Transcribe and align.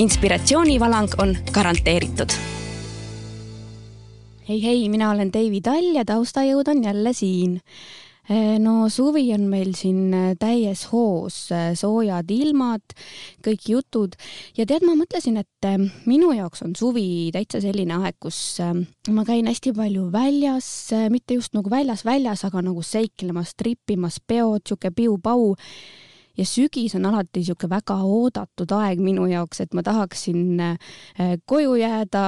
Inspiratsioonivalang 0.00 1.08
on 1.18 1.36
garanteeritud. 1.52 2.32
hei, 4.48 4.62
hei, 4.62 4.88
mina 4.88 5.10
olen 5.10 5.32
Deivi 5.32 5.60
Tall 5.60 5.94
ja 5.94 6.04
taustajõud 6.04 6.68
on 6.72 6.84
jälle 6.84 7.12
siin. 7.12 7.60
Eh, 8.30 8.58
no 8.62 8.88
suvi 8.92 9.24
on 9.34 9.48
meil 9.50 9.72
siin 9.74 10.14
eh, 10.14 10.32
täies 10.38 10.84
hoos, 10.92 11.36
eh, 11.50 11.72
soojad 11.78 12.28
ilmad, 12.30 12.92
kõik 13.42 13.64
jutud. 13.72 14.14
Ja 14.58 14.66
tead, 14.70 14.86
ma 14.86 14.94
mõtlesin, 14.98 15.40
et 15.40 15.68
minu 16.06 16.30
jaoks 16.36 16.62
on 16.62 16.76
suvi 16.78 17.32
täitsa 17.34 17.58
selline 17.64 17.96
aeg, 17.98 18.20
kus 18.22 18.38
ma 19.10 19.24
käin 19.26 19.50
hästi 19.50 19.74
palju 19.74 20.06
väljas, 20.14 20.68
mitte 21.10 21.40
just 21.40 21.58
nagu 21.58 21.72
väljas 21.72 22.04
väljas, 22.06 22.44
aga 22.46 22.62
nagu 22.70 22.84
seiklemas, 22.86 23.56
tripimas, 23.58 24.20
peod, 24.22 24.62
sihuke 24.62 24.94
piu-pau 24.94 25.56
ja 26.40 26.46
sügis 26.48 26.94
on 26.96 27.04
alati 27.10 27.42
niisugune 27.42 27.70
väga 27.74 27.96
oodatud 28.06 28.72
aeg 28.72 29.00
minu 29.04 29.26
jaoks, 29.28 29.60
et 29.64 29.74
ma 29.76 29.84
tahaksin 29.84 30.60
äh, 30.64 31.34
koju 31.48 31.74
jääda, 31.80 32.22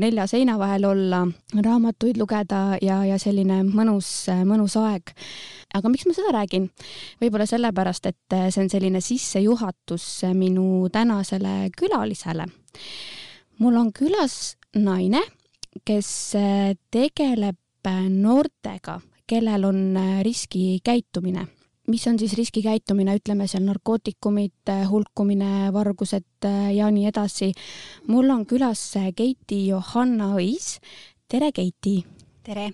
nelja 0.00 0.26
seina 0.30 0.56
vahel 0.60 0.86
olla, 0.88 1.22
raamatuid 1.52 2.16
lugeda 2.20 2.78
ja, 2.82 3.02
ja 3.04 3.18
selline 3.20 3.60
mõnus, 3.68 4.08
mõnus 4.48 4.78
aeg. 4.80 5.12
aga 5.76 5.92
miks 5.92 6.06
ma 6.08 6.16
seda 6.16 6.32
räägin? 6.38 6.70
võib-olla 7.20 7.48
sellepärast, 7.48 8.08
et 8.08 8.36
äh, 8.36 8.48
see 8.50 8.64
on 8.64 8.72
selline 8.72 9.02
sissejuhatus 9.04 10.06
minu 10.34 10.88
tänasele 10.92 11.68
külalisele. 11.76 12.48
mul 13.58 13.76
on 13.76 13.92
külas 13.92 14.56
naine, 14.74 15.20
kes 15.84 16.08
äh, 16.40 16.72
tegeleb 16.90 17.60
noortega, 17.86 18.96
kellel 19.30 19.64
on 19.68 19.94
riskikäitumine 20.26 21.44
mis 21.86 22.06
on 22.06 22.18
siis 22.18 22.34
riskikäitumine, 22.38 23.16
ütleme 23.20 23.46
seal 23.50 23.64
narkootikumid, 23.66 24.72
hulkumine, 24.90 25.70
vargused 25.74 26.46
äh, 26.48 26.74
ja 26.76 26.90
nii 26.90 27.06
edasi. 27.10 27.52
mul 28.08 28.30
on 28.30 28.46
külas 28.46 28.94
Keiti 29.16 29.66
Johanna 29.68 30.34
Õis. 30.36 30.76
tere, 31.28 31.52
Keiti! 31.52 32.02
tere! 32.42 32.70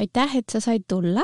aitäh, 0.00 0.36
et 0.36 0.48
sa 0.48 0.60
said 0.64 0.84
tulla 0.88 1.22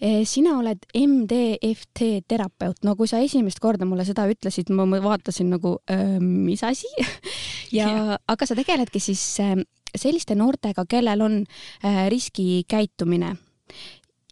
e, 0.00 0.24
sina 0.26 0.56
oled 0.58 0.82
MDFT 0.98 2.26
terapeut, 2.28 2.82
no 2.84 2.96
kui 2.98 3.06
sa 3.06 3.20
esimest 3.22 3.60
korda 3.62 3.86
mulle 3.86 4.04
seda 4.04 4.26
ütlesid, 4.26 4.72
ma 4.74 4.86
vaatasin 5.02 5.52
nagu, 5.54 5.76
mis 6.20 6.64
asi 6.66 6.90
ja, 7.78 8.18
aga 8.18 8.48
sa 8.48 8.58
tegeledki 8.58 9.00
siis 9.02 9.22
äh, 9.42 9.56
selliste 9.96 10.36
noortega, 10.38 10.86
kellel 10.88 11.24
on 11.24 11.42
äh, 11.84 12.06
riskikäitumine 12.12 13.36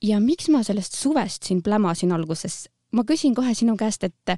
ja 0.05 0.21
miks 0.21 0.51
ma 0.53 0.63
sellest 0.67 0.97
suvest 0.99 1.49
siin 1.49 1.63
plämasin 1.65 2.13
alguses? 2.13 2.69
ma 2.95 3.03
küsin 3.03 3.35
kohe 3.35 3.51
sinu 3.59 3.75
käest, 3.75 4.05
et 4.07 4.37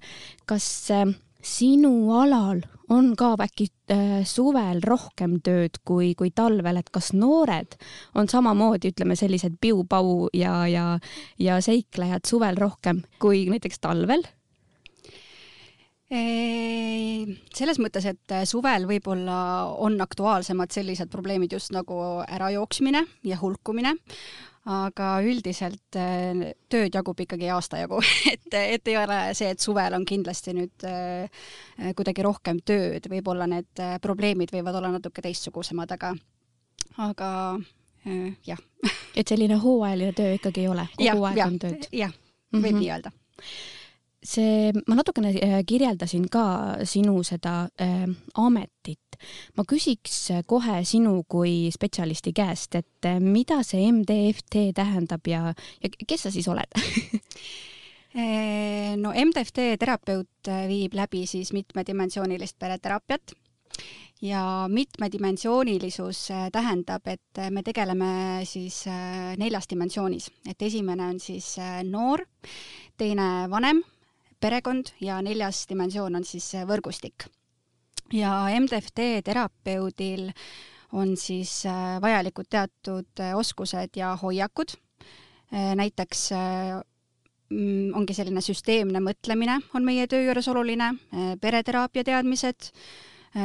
kas 0.48 0.66
äh, 0.94 1.10
sinu 1.44 2.12
alal 2.16 2.62
on 2.88 3.10
ka 3.18 3.34
äkki 3.44 3.66
äh, 3.92 4.22
suvel 4.24 4.80
rohkem 4.84 5.40
tööd 5.44 5.76
kui, 5.84 6.14
kui 6.16 6.30
talvel, 6.34 6.78
et 6.80 6.88
kas 6.94 7.12
noored 7.12 7.76
on 8.14 8.30
samamoodi, 8.30 8.94
ütleme 8.94 9.16
sellised 9.18 9.58
piu-pau 9.60 10.30
ja, 10.32 10.62
ja, 10.70 10.86
ja 11.38 11.60
seiklejad 11.60 12.24
suvel 12.28 12.56
rohkem 12.56 13.02
kui 13.22 13.44
näiteks 13.50 13.82
talvel? 13.82 14.24
Selles 16.08 17.80
mõttes, 17.82 18.04
et 18.06 18.34
suvel 18.46 18.84
võib-olla 18.86 19.38
on 19.82 19.98
aktuaalsemad 20.00 20.70
sellised 20.70 21.10
probleemid 21.10 21.56
just 21.56 21.72
nagu 21.74 21.96
ärajooksmine 22.22 23.02
ja 23.26 23.38
hulkumine, 23.40 23.96
aga 24.70 25.08
üldiselt 25.26 25.82
tööd 25.90 26.94
jagub 26.94 27.20
ikkagi 27.26 27.50
aasta 27.50 27.82
jagu. 27.82 27.98
Et, 28.32 28.54
et 28.54 28.88
ei 28.88 28.96
ole 29.00 29.18
see, 29.34 29.50
et 29.50 29.62
suvel 29.62 29.94
on 29.98 30.04
kindlasti 30.06 30.54
nüüd 30.54 30.84
kuidagi 31.98 32.22
rohkem 32.22 32.60
tööd, 32.62 33.08
võib-olla 33.10 33.48
need 33.50 33.82
probleemid 34.02 34.54
võivad 34.54 34.78
olla 34.78 34.92
natuke 34.94 35.24
teistsugusemad, 35.24 35.90
aga, 35.96 36.12
aga 37.02 37.30
jah. 38.46 38.62
Et 39.16 39.26
selline 39.26 39.58
hooajaline 39.58 40.14
töö 40.14 40.36
ikkagi 40.38 40.62
ei 40.62 40.70
ole, 40.70 40.86
kogu 40.94 41.08
ja, 41.08 41.16
aeg 41.30 41.40
ja, 41.42 41.48
on 41.50 41.58
tööd? 41.66 41.88
jah, 41.90 42.14
võib 42.54 42.62
mm 42.62 42.68
-hmm. 42.70 42.78
nii 42.84 42.94
öelda 42.94 43.12
see, 44.26 44.72
ma 44.88 44.98
natukene 44.98 45.32
kirjeldasin 45.66 46.26
ka 46.32 46.44
sinu 46.88 47.22
seda 47.26 47.66
äh, 47.80 48.04
ametit, 48.42 49.18
ma 49.56 49.64
küsiks 49.68 50.18
kohe 50.48 50.82
sinu 50.84 51.22
kui 51.28 51.70
spetsialisti 51.74 52.34
käest, 52.36 52.76
et 52.78 53.10
mida 53.22 53.62
see 53.66 53.86
MDFT 53.92 54.70
tähendab 54.76 55.30
ja, 55.30 55.48
ja 55.82 55.94
kes 56.06 56.26
sa 56.26 56.34
siis 56.34 56.48
oled? 56.52 56.76
No 58.16 59.10
MDFT 59.12 59.74
terapeut 59.76 60.48
viib 60.70 60.94
läbi 60.96 61.26
siis 61.28 61.50
mitmedimensioonilist 61.52 62.56
pereteraapiat. 62.58 63.34
Ja 64.24 64.64
mitmedimensioonilisus 64.72 66.22
tähendab, 66.52 67.04
et 67.12 67.42
me 67.52 67.60
tegeleme 67.62 68.40
siis 68.48 68.86
neljas 69.36 69.68
dimensioonis, 69.68 70.30
et 70.48 70.64
esimene 70.64 71.10
on 71.10 71.20
siis 71.20 71.50
noor, 71.90 72.24
teine 72.96 73.28
vanem, 73.52 73.84
perekond 74.46 74.94
ja 75.02 75.18
neljas 75.26 75.66
dimensioon 75.68 76.22
on 76.22 76.24
siis 76.24 76.52
võrgustik 76.70 77.26
ja 78.12 78.46
MDFT 78.60 79.24
terapeudil 79.24 80.30
on 80.92 81.16
siis 81.16 81.64
äh, 81.66 81.96
vajalikud 82.02 82.46
teatud 82.50 83.20
äh, 83.20 83.34
oskused 83.36 83.96
ja 83.96 84.14
hoiakud. 84.22 84.76
Äh, 85.54 85.74
näiteks 85.78 86.30
mm, 87.50 87.94
ongi 87.94 88.14
selline 88.14 88.42
süsteemne 88.44 89.02
mõtlemine 89.02 89.60
on 89.74 89.84
meie 89.86 90.06
töö 90.06 90.22
juures 90.28 90.48
oluline, 90.48 90.92
pereteraapia 91.40 92.04
teadmised, 92.06 92.70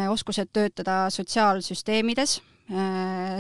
oskused 0.09 0.47
töötada 0.53 1.09
sotsiaalsüsteemides, 1.11 2.37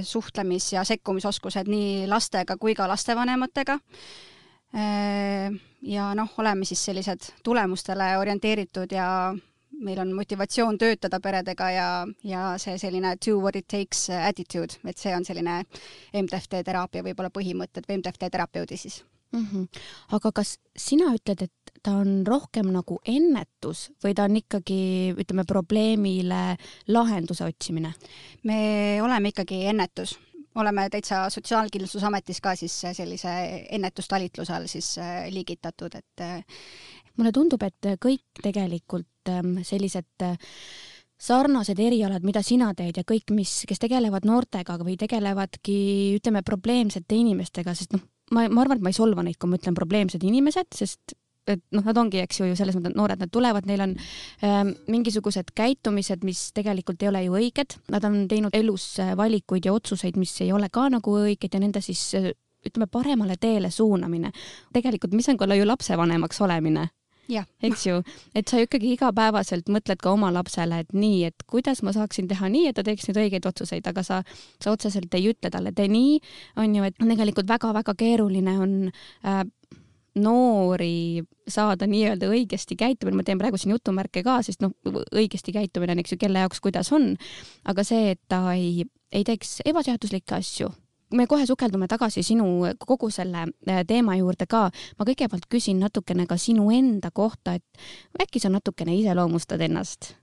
suhtlemis- 0.03 0.73
ja 0.73 0.83
sekkumisoskused 0.83 1.69
nii 1.71 2.09
lastega 2.11 2.57
kui 2.59 2.75
ka 2.75 2.89
lastevanematega. 2.91 3.77
Ja 4.71 6.11
noh, 6.15 6.33
oleme 6.39 6.65
siis 6.65 6.85
sellised 6.85 7.25
tulemustele 7.43 8.13
orienteeritud 8.17 8.91
ja 8.95 9.07
meil 9.81 9.99
on 9.99 10.13
motivatsioon 10.13 10.77
töötada 10.77 11.19
peredega 11.19 11.69
ja, 11.71 11.87
ja 12.23 12.43
see 12.61 12.77
selline 12.77 13.15
do 13.25 13.37
what 13.39 13.55
it 13.55 13.67
takes 13.67 14.09
attitude, 14.09 14.79
et 14.85 14.97
see 14.97 15.13
on 15.15 15.25
selline 15.25 15.63
MTFT 16.13 16.63
teraapia 16.65 17.03
võib-olla 17.05 17.31
põhimõtted 17.33 17.87
või 17.89 17.99
MTFT 18.01 18.29
terapeudi 18.31 18.77
siis 18.77 19.01
mm. 19.31 19.45
-hmm. 19.51 19.67
aga 20.17 20.31
kas 20.31 20.57
sina 20.77 21.11
ütled, 21.15 21.41
et 21.47 21.73
ta 21.83 21.95
on 22.03 22.21
rohkem 22.27 22.71
nagu 22.71 22.99
ennetus 23.05 23.89
või 24.03 24.13
ta 24.15 24.27
on 24.29 24.37
ikkagi, 24.37 24.81
ütleme, 25.17 25.45
probleemile 25.47 26.57
lahenduse 26.87 27.45
otsimine? 27.45 27.93
me 28.43 28.99
oleme 29.01 29.33
ikkagi 29.33 29.65
ennetus 29.65 30.19
oleme 30.55 30.87
täitsa 30.91 31.23
Sotsiaalkindlustusametis 31.29 32.41
ka 32.41 32.55
siis 32.59 32.75
sellise 32.91 33.33
ennetustalitluse 33.71 34.53
all 34.55 34.67
siis 34.71 34.97
äh, 34.99 35.25
liigitatud, 35.31 35.95
et 35.95 36.25
mulle 37.17 37.31
tundub, 37.35 37.63
et 37.63 37.93
kõik 38.01 38.43
tegelikult 38.43 39.31
ähm, 39.31 39.59
sellised 39.67 40.25
äh, 40.25 40.37
sarnased 41.21 41.79
erialad, 41.79 42.25
mida 42.25 42.41
sina 42.45 42.71
teed 42.77 42.97
ja 42.97 43.05
kõik, 43.07 43.33
mis, 43.35 43.61
kes 43.69 43.81
tegelevad 43.81 44.25
noortega 44.27 44.77
või 44.81 44.97
tegelevadki, 44.99 45.77
ütleme, 46.17 46.41
probleemsete 46.45 47.17
inimestega, 47.19 47.75
sest 47.77 47.93
noh, 47.95 48.03
ma, 48.33 48.47
ma 48.49 48.63
arvan, 48.63 48.79
et 48.79 48.85
ma 48.85 48.93
ei 48.93 48.97
solva 48.97 49.25
neid, 49.25 49.37
kui 49.41 49.51
ma 49.51 49.59
ütlen 49.61 49.77
probleemsed 49.77 50.23
inimesed, 50.25 50.71
sest 50.77 51.15
et 51.49 51.63
noh, 51.73 51.83
nad 51.85 51.97
ongi, 51.97 52.21
eks 52.21 52.41
ju, 52.41 52.49
ju 52.51 52.57
selles 52.59 52.75
mõttes 52.77 52.93
noored, 52.97 53.21
nad 53.21 53.31
tulevad, 53.33 53.65
neil 53.69 53.81
on 53.87 53.95
ähm, 54.45 54.75
mingisugused 54.91 55.53
käitumised, 55.57 56.25
mis 56.27 56.49
tegelikult 56.55 57.01
ei 57.01 57.09
ole 57.09 57.23
ju 57.25 57.35
õiged, 57.39 57.77
nad 57.93 58.05
on 58.07 58.23
teinud 58.31 58.55
elus 58.57 58.93
äh, 59.01 59.15
valikuid 59.17 59.65
ja 59.65 59.73
otsuseid, 59.73 60.19
mis 60.21 60.35
ei 60.45 60.51
ole 60.53 60.69
ka 60.73 60.87
nagu 60.93 61.17
õiged 61.23 61.49
ja 61.53 61.61
nende 61.63 61.81
siis 61.81 62.03
äh, 62.19 62.31
ütleme, 62.65 62.87
paremale 62.91 63.37
teele 63.41 63.71
suunamine. 63.71 64.31
tegelikult, 64.73 65.13
mis 65.17 65.29
on 65.29 65.37
ka 65.37 65.49
ju 65.55 65.65
lapsevanemaks 65.65 66.41
olemine. 66.41 66.89
Eks 67.63 67.85
ju, 67.85 68.01
et 68.35 68.49
sa 68.51 68.59
ikkagi 68.59 68.91
igapäevaselt 68.95 69.69
mõtled 69.71 70.01
ka 70.03 70.11
oma 70.11 70.31
lapsele, 70.35 70.81
et 70.83 70.89
nii, 70.91 71.23
et 71.29 71.45
kuidas 71.47 71.79
ma 71.85 71.93
saaksin 71.95 72.27
teha 72.27 72.49
nii, 72.51 72.67
et 72.67 72.75
ta 72.75 72.83
teeks 72.83 73.07
nüüd 73.07 73.21
õigeid 73.23 73.47
otsuseid, 73.47 73.87
aga 73.87 74.03
sa, 74.03 74.19
sa 74.59 74.73
otseselt 74.73 75.13
ei 75.15 75.29
ütle 75.31 75.51
talle, 75.53 75.71
tee 75.71 75.87
nii, 75.91 76.19
on 76.59 76.75
ju, 76.75 76.89
et 76.89 76.97
tegelikult 76.99 77.47
väga-väga 77.47 77.95
keeruline 77.95 78.57
on 78.59 78.75
äh, 78.91 79.45
noori 80.19 81.23
saada 81.47 81.87
nii-öelda 81.87 82.27
õigesti 82.31 82.75
käitumine, 82.79 83.15
ma 83.19 83.25
teen 83.27 83.39
praegu 83.39 83.59
siin 83.59 83.75
jutumärke 83.75 84.23
ka, 84.25 84.41
sest 84.43 84.63
noh, 84.63 84.73
õigesti 85.15 85.53
käitumine 85.55 85.95
on, 85.95 86.03
eks 86.03 86.15
ju, 86.15 86.19
kelle 86.21 86.43
jaoks 86.43 86.59
kuidas 86.63 86.91
on, 86.95 87.13
aga 87.67 87.85
see, 87.87 88.11
et 88.15 88.21
ta 88.31 88.43
ei, 88.53 88.85
ei 89.11 89.23
teeks 89.27 89.61
ebaseaduslikke 89.71 90.35
asju, 90.35 90.71
me 91.15 91.27
kohe 91.27 91.45
sukeldume 91.47 91.87
tagasi 91.91 92.23
sinu 92.23 92.47
kogu 92.79 93.09
selle 93.11 93.47
äh, 93.47 93.83
teema 93.87 94.15
juurde 94.19 94.47
ka. 94.49 94.69
ma 94.99 95.07
kõigepealt 95.07 95.47
küsin 95.51 95.79
natukene 95.83 96.27
ka 96.27 96.37
sinu 96.37 96.69
enda 96.71 97.11
kohta, 97.11 97.55
et 97.59 98.21
äkki 98.21 98.39
sa 98.39 98.51
natukene 98.51 98.95
iseloomustad 98.99 99.61
ennast? 99.61 100.15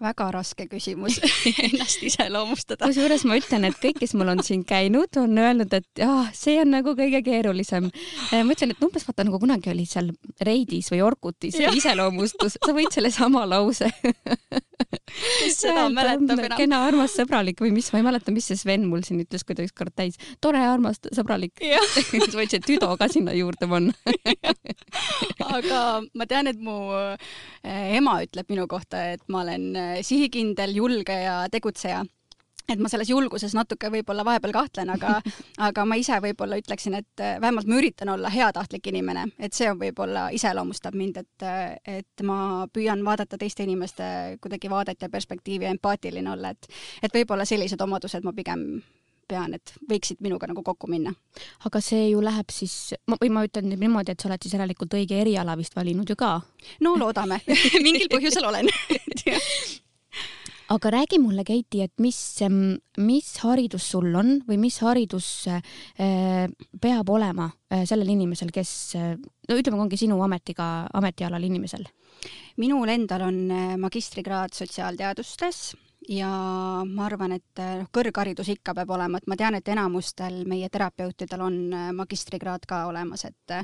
Väga 0.00 0.30
raske 0.34 0.66
küsimus 0.70 1.18
ennast 1.66 2.02
iseloomustada. 2.06 2.88
kusjuures 2.88 3.24
ma 3.28 3.36
ütlen, 3.40 3.66
et 3.68 3.78
kõik, 3.82 4.00
kes 4.02 4.14
mul 4.18 4.32
on 4.32 4.42
siin 4.46 4.64
käinud, 4.68 5.12
on 5.20 5.38
öelnud, 5.38 5.72
et 5.76 6.04
ah, 6.06 6.30
see 6.36 6.58
on 6.62 6.72
nagu 6.74 6.94
kõige 6.98 7.22
keerulisem. 7.26 7.90
Ma 8.32 8.56
ütlen, 8.56 8.74
et 8.74 8.84
umbes 8.84 9.06
vaata 9.08 9.26
nagu 9.28 9.40
kunagi 9.42 9.72
oli 9.74 9.86
seal 9.88 10.12
Reidis 10.46 10.90
või 10.94 11.04
Orkutis 11.06 11.58
iseloomustus, 11.60 12.58
sa 12.64 12.76
võid 12.76 12.92
sellesama 12.94 13.46
lause 13.48 13.90
kes 14.80 15.58
seda 15.62 15.86
mäletab 15.92 16.38
enam. 16.38 16.56
kena, 16.58 16.82
armas, 16.88 17.14
sõbralik 17.18 17.60
või 17.62 17.72
mis, 17.76 17.90
ma 17.92 18.00
ei 18.00 18.06
mäleta, 18.06 18.34
mis 18.34 18.50
see 18.50 18.58
Sven 18.60 18.86
mul 18.90 19.04
siin 19.06 19.22
ütles, 19.24 19.44
kui 19.46 19.56
ta 19.58 19.66
ükskord 19.66 19.94
täis. 19.96 20.18
tore, 20.40 20.62
armas, 20.66 21.00
sõbralik. 21.14 21.60
võid 21.60 22.50
see 22.52 22.62
tüdo 22.64 22.92
ka 23.00 23.10
sinna 23.12 23.34
juurde 23.36 23.68
panna 23.70 23.94
aga 25.56 25.82
ma 26.14 26.28
tean, 26.30 26.50
et 26.50 26.60
mu 26.60 26.78
eh, 26.94 27.96
ema 27.98 28.20
ütleb 28.24 28.52
minu 28.52 28.66
kohta, 28.70 29.10
et 29.16 29.24
ma 29.28 29.44
olen 29.44 29.70
eh, 29.76 30.00
sihikindel, 30.06 30.74
julge 30.80 31.16
ja 31.24 31.42
tegutseja 31.52 32.04
et 32.70 32.82
ma 32.82 32.90
selles 32.92 33.10
julguses 33.10 33.54
natuke 33.56 33.90
võib-olla 33.92 34.24
vahepeal 34.26 34.54
kahtlen, 34.54 34.92
aga, 34.94 35.18
aga 35.68 35.86
ma 35.88 35.98
ise 36.00 36.18
võib-olla 36.22 36.60
ütleksin, 36.60 36.96
et 37.00 37.24
äh, 37.24 37.38
vähemalt 37.42 37.70
ma 37.70 37.80
üritan 37.80 38.12
olla 38.14 38.30
heatahtlik 38.32 38.90
inimene, 38.92 39.26
et 39.38 39.56
see 39.56 39.70
on 39.70 39.80
võib-olla 39.80 40.28
iseloomustab 40.36 40.96
mind, 40.98 41.20
et, 41.24 41.46
äh, 41.46 41.98
et 41.98 42.24
ma 42.26 42.66
püüan 42.72 43.04
vaadata 43.06 43.38
teiste 43.40 43.66
inimeste 43.66 44.38
kuidagi 44.40 44.70
vaadet 44.70 45.02
ja 45.02 45.10
perspektiivi 45.12 45.68
ja 45.68 45.74
empaatiline 45.74 46.32
olla, 46.32 46.54
et, 46.54 46.70
et 47.02 47.14
võib-olla 47.14 47.48
sellised 47.48 47.80
omadused 47.80 48.26
ma 48.26 48.34
pigem 48.36 48.66
pean, 49.30 49.54
et 49.54 49.74
võiksid 49.90 50.22
minuga 50.24 50.48
nagu 50.50 50.62
kokku 50.66 50.90
minna. 50.90 51.12
aga 51.68 51.82
see 51.84 52.10
ju 52.10 52.22
läheb 52.24 52.50
siis, 52.54 52.94
või 53.12 53.30
ma 53.32 53.44
ütlen 53.46 53.70
niimoodi, 53.70 54.14
et 54.14 54.22
sa 54.22 54.30
oled 54.30 54.42
siis 54.42 54.56
järelikult 54.56 54.98
õige 54.98 55.20
eriala 55.22 55.56
vist 55.60 55.76
valinud 55.76 56.10
ju 56.10 56.18
ka? 56.18 56.38
no 56.86 56.96
loodame 56.98 57.40
mingil 57.86 58.10
põhjusel 58.12 58.50
olen 58.50 58.70
aga 60.70 60.90
räägi 60.94 61.18
mulle, 61.18 61.44
Keiti, 61.46 61.82
et 61.82 61.94
mis, 62.02 62.18
mis 63.02 63.30
haridus 63.42 63.90
sul 63.92 64.14
on 64.14 64.36
või 64.46 64.58
mis 64.62 64.78
haridus 64.84 65.28
äh, 65.50 66.46
peab 66.80 67.10
olema 67.10 67.50
äh, 67.50 67.84
sellel 67.88 68.12
inimesel, 68.14 68.52
kes, 68.54 68.72
no 68.96 69.58
ütleme, 69.58 69.80
ongi 69.82 69.98
sinu 70.00 70.20
ametiga, 70.24 70.88
ametialal 70.94 71.48
inimesel? 71.50 71.88
minul 72.60 72.90
endal 72.92 73.22
on 73.24 73.36
magistrikraad 73.80 74.52
sotsiaalteadustes 74.52 75.60
ja 76.12 76.28
ma 76.84 77.06
arvan, 77.06 77.32
et 77.38 77.60
noh, 77.60 77.86
kõrgharidus 77.94 78.50
ikka 78.52 78.74
peab 78.76 78.92
olema, 78.92 79.20
et 79.20 79.30
ma 79.30 79.38
tean, 79.40 79.56
et 79.56 79.70
enamustel 79.72 80.42
meie 80.48 80.68
terapeutidel 80.72 81.44
on 81.46 81.56
magistrikraad 81.96 82.66
ka 82.68 82.82
olemas, 82.90 83.24
et 83.28 83.56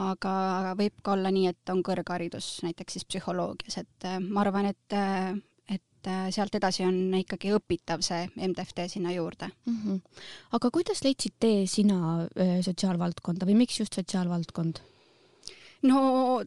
aga 0.00 0.34
võib 0.78 0.98
ka 1.04 1.14
olla 1.14 1.30
nii, 1.34 1.52
et 1.52 1.72
on 1.74 1.84
kõrgharidus 1.86 2.50
näiteks 2.66 2.98
siis 2.98 3.08
psühholoogias, 3.08 3.78
et 3.84 4.10
ma 4.26 4.42
arvan, 4.42 4.72
et 4.72 4.98
et 6.02 6.10
äh, 6.10 6.30
sealt 6.34 6.54
edasi 6.58 6.84
on 6.86 6.96
ikkagi 7.14 7.52
õpitav 7.54 8.02
see 8.02 8.26
MTFT 8.34 8.88
sinna 8.90 9.12
juurde 9.14 9.48
mm. 9.48 9.76
-hmm. 9.76 10.00
aga 10.52 10.70
kuidas 10.70 11.04
leidsid 11.04 11.38
tee 11.38 11.66
sina 11.66 12.26
äh, 12.26 12.58
sotsiaalvaldkonda 12.62 13.46
või 13.46 13.54
miks 13.62 13.78
just 13.80 13.94
sotsiaalvaldkond? 13.94 14.82
no 15.82 16.42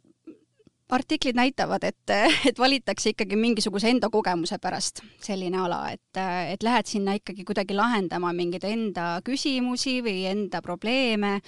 artiklid 0.89 1.35
näitavad, 1.35 1.83
et, 1.83 2.11
et 2.49 2.59
valitakse 2.59 3.09
ikkagi 3.09 3.35
mingisuguse 3.35 3.89
enda 3.89 4.09
kogemuse 4.09 4.57
pärast 4.61 5.01
selline 5.23 5.57
ala, 5.57 5.91
et, 5.91 6.19
et 6.51 6.63
lähed 6.63 6.85
sinna 6.85 7.15
ikkagi 7.17 7.43
kuidagi 7.43 7.73
lahendama 7.73 8.33
mingeid 8.33 8.63
enda 8.63 9.21
küsimusi 9.25 10.01
või 10.05 10.25
enda 10.29 10.61
probleeme, 10.61 11.39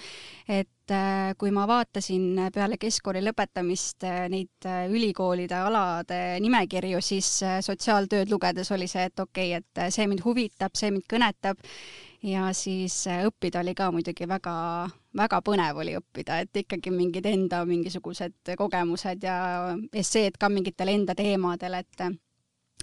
et 0.48 0.66
äh, 0.66 0.77
kui 1.38 1.50
ma 1.54 1.66
vaatasin 1.68 2.38
peale 2.54 2.78
keskkooli 2.80 3.22
lõpetamist 3.26 4.04
äh, 4.08 4.26
neid 4.32 4.66
äh, 4.68 4.86
ülikoolide 4.90 5.56
alade 5.58 6.20
nimekirju, 6.44 7.00
siis 7.04 7.30
sotsiaaltööd 7.66 8.30
lugedes 8.32 8.70
oli 8.74 8.88
see, 8.90 9.08
et 9.10 9.20
okei 9.20 9.54
okay,, 9.56 9.62
et 9.86 9.94
see 9.94 10.06
mind 10.10 10.24
huvitab, 10.24 10.76
see 10.78 10.92
mind 10.94 11.08
kõnetab. 11.10 11.60
Ja 12.26 12.48
siis 12.50 13.04
õppida 13.06 13.60
oli 13.62 13.76
ka 13.78 13.92
muidugi 13.94 14.26
väga, 14.26 14.54
väga 15.16 15.38
põnev 15.46 15.76
oli 15.78 15.92
õppida, 15.94 16.40
et 16.42 16.62
ikkagi 16.64 16.90
mingid 16.90 17.28
enda 17.30 17.60
mingisugused 17.68 18.56
kogemused 18.58 19.22
ja 19.22 19.36
esseed 19.94 20.40
ka 20.40 20.50
mingitel 20.50 20.90
enda 20.96 21.14
teemadel, 21.14 21.78
et 21.78 22.08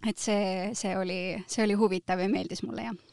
et 0.06 0.22
see, 0.22 0.72
see 0.78 0.96
oli, 0.96 1.19
see 1.48 1.66
oli 1.66 1.75
huvitav 1.80 2.22
ja 2.22 2.30
meeldis 2.31 2.63
mulle, 2.63 2.88
jah 2.88 3.05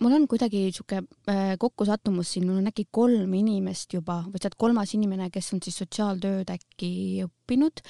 mul 0.00 0.12
on 0.12 0.26
kuidagi 0.28 0.66
sihuke 0.72 1.02
äh, 1.30 1.54
kokkusattumus 1.58 2.34
siin, 2.34 2.46
mul 2.48 2.60
on 2.60 2.70
äkki 2.70 2.86
kolm 2.90 3.34
inimest 3.38 3.96
juba 3.96 4.20
või 4.26 4.40
oled 4.42 4.58
kolmas 4.58 4.94
inimene, 4.98 5.30
kes 5.34 5.52
on 5.56 5.62
siis 5.64 5.78
sotsiaaltööd 5.82 6.50
äkki 6.52 6.90
õppinud 7.26 7.82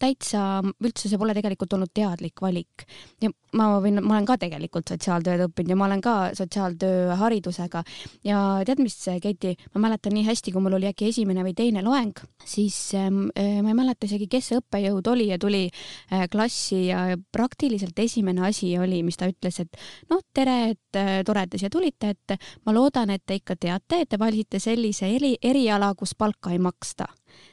täitsa, 0.00 0.62
üldse 0.84 1.10
see 1.10 1.20
pole 1.20 1.34
tegelikult 1.36 1.74
olnud 1.76 1.92
teadlik 1.94 2.40
valik. 2.42 2.86
ja 3.22 3.30
ma 3.56 3.68
võin, 3.82 4.00
ma 4.04 4.16
olen 4.16 4.26
ka 4.28 4.36
tegelikult 4.40 4.90
sotsiaaltööd 4.92 5.46
õppinud 5.46 5.72
ja 5.72 5.76
ma 5.78 5.86
olen 5.86 6.02
ka 6.04 6.14
sotsiaaltöö 6.36 7.16
haridusega 7.18 7.82
ja 8.26 8.40
tead, 8.68 8.82
mis, 8.84 8.96
Keiti, 9.22 9.54
ma 9.74 9.82
mäletan 9.86 10.12
nii 10.14 10.26
hästi, 10.26 10.52
kui 10.52 10.62
mul 10.62 10.76
oli 10.78 10.88
äkki 10.90 11.08
esimene 11.08 11.44
või 11.46 11.54
teine 11.56 11.82
loeng, 11.84 12.18
siis 12.44 12.76
ähm, 12.98 13.28
äh, 13.38 13.60
ma 13.64 13.72
ei 13.72 13.78
mäleta 13.78 14.08
isegi, 14.08 14.28
kes 14.30 14.50
see 14.50 14.60
õppejõud 14.60 15.08
oli 15.12 15.30
ja 15.30 15.38
tuli 15.40 15.64
äh, 15.68 16.26
klassi 16.30 16.84
ja 16.90 17.04
praktiliselt 17.32 17.98
esimene 17.98 18.44
asi 18.48 18.74
oli, 18.78 19.00
mis 19.06 19.18
ta 19.18 19.30
ütles, 19.30 19.60
et 19.64 19.80
noh, 20.12 20.22
tere, 20.34 20.58
et 20.74 21.00
äh, 21.00 21.14
tore, 21.26 21.46
et 21.46 21.54
te 21.54 21.62
siia 21.62 21.72
tulite, 21.72 22.12
et 22.14 22.36
ma 22.66 22.76
loodan, 22.76 23.14
et 23.14 23.24
te 23.24 23.38
ikka 23.38 23.56
teate, 23.56 24.02
et 24.04 24.12
te 24.12 24.20
valisite 24.20 24.60
sellise 24.62 25.08
eri, 25.08 25.36
eriala, 25.42 25.94
kus 25.98 26.14
palka 26.18 26.52
ei 26.52 26.60
maksta 26.62 27.08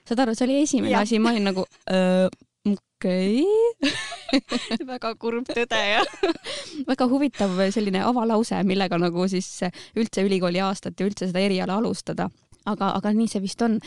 saad 0.08 0.26
aru, 0.26 0.36
see 0.36 0.48
oli 0.48 0.60
esimene 0.64 0.96
ja. 0.96 1.06
asi, 1.06 1.20
ma 1.20 1.34
olin 1.34 1.50
nagu 1.52 1.66
okei 2.66 3.44
okay. 3.86 4.86
väga 4.94 5.14
kurb 5.22 5.50
tõde 5.50 5.82
ja 5.82 6.02
väga 6.92 7.08
huvitav 7.12 7.54
selline 7.74 8.02
avalause, 8.06 8.62
millega 8.68 9.00
nagu 9.02 9.28
siis 9.32 9.50
üldse 9.98 10.26
ülikooli 10.26 10.64
aastat 10.66 11.00
ja 11.00 11.10
üldse 11.10 11.30
seda 11.30 11.44
eriala 11.46 11.78
alustada 11.82 12.30
aga, 12.66 12.92
aga 12.98 13.14
nii 13.16 13.30
see 13.32 13.44
vist 13.44 13.62
on. 13.66 13.80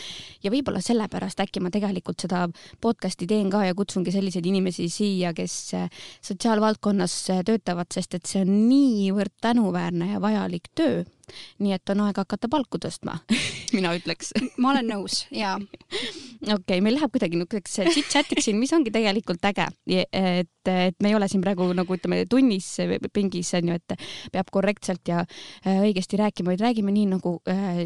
ja 0.44 0.52
võib-olla 0.54 0.82
sellepärast 0.84 1.40
äkki 1.44 1.62
ma 1.64 1.72
tegelikult 1.74 2.20
seda 2.26 2.46
podcast'i 2.82 3.28
teen 3.30 3.50
ka 3.52 3.64
ja 3.66 3.76
kutsungi 3.78 4.14
selliseid 4.14 4.46
inimesi 4.46 4.88
siia, 4.92 5.34
kes 5.36 5.58
sotsiaalvaldkonnas 6.24 7.20
töötavad, 7.46 7.92
sest 7.94 8.18
et 8.18 8.26
see 8.26 8.42
on 8.44 8.52
niivõrd 8.68 9.36
tänuväärne 9.42 10.14
ja 10.14 10.22
vajalik 10.22 10.70
töö. 10.74 11.04
Nii 11.60 11.74
et 11.76 11.90
on 11.92 12.06
aeg 12.06 12.16
hakata 12.16 12.48
palku 12.48 12.78
tõstma 12.80 13.18
mina 13.76 13.92
ütleks. 13.96 14.32
Ma 14.60 14.72
olen 14.72 14.88
nõus 14.92 15.22
ja 15.34 15.56
okei 15.58 16.54
okay,, 16.54 16.80
meil 16.84 16.96
läheb 16.96 17.12
kuidagi 17.14 17.38
niisuguseks 17.38 17.94
chit-chat'iks 17.94 18.48
siin, 18.48 18.58
mis 18.60 18.72
ongi 18.76 18.92
tegelikult 18.94 19.44
äge, 19.50 19.68
et, 19.88 20.72
et 20.72 20.96
me 21.02 21.12
ei 21.12 21.18
ole 21.18 21.28
siin 21.30 21.44
praegu 21.44 21.68
nagu 21.76 21.98
ütleme 21.98 22.22
tunnis 22.30 22.70
pingis 23.14 23.52
onju, 23.58 23.78
et 23.78 24.08
peab 24.34 24.52
korrektselt 24.54 25.08
ja 25.10 25.24
äh, 25.24 25.84
õigesti 25.84 26.20
rääkima, 26.20 26.54
vaid 26.54 26.64
räägime 26.64 26.94
nii 26.94 27.08
nagu 27.16 27.38
äh, 27.50 27.84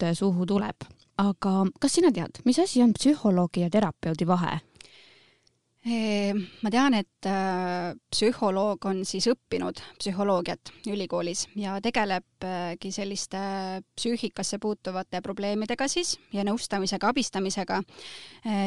jutt 0.00 0.18
suhu 0.18 0.46
tuleb. 0.46 0.88
aga 1.20 1.66
kas 1.80 1.92
sina 1.98 2.10
tead, 2.12 2.40
mis 2.44 2.58
asi 2.58 2.82
on 2.82 2.94
psühholoogi 2.96 3.66
ja 3.66 3.70
terapeudi 3.70 4.26
vahe? 4.26 4.60
ma 5.82 6.70
tean, 6.70 6.92
et 6.92 7.24
äh, 7.24 7.94
psühholoog 8.12 8.84
on 8.84 8.98
siis 9.08 9.30
õppinud 9.32 9.78
psühholoogiat 9.96 10.72
ülikoolis 10.92 11.46
ja 11.56 11.78
tegelebki 11.80 12.92
selliste 12.92 13.40
psüühikasse 13.96 14.58
puutuvate 14.60 15.22
probleemidega 15.24 15.88
siis 15.88 16.18
ja 16.36 16.44
nõustamisega, 16.44 17.08
abistamisega. 17.08 17.80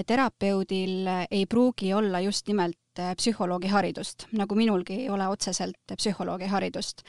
Terapeudil 0.10 1.06
ei 1.30 1.46
pruugi 1.46 1.94
olla 1.94 2.20
just 2.26 2.50
nimelt 2.50 2.80
psühholoogi 2.98 3.70
haridust, 3.70 4.26
nagu 4.34 4.58
minulgi 4.58 5.04
ei 5.04 5.10
ole 5.10 5.28
otseselt 5.30 5.94
psühholoogi 5.94 6.50
haridust. 6.50 7.06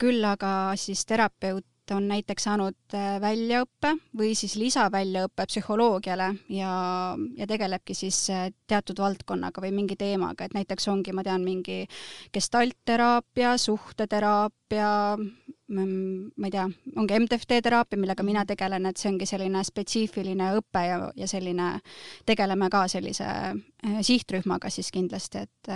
küll 0.00 0.24
aga 0.24 0.72
siis 0.80 1.04
terapeut 1.04 1.66
on 1.94 2.08
näiteks 2.08 2.46
saanud 2.46 2.94
äh, 2.94 3.16
väljaõppe 3.20 3.92
või 4.18 4.34
siis 4.38 4.56
lisaväljaõppe 4.60 5.46
psühholoogiale 5.50 6.28
ja, 6.52 6.72
ja 7.36 7.46
tegelebki 7.46 7.94
siis 7.94 8.18
äh, 8.30 8.48
teatud 8.66 8.98
valdkonnaga 9.02 9.62
või 9.62 9.72
mingi 9.76 9.96
teemaga, 9.96 10.46
et 10.46 10.56
näiteks 10.56 10.88
ongi, 10.92 11.14
ma 11.16 11.24
tean, 11.26 11.44
mingi 11.46 11.84
gestaltteraapia, 12.34 13.56
suhteteraapia, 13.60 14.90
mm, 15.18 16.34
ma 16.36 16.50
ei 16.50 16.54
tea, 16.54 16.66
ongi 16.96 17.18
MTFT 17.20 17.60
teraapia, 17.62 18.00
millega 18.00 18.26
mina 18.26 18.44
tegelen, 18.48 18.86
et 18.90 19.00
see 19.00 19.12
ongi 19.12 19.28
selline 19.28 19.64
spetsiifiline 19.64 20.52
õpe 20.60 20.86
ja, 20.88 21.00
ja 21.16 21.30
selline, 21.30 21.72
tegeleme 22.26 22.70
ka 22.72 22.86
sellise 22.92 23.26
äh, 23.26 23.98
sihtrühmaga 24.02 24.70
siis 24.70 24.92
kindlasti, 24.94 25.46
et, 25.46 25.74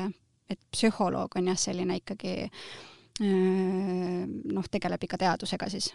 et 0.50 0.64
psühholoog 0.72 1.38
on 1.38 1.52
jah, 1.52 1.60
selline 1.68 2.00
ikkagi 2.02 2.50
noh, 3.20 4.68
tegeleb 4.70 5.02
ikka 5.04 5.18
teadusega 5.20 5.68
siis. 5.68 5.90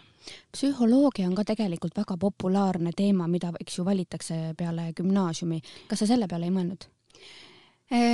psühholoogia 0.52 1.26
on 1.26 1.34
ka 1.34 1.44
tegelikult 1.44 1.96
väga 1.96 2.16
populaarne 2.20 2.92
teema, 2.96 3.28
mida, 3.28 3.52
eks 3.60 3.78
ju, 3.78 3.84
valitakse 3.84 4.54
peale 4.58 4.92
gümnaasiumi. 4.96 5.60
kas 5.88 5.98
sa 5.98 6.06
selle 6.06 6.28
peale 6.28 6.46
ei 6.46 6.54
mõelnud? 6.54 6.86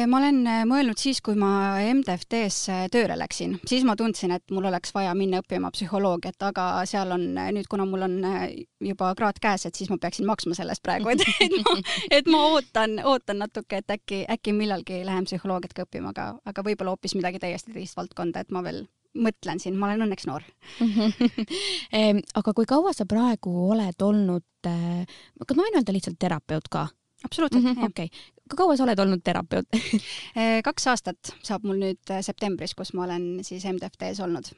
Ma 0.07 0.19
olen 0.19 0.43
äh, 0.45 0.63
mõelnud 0.69 1.01
siis, 1.01 1.23
kui 1.25 1.37
ma 1.39 1.79
MDFT-sse 1.81 2.91
tööle 2.93 3.17
läksin, 3.17 3.55
siis 3.69 3.87
ma 3.89 3.95
tundsin, 3.97 4.35
et 4.37 4.53
mul 4.53 4.69
oleks 4.69 4.93
vaja 4.93 5.15
minna 5.17 5.41
õppima 5.41 5.71
psühholoogiat, 5.73 6.37
aga 6.45 6.67
seal 6.89 7.15
on 7.15 7.25
äh, 7.41 7.49
nüüd, 7.57 7.69
kuna 7.73 7.87
mul 7.89 8.05
on 8.05 8.19
äh, 8.29 8.45
juba 8.85 9.15
kraad 9.17 9.41
käes, 9.43 9.65
et 9.67 9.79
siis 9.79 9.89
ma 9.93 9.97
peaksin 10.03 10.29
maksma 10.29 10.57
selle 10.59 10.77
eest 10.77 10.85
praegu, 10.85 11.15
et, 11.15 11.25
et 11.41 11.57
ma, 11.57 11.77
et 12.19 12.29
ma 12.29 12.45
ootan, 12.51 12.99
ootan 13.15 13.41
natuke, 13.47 13.81
et 13.81 13.97
äkki, 13.97 14.25
äkki 14.37 14.57
millalgi 14.57 15.01
lähen 15.09 15.29
psühholoogiat 15.29 15.77
ka 15.77 15.87
õppima, 15.87 16.13
aga, 16.13 16.35
aga 16.45 16.67
võib-olla 16.69 16.93
hoopis 16.93 17.17
midagi 17.17 17.41
täiesti 17.41 17.73
teist 17.73 17.97
valdkonda, 17.97 18.45
et 18.45 18.53
ma 18.53 18.65
veel 18.67 18.85
mõtlen 19.17 19.61
siin, 19.61 19.77
ma 19.77 19.91
olen 19.91 20.07
õnneks 20.07 20.25
noor. 20.25 20.45
Aga 22.41 22.55
kui 22.57 22.65
kaua 22.69 22.95
sa 22.97 23.05
praegu 23.05 23.53
oled 23.69 24.05
olnud, 24.05 24.47
kas 24.65 25.57
ma 25.59 25.67
võin 25.67 25.77
öelda 25.77 25.93
lihtsalt 25.93 26.17
terapeut 26.21 26.71
ka? 26.73 26.87
Absoluutselt 27.25 27.65
mm 27.65 27.73
-hmm,. 27.73 27.85
okei 27.91 28.07
okay., 28.07 28.57
kaua 28.57 28.77
sa 28.77 28.85
oled 28.85 28.99
olnud 28.99 29.23
terapeut 29.25 29.67
eh, 29.75 30.61
kaks 30.69 30.87
aastat 30.93 31.35
saab 31.43 31.65
mul 31.65 31.81
nüüd 31.81 32.11
eh, 32.11 32.23
septembris, 32.23 32.75
kus 32.75 32.95
ma 32.95 33.07
olen 33.07 33.41
siis 33.47 33.65
MDFT-s 33.65 34.21
olnud 34.21 34.53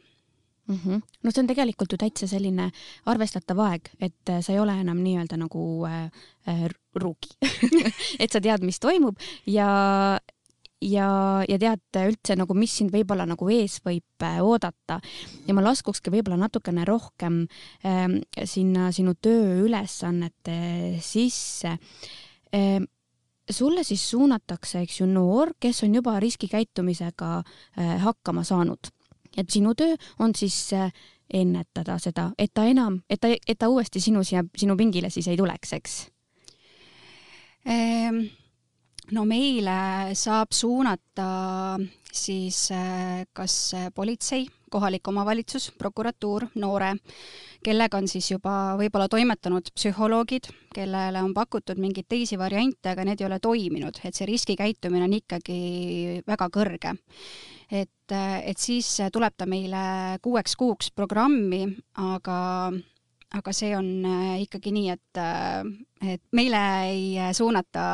mm. 0.68 0.78
-hmm. 0.85 1.00
no 1.23 1.30
see 1.30 1.42
on 1.42 1.47
tegelikult 1.47 1.92
ju 1.92 1.99
täitsa 1.99 2.28
selline 2.30 2.71
arvestatav 3.06 3.61
aeg, 3.68 3.90
et 4.00 4.28
eh, 4.28 4.42
sa 4.42 4.52
ei 4.52 4.61
ole 4.61 4.76
enam 4.80 5.02
nii-öelda 5.04 5.38
nagu 5.40 5.64
äh, 5.88 6.04
äh, 6.49 6.68
ruuki 6.94 7.37
et 8.23 8.33
sa 8.33 8.40
tead, 8.40 8.64
mis 8.64 8.80
toimub 8.80 9.18
ja 9.47 10.18
ja, 10.85 11.09
ja 11.49 11.59
tead 11.59 12.00
üldse 12.09 12.37
nagu, 12.37 12.54
mis 12.54 12.75
sind 12.76 12.92
võib-olla 12.92 13.25
nagu 13.26 13.49
ees 13.49 13.78
võib 13.85 14.26
oodata 14.42 15.00
ja 15.47 15.54
ma 15.54 15.62
laskukski 15.64 16.12
võib-olla 16.12 16.37
natukene 16.37 16.85
rohkem 16.85 17.47
äh, 17.85 18.21
sinna 18.44 18.92
sinu 18.92 19.14
tööülesannete 19.14 20.99
sisse 21.00 21.78
äh, 21.78 22.23
sulle 23.51 23.83
siis 23.85 24.11
suunatakse, 24.11 24.81
eks 24.81 25.01
ju, 25.01 25.07
noor, 25.07 25.55
kes 25.61 25.83
on 25.85 25.95
juba 25.95 26.21
riskikäitumisega 26.21 27.31
äh, 27.39 27.97
hakkama 28.03 28.45
saanud. 28.45 28.93
et 29.37 29.51
sinu 29.51 29.75
töö 29.75 29.97
on 30.19 30.35
siis 30.35 30.73
äh, 30.73 30.93
ennetada 31.33 31.99
seda, 31.99 32.31
et 32.39 32.53
ta 32.55 32.65
enam, 32.65 33.01
et 33.11 33.21
ta, 33.21 33.29
et 33.47 33.59
ta 33.59 33.69
uuesti 33.69 34.01
sinu 34.01 34.23
siia, 34.25 34.45
sinu 34.57 34.77
pingile 34.77 35.11
siis 35.11 35.29
ei 35.29 35.37
tuleks, 35.37 35.73
eks 35.73 35.97
ehm,? 37.67 38.25
No 39.13 39.25
meile 39.29 40.15
saab 40.17 40.53
suunata 40.57 41.79
siis 42.13 42.71
äh, 42.73 43.25
kas 43.33 43.75
politsei, 43.95 44.47
kohalik 44.71 45.09
omavalitsus, 45.09 45.73
prokuratuur, 45.79 46.49
noore 46.55 46.95
kellega 47.65 47.99
on 47.99 48.09
siis 48.11 48.29
juba 48.33 48.75
võib-olla 48.79 49.09
toimetanud 49.11 49.71
psühholoogid, 49.75 50.51
kellele 50.75 51.23
on 51.25 51.33
pakutud 51.37 51.81
mingeid 51.81 52.09
teisi 52.11 52.39
variante, 52.41 52.93
aga 52.93 53.07
need 53.09 53.23
ei 53.23 53.29
ole 53.29 53.41
toiminud, 53.43 54.01
et 54.05 54.17
see 54.17 54.29
riskikäitumine 54.29 55.07
on 55.09 55.17
ikkagi 55.19 55.61
väga 56.29 56.51
kõrge. 56.53 56.95
et, 57.71 58.13
et 58.13 58.59
siis 58.61 58.89
tuleb 59.13 59.35
ta 59.37 59.47
meile 59.47 60.19
kuueks 60.23 60.57
kuuks 60.57 60.91
programmi, 60.93 61.65
aga 61.97 62.41
aga 63.35 63.53
see 63.57 63.73
on 63.75 63.89
äh, 64.07 64.43
ikkagi 64.45 64.71
nii, 64.75 64.91
et, 64.95 65.19
äh, 65.19 65.65
et 66.13 66.23
meile 66.37 66.61
ei 66.89 67.35
suunata 67.35 67.85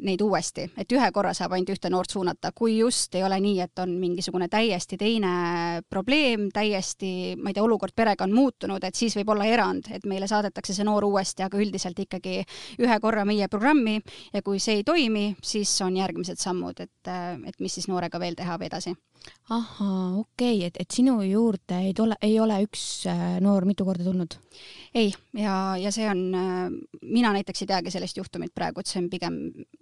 neid 0.00 0.20
uuesti, 0.24 0.66
et 0.78 0.92
ühe 0.92 1.10
korra 1.14 1.32
saab 1.36 1.54
ainult 1.56 1.74
ühte 1.74 1.90
noort 1.92 2.10
suunata, 2.12 2.52
kui 2.56 2.78
just 2.78 3.14
ei 3.14 3.24
ole 3.26 3.40
nii, 3.40 3.60
et 3.64 3.82
on 3.82 3.92
mingisugune 4.00 4.48
täiesti 4.52 4.98
teine 5.00 5.82
probleem, 5.88 6.48
täiesti, 6.54 7.36
ma 7.40 7.50
ei 7.50 7.58
tea, 7.58 7.64
olukord 7.64 7.94
perega 7.96 8.26
on 8.26 8.34
muutunud, 8.34 8.84
et 8.84 8.98
siis 8.98 9.16
võib 9.18 9.34
olla 9.34 9.48
erand, 9.48 9.90
et 9.94 10.06
meile 10.08 10.28
saadetakse 10.30 10.76
see 10.76 10.86
noor 10.88 11.06
uuesti, 11.08 11.44
aga 11.46 11.60
üldiselt 11.60 11.98
ikkagi 12.06 12.40
ühe 12.80 13.00
korra 13.00 13.26
meie 13.28 13.48
programmi 13.48 13.98
ja 14.32 14.42
kui 14.42 14.60
see 14.62 14.80
ei 14.80 14.86
toimi, 14.86 15.30
siis 15.42 15.72
on 15.86 15.96
järgmised 16.00 16.40
sammud, 16.40 16.80
et, 16.80 17.08
äh, 17.08 17.36
et 17.46 17.60
mis 17.60 17.74
siis 17.78 17.88
noorega 17.90 18.20
veel 18.20 18.38
teha 18.38 18.58
või 18.60 18.70
edasi 18.70 18.96
ahhaa, 19.50 20.12
okei 20.20 20.56
okay., 20.56 20.66
et, 20.68 20.76
et 20.80 20.90
sinu 20.94 21.18
juurde 21.26 21.80
ei 21.86 21.94
tule, 21.96 22.16
ei 22.22 22.38
ole 22.40 22.60
üks 22.64 22.84
äh, 23.10 23.38
noor 23.42 23.66
mitu 23.68 23.84
korda 23.86 24.06
tulnud? 24.06 24.36
ei, 24.94 25.12
ja, 25.36 25.76
ja 25.80 25.92
see 25.94 26.06
on, 26.10 26.22
äh, 26.34 26.66
mina 27.02 27.34
näiteks 27.36 27.64
ei 27.64 27.70
teagi 27.70 27.94
sellest 27.94 28.20
juhtumit 28.20 28.54
praegu, 28.54 28.80
et 28.80 28.90
see 28.90 29.02
on 29.02 29.08
pigem 29.12 29.40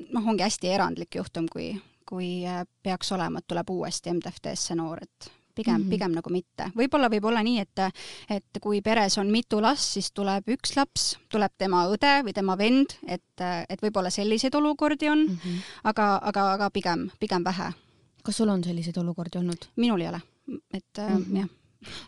noh, 0.08 0.24
ongi 0.24 0.46
hästi 0.46 0.72
erandlik 0.72 1.20
juhtum, 1.20 1.48
kui, 1.52 1.72
kui 2.08 2.30
äh, 2.48 2.62
peaks 2.82 3.12
olema, 3.16 3.42
et 3.42 3.48
tuleb 3.50 3.74
uuesti 3.74 4.14
MDFT-sse 4.16 4.78
noor, 4.78 5.04
et 5.04 5.32
pigem 5.58 5.74
mm, 5.74 5.84
-hmm. 5.84 5.90
pigem 5.90 6.12
nagu 6.14 6.30
mitte. 6.30 6.70
võib-olla 6.76 7.10
võib 7.10 7.24
olla 7.28 7.42
nii, 7.42 7.58
et, 7.60 7.82
et 8.30 8.60
kui 8.62 8.80
peres 8.80 9.18
on 9.18 9.30
mitu 9.30 9.60
last, 9.62 9.98
siis 9.98 10.12
tuleb 10.12 10.48
üks 10.54 10.76
laps, 10.76 11.16
tuleb 11.28 11.52
tema 11.58 11.84
õde 11.90 12.14
või 12.24 12.32
tema 12.32 12.56
vend, 12.58 12.94
et, 13.06 13.44
et 13.68 13.82
võib-olla 13.82 14.10
selliseid 14.10 14.54
olukordi 14.54 15.10
on 15.10 15.26
mm, 15.26 15.36
-hmm. 15.44 15.60
aga, 15.84 16.08
aga, 16.22 16.52
aga 16.52 16.70
pigem, 16.70 17.10
pigem 17.20 17.44
vähe 17.44 17.72
kas 18.28 18.42
sul 18.42 18.52
on 18.52 18.64
selliseid 18.64 19.00
olukordi 19.00 19.40
olnud? 19.40 19.70
minul 19.80 20.04
ei 20.04 20.10
ole, 20.12 20.20
et 20.74 21.00
mm 21.00 21.24
-hmm. 21.24 21.40
jah. 21.40 21.48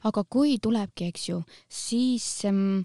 aga 0.05 0.25
kui 0.29 0.59
tulebki, 0.63 1.09
eks 1.09 1.29
ju, 1.29 1.43
siis 1.69 2.45
ähm, 2.45 2.85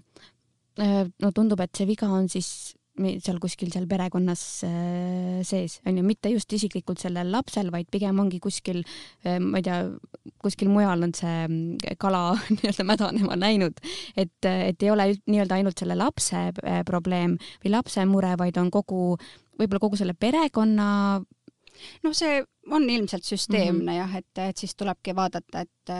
no 1.22 1.32
tundub, 1.32 1.60
et 1.60 1.76
see 1.76 1.86
viga 1.86 2.08
on 2.08 2.28
siis 2.28 2.74
seal 2.96 3.38
kuskil 3.40 3.70
seal 3.72 3.86
perekonnas 3.88 4.42
äh, 4.64 5.40
sees, 5.44 5.80
on 5.86 5.98
ju, 5.98 6.04
mitte 6.06 6.30
just 6.32 6.52
isiklikult 6.56 7.02
sellel 7.02 7.30
lapsel, 7.32 7.70
vaid 7.74 7.90
pigem 7.92 8.18
ongi 8.22 8.40
kuskil 8.40 8.82
äh,, 9.24 9.38
ma 9.42 9.60
ei 9.60 9.66
tea, 9.66 9.82
kuskil 10.42 10.70
mujal 10.72 11.04
on 11.04 11.12
see 11.16 11.36
mm, 11.46 11.96
kala 12.00 12.32
nii-öelda 12.54 12.88
mädanema 12.88 13.36
näinud, 13.36 13.80
et, 14.16 14.36
et 14.48 14.82
ei 14.82 14.90
ole 14.90 15.10
nii-öelda 15.26 15.60
ainult 15.60 15.78
selle 15.82 15.98
lapse 15.98 16.48
äh, 16.48 16.82
probleem 16.88 17.36
või 17.64 17.74
lapse 17.76 18.04
mure, 18.08 18.32
vaid 18.40 18.56
on 18.62 18.72
kogu, 18.72 19.16
võib-olla 19.60 19.82
kogu 19.82 20.00
selle 20.00 20.16
perekonna 20.16 20.88
noh, 22.04 22.14
see 22.16 22.42
on 22.70 22.90
ilmselt 22.90 23.24
süsteemne 23.24 23.82
mm 23.82 23.88
-hmm. 23.88 23.98
jah, 23.98 24.16
et, 24.16 24.38
et 24.48 24.56
siis 24.56 24.74
tulebki 24.74 25.14
vaadata, 25.16 25.60
et 25.60 25.94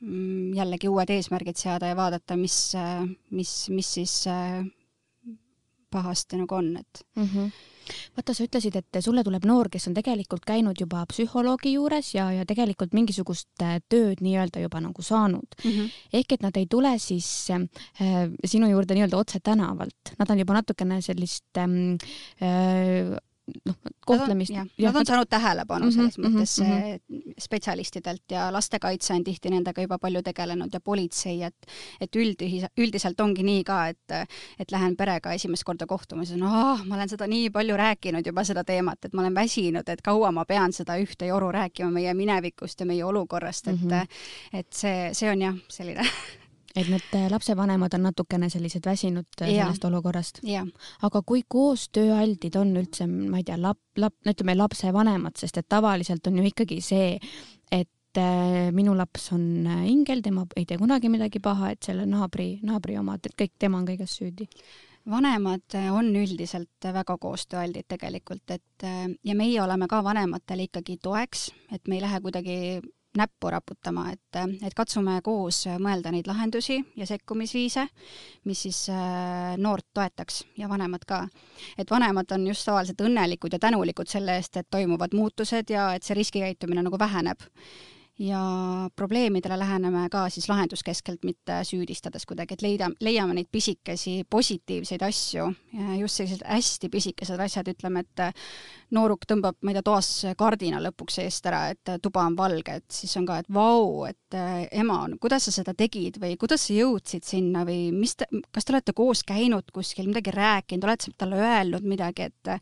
mm, 0.00 0.54
jällegi 0.54 0.88
uued 0.88 1.10
eesmärgid 1.10 1.56
seada 1.56 1.86
ja 1.86 1.96
vaadata, 1.96 2.36
mis, 2.36 2.72
mis, 3.30 3.54
mis 3.68 3.94
siis 3.94 4.26
äh, 4.26 4.64
pahasti 5.90 6.36
nagu 6.36 6.54
on, 6.54 6.76
et 6.76 7.04
mm. 7.16 7.28
-hmm 7.34 7.50
vaata, 8.16 8.34
sa 8.34 8.46
ütlesid, 8.46 8.76
et 8.78 8.98
sulle 9.04 9.22
tuleb 9.26 9.46
noor, 9.48 9.70
kes 9.72 9.88
on 9.90 9.96
tegelikult 9.96 10.46
käinud 10.48 10.80
juba 10.80 11.04
psühholoogi 11.10 11.74
juures 11.76 12.12
ja, 12.14 12.28
ja 12.34 12.46
tegelikult 12.48 12.94
mingisugust 12.96 13.64
äh, 13.64 13.78
tööd 13.88 14.22
nii-öelda 14.24 14.62
juba 14.64 14.82
nagu 14.84 15.04
saanud 15.04 15.56
mm. 15.62 15.70
-hmm. 15.70 15.94
ehk 16.20 16.36
et 16.36 16.44
nad 16.44 16.56
ei 16.56 16.66
tule 16.70 16.94
siis 17.02 17.30
äh, 17.54 17.64
sinu 18.44 18.70
juurde 18.70 18.94
nii-öelda 18.98 19.16
otse 19.16 19.40
tänavalt, 19.40 20.14
nad 20.18 20.30
on 20.30 20.38
juba 20.44 20.58
natukene 20.60 21.00
sellist 21.02 21.58
ähm, 21.58 21.96
äh, 22.42 23.16
noh, 23.64 23.76
kohtlemist. 24.06 24.52
Nad 24.52 24.96
on 24.96 25.06
saanud 25.06 25.28
tähelepanu 25.30 25.86
mm 25.86 25.90
-hmm, 25.90 25.94
selles 25.94 26.18
mõttes 26.18 26.60
mm 26.60 26.66
-hmm. 26.66 27.34
spetsialistidelt 27.38 28.22
ja 28.30 28.52
lastekaitse 28.52 29.14
on 29.14 29.24
tihti 29.24 29.50
nendega 29.50 29.82
juba 29.82 29.98
palju 29.98 30.22
tegelenud 30.22 30.72
ja 30.72 30.80
politsei, 30.80 31.42
et 31.42 31.66
et 32.00 32.16
üldis-, 32.16 32.68
üldiselt 32.78 33.20
ongi 33.20 33.42
nii 33.42 33.64
ka, 33.64 33.86
et 33.88 34.28
et 34.58 34.72
lähen 34.72 34.96
perega 34.96 35.32
esimest 35.32 35.64
korda 35.64 35.86
kohtuma, 35.86 36.24
siis 36.24 36.42
on 36.42 36.48
oh,, 36.48 36.84
ma 36.86 36.94
olen 36.94 37.08
seda 37.08 37.26
nii 37.26 37.50
palju 37.50 37.76
rääkinud 37.76 38.26
juba, 38.26 38.44
seda 38.44 38.64
teemat, 38.64 39.04
et 39.04 39.12
ma 39.12 39.22
olen 39.22 39.34
väsinud, 39.34 39.88
et 39.88 40.02
kaua 40.02 40.32
ma 40.32 40.44
pean 40.44 40.72
seda 40.72 40.96
ühte 40.96 41.26
joru 41.26 41.52
rääkima 41.52 41.90
meie 41.90 42.14
minevikust 42.14 42.80
ja 42.80 42.86
meie 42.86 43.04
olukorrast, 43.04 43.68
et 43.68 43.80
mm 43.80 43.90
-hmm. 43.90 44.06
et 44.52 44.72
see, 44.72 45.10
see 45.12 45.30
on 45.30 45.42
jah, 45.42 45.54
selline 45.68 46.02
et 46.76 46.88
need 46.88 47.14
äh, 47.16 47.28
lapsevanemad 47.32 47.94
on 47.96 48.08
natukene 48.08 48.48
sellised 48.52 48.86
väsinud 48.86 49.42
äh, 49.42 49.52
ja. 49.52 49.66
sellest 49.66 49.84
olukorrast. 49.88 50.40
aga 51.02 51.22
kui 51.26 51.44
koos 51.48 51.88
tööaldid 51.94 52.56
on 52.60 52.74
üldse, 52.76 53.06
ma 53.06 53.40
ei 53.40 53.46
tea, 53.48 53.58
lap-, 53.60 54.00
lap-, 54.00 54.18
ütleme 54.28 54.56
lapsevanemad, 54.56 55.38
sest 55.40 55.62
et 55.62 55.68
tavaliselt 55.68 56.26
on 56.28 56.40
ju 56.40 56.48
ikkagi 56.50 56.80
see, 56.84 57.14
et 57.72 58.20
äh, 58.20 58.68
minu 58.74 58.96
laps 58.98 59.32
on 59.36 59.46
ingel, 59.88 60.22
tema 60.24 60.46
ei 60.56 60.66
tee 60.68 60.80
kunagi 60.80 61.12
midagi 61.12 61.40
paha, 61.44 61.72
et 61.74 61.88
selle 61.88 62.06
naabri, 62.08 62.58
naabri 62.66 62.98
omad, 63.00 63.24
et 63.24 63.38
kõik 63.38 63.56
tema 63.58 63.80
on 63.80 63.88
kõiges 63.88 64.20
süüdi 64.20 64.48
vanemad 65.08 65.72
on 65.94 66.10
üldiselt 66.20 66.84
väga 66.84 67.14
koostööaldid 67.16 67.86
tegelikult, 67.88 68.50
et 68.52 68.84
ja 69.24 69.36
meie 69.38 69.62
oleme 69.62 69.86
ka 69.88 70.02
vanematele 70.04 70.66
ikkagi 70.66 70.98
toeks, 71.00 71.46
et 71.72 71.88
me 71.88 71.96
ei 71.96 72.02
lähe 72.04 72.20
kuidagi 72.20 72.58
näppu 73.18 73.50
raputama, 73.52 74.08
et, 74.14 74.38
et 74.62 74.74
katsume 74.76 75.18
koos 75.26 75.64
mõelda 75.82 76.12
neid 76.14 76.28
lahendusi 76.30 76.78
ja 76.96 77.06
sekkumisviise, 77.08 77.86
mis 78.48 78.62
siis 78.66 78.84
äh, 78.94 79.56
noort 79.58 79.86
toetaks 79.94 80.44
ja 80.58 80.70
vanemad 80.70 81.04
ka. 81.08 81.24
et 81.78 81.90
vanemad 81.90 82.30
on 82.32 82.46
just 82.46 82.66
tavaliselt 82.68 83.00
õnnelikud 83.04 83.52
ja 83.52 83.58
tänulikud 83.58 84.08
selle 84.08 84.38
eest, 84.38 84.56
et 84.56 84.70
toimuvad 84.70 85.14
muutused 85.14 85.70
ja 85.70 85.92
et 85.94 86.06
see 86.06 86.18
riskikäitumine 86.18 86.82
nagu 86.86 86.98
väheneb. 86.98 87.46
Ja 88.18 88.40
probleemidele 88.96 89.58
läheneme 89.58 90.08
ka 90.10 90.24
siis 90.28 90.48
lahenduskeskelt, 90.48 91.22
mitte 91.24 91.60
süüdistades 91.64 92.26
kuidagi, 92.26 92.56
et 92.56 92.64
leida, 92.64 92.88
leiame 93.00 93.36
neid 93.36 93.46
pisikesi 93.52 94.24
positiivseid 94.30 95.04
asju, 95.06 95.46
just 96.00 96.18
sellised 96.18 96.42
hästi 96.42 96.90
pisikesed 96.90 97.40
asjad, 97.40 97.70
ütleme, 97.70 98.02
et 98.02 98.24
nooruk 98.96 99.22
tõmbab, 99.28 99.60
ma 99.62 99.70
ei 99.70 99.78
tea, 99.78 99.86
toas 99.86 100.10
kardina 100.38 100.82
lõpuks 100.82 101.20
eest 101.22 101.46
ära, 101.46 101.62
et 101.74 101.94
tuba 102.02 102.26
on 102.26 102.36
valge, 102.38 102.80
et 102.82 102.98
siis 103.00 103.14
on 103.20 103.28
ka, 103.28 103.38
et 103.38 103.50
vau, 103.54 104.04
et 104.10 104.38
ema, 104.74 105.00
kuidas 105.22 105.46
sa 105.46 105.54
seda 105.54 105.76
tegid 105.78 106.18
või 106.18 106.34
kuidas 106.40 106.66
sa 106.66 106.74
jõudsid 106.74 107.26
sinna 107.26 107.64
või 107.68 107.88
mis 107.94 108.18
te, 108.18 108.26
kas 108.50 108.66
te 108.66 108.74
olete 108.74 108.98
koos 108.98 109.22
käinud 109.28 109.70
kuskil, 109.74 110.10
midagi 110.10 110.34
rääkinud, 110.34 110.88
oled 110.88 111.06
sa 111.06 111.18
talle 111.18 111.38
öelnud 111.38 111.86
midagi, 111.86 112.32
et 112.32 112.54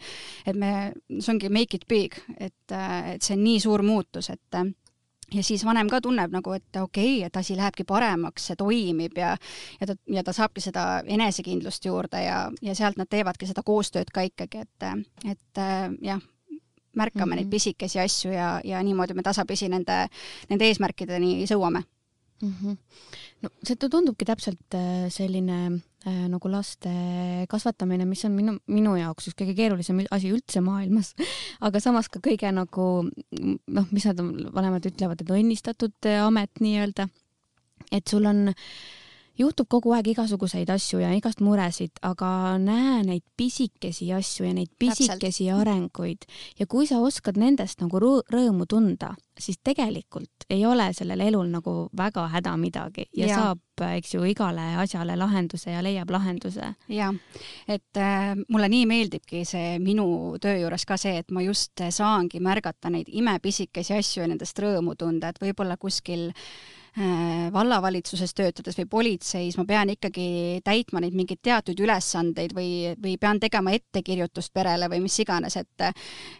et 0.46 0.56
me, 0.58 0.92
see 1.16 1.32
ongi 1.32 1.48
make 1.48 1.78
it 1.78 1.86
big, 1.88 2.16
et, 2.36 2.72
et 2.72 3.22
see 3.22 3.36
on 3.38 3.46
nii 3.46 3.62
suur 3.62 3.84
muutus, 3.86 4.28
et 4.34 4.66
ja 5.34 5.42
siis 5.42 5.64
vanem 5.64 5.88
ka 5.90 6.00
tunneb 6.00 6.32
nagu, 6.32 6.52
et 6.52 6.76
okei 6.80 7.16
okay,, 7.18 7.26
et 7.26 7.36
asi 7.36 7.56
lähebki 7.56 7.84
paremaks, 7.84 8.46
see 8.50 8.56
toimib 8.56 9.18
ja 9.18 9.36
ja 9.80 9.86
ta, 9.86 9.96
ja 10.06 10.22
ta 10.24 10.32
saabki 10.32 10.60
seda 10.60 10.86
enesekindlust 11.04 11.84
juurde 11.84 12.22
ja, 12.22 12.38
ja 12.62 12.74
sealt 12.74 12.96
nad 13.00 13.10
teevadki 13.10 13.46
seda 13.46 13.62
koostööd 13.66 14.12
ka 14.14 14.26
ikkagi, 14.28 14.64
et, 14.66 14.88
et 15.32 15.62
jah, 16.02 16.22
märkame 16.96 17.24
mm 17.24 17.32
-hmm. 17.32 17.36
neid 17.36 17.50
pisikesi 17.50 18.00
asju 18.00 18.32
ja, 18.32 18.60
ja 18.64 18.82
niimoodi 18.82 19.14
me 19.14 19.22
tasapisi 19.22 19.68
nende, 19.68 20.06
nende 20.48 20.64
eesmärkideni 20.64 21.44
sõuame 21.46 21.82
mm. 22.42 22.54
-hmm. 22.62 22.76
no 23.42 23.50
see 23.62 23.76
tundubki 23.76 24.24
täpselt 24.24 24.74
äh, 24.74 25.08
selline 25.08 25.66
äh, 25.66 25.82
nagu 26.06 26.50
laste 26.50 26.92
kasvatamine, 27.50 28.06
mis 28.08 28.24
on 28.28 28.34
minu, 28.36 28.56
minu 28.70 28.96
jaoks 28.98 29.30
üks 29.30 29.38
kõige 29.38 29.56
keerulisem 29.58 30.04
asi 30.14 30.30
üldse 30.34 30.62
maailmas 30.64 31.14
aga 31.66 31.82
samas 31.82 32.10
ka 32.12 32.22
kõige 32.24 32.52
nagu 32.54 32.86
noh, 33.06 33.88
mis 33.90 34.06
nad 34.06 34.20
vanemad 34.54 34.86
ütlevad, 34.86 35.22
et 35.22 35.34
õnnistatud 35.38 36.12
amet 36.20 36.62
nii-öelda. 36.62 37.08
et 37.92 38.06
sul 38.08 38.26
on 38.26 38.48
äh, 38.52 38.68
juhtub 39.38 39.68
kogu 39.68 39.92
aeg 39.96 40.10
igasuguseid 40.14 40.70
asju 40.72 41.00
ja 41.02 41.10
igast 41.16 41.42
muresid, 41.44 41.98
aga 42.06 42.56
näe 42.62 43.02
neid 43.06 43.24
pisikesi 43.36 44.08
asju 44.16 44.48
ja 44.48 44.54
neid 44.56 44.72
pisikesi 44.78 45.46
Täpselt. 45.46 45.60
arenguid 45.60 46.26
ja 46.58 46.66
kui 46.66 46.86
sa 46.88 47.00
oskad 47.04 47.38
nendest 47.40 47.82
nagu 47.84 48.00
rõõmu 48.00 48.66
tunda, 48.68 49.14
siis 49.38 49.60
tegelikult 49.64 50.48
ei 50.50 50.64
ole 50.66 50.88
sellel 50.96 51.20
elul 51.26 51.50
nagu 51.52 51.76
väga 51.96 52.28
häda 52.32 52.56
midagi 52.60 53.06
ja, 53.12 53.26
ja. 53.26 53.40
saab, 53.40 53.84
eks 53.98 54.14
ju, 54.14 54.24
igale 54.24 54.64
asjale 54.80 55.16
lahenduse 55.20 55.74
ja 55.74 55.82
leiab 55.84 56.10
lahenduse. 56.10 56.72
ja, 56.88 57.12
et 57.68 58.00
äh, 58.00 58.32
mulle 58.48 58.70
nii 58.72 58.86
meeldibki 58.88 59.44
see 59.44 59.76
minu 59.82 60.38
töö 60.40 60.56
juures 60.62 60.86
ka 60.88 60.96
see, 61.00 61.18
et 61.20 61.30
ma 61.30 61.44
just 61.44 61.84
saangi 61.90 62.40
märgata 62.40 62.90
neid 62.90 63.12
imepisikesi 63.12 63.98
asju 63.98 64.24
ja 64.24 64.32
nendest 64.32 64.58
rõõmu 64.64 64.96
tunda, 64.96 65.28
et 65.28 65.42
võib-olla 65.42 65.76
kuskil 65.76 66.30
äh, 66.30 66.42
vallavalitsuses 67.52 68.32
töötades 68.32 68.78
või 68.78 68.86
politseis 68.88 69.58
ma 69.58 69.66
pean 69.68 69.90
ikkagi 69.92 70.62
täitma 70.64 71.02
neid 71.04 71.16
mingeid 71.16 71.42
teatud 71.44 71.80
ülesandeid 71.84 72.54
või, 72.56 72.94
või 73.02 73.18
pean 73.20 73.40
tegema 73.40 73.74
ettekirjutust 73.76 74.54
perele 74.56 74.88
või 74.88 75.02
mis 75.04 75.18
iganes, 75.20 75.58
et 75.60 75.84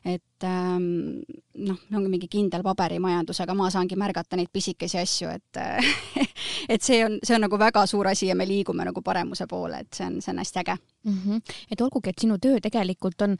et 0.06 0.46
ähm, 0.48 1.20
noh, 1.60 1.78
ongi 1.92 2.08
mingi 2.08 2.28
kindel 2.32 2.64
paberimajandus, 2.64 3.42
aga 3.44 3.56
ma 3.56 3.68
saangi 3.72 3.98
märgata 4.00 4.36
neid 4.36 4.48
pisikesi 4.52 5.00
asju, 5.02 5.34
et 5.36 5.60
et 6.72 6.82
see 6.82 7.02
on, 7.04 7.18
see 7.22 7.36
on 7.36 7.44
nagu 7.44 7.60
väga 7.60 7.84
suur 7.86 8.08
asi 8.08 8.30
ja 8.30 8.36
me 8.38 8.48
liigume 8.48 8.88
nagu 8.88 9.04
paremuse 9.04 9.46
poole, 9.50 9.84
et 9.84 9.92
see 9.92 10.08
on, 10.08 10.20
see 10.24 10.32
on 10.32 10.40
hästi 10.40 10.62
äge 10.64 10.76
mm. 10.76 11.18
-hmm. 11.18 11.56
et 11.70 11.80
olgugi, 11.80 12.10
et 12.10 12.24
sinu 12.24 12.38
töö 12.38 12.60
tegelikult 12.60 13.28
on 13.28 13.36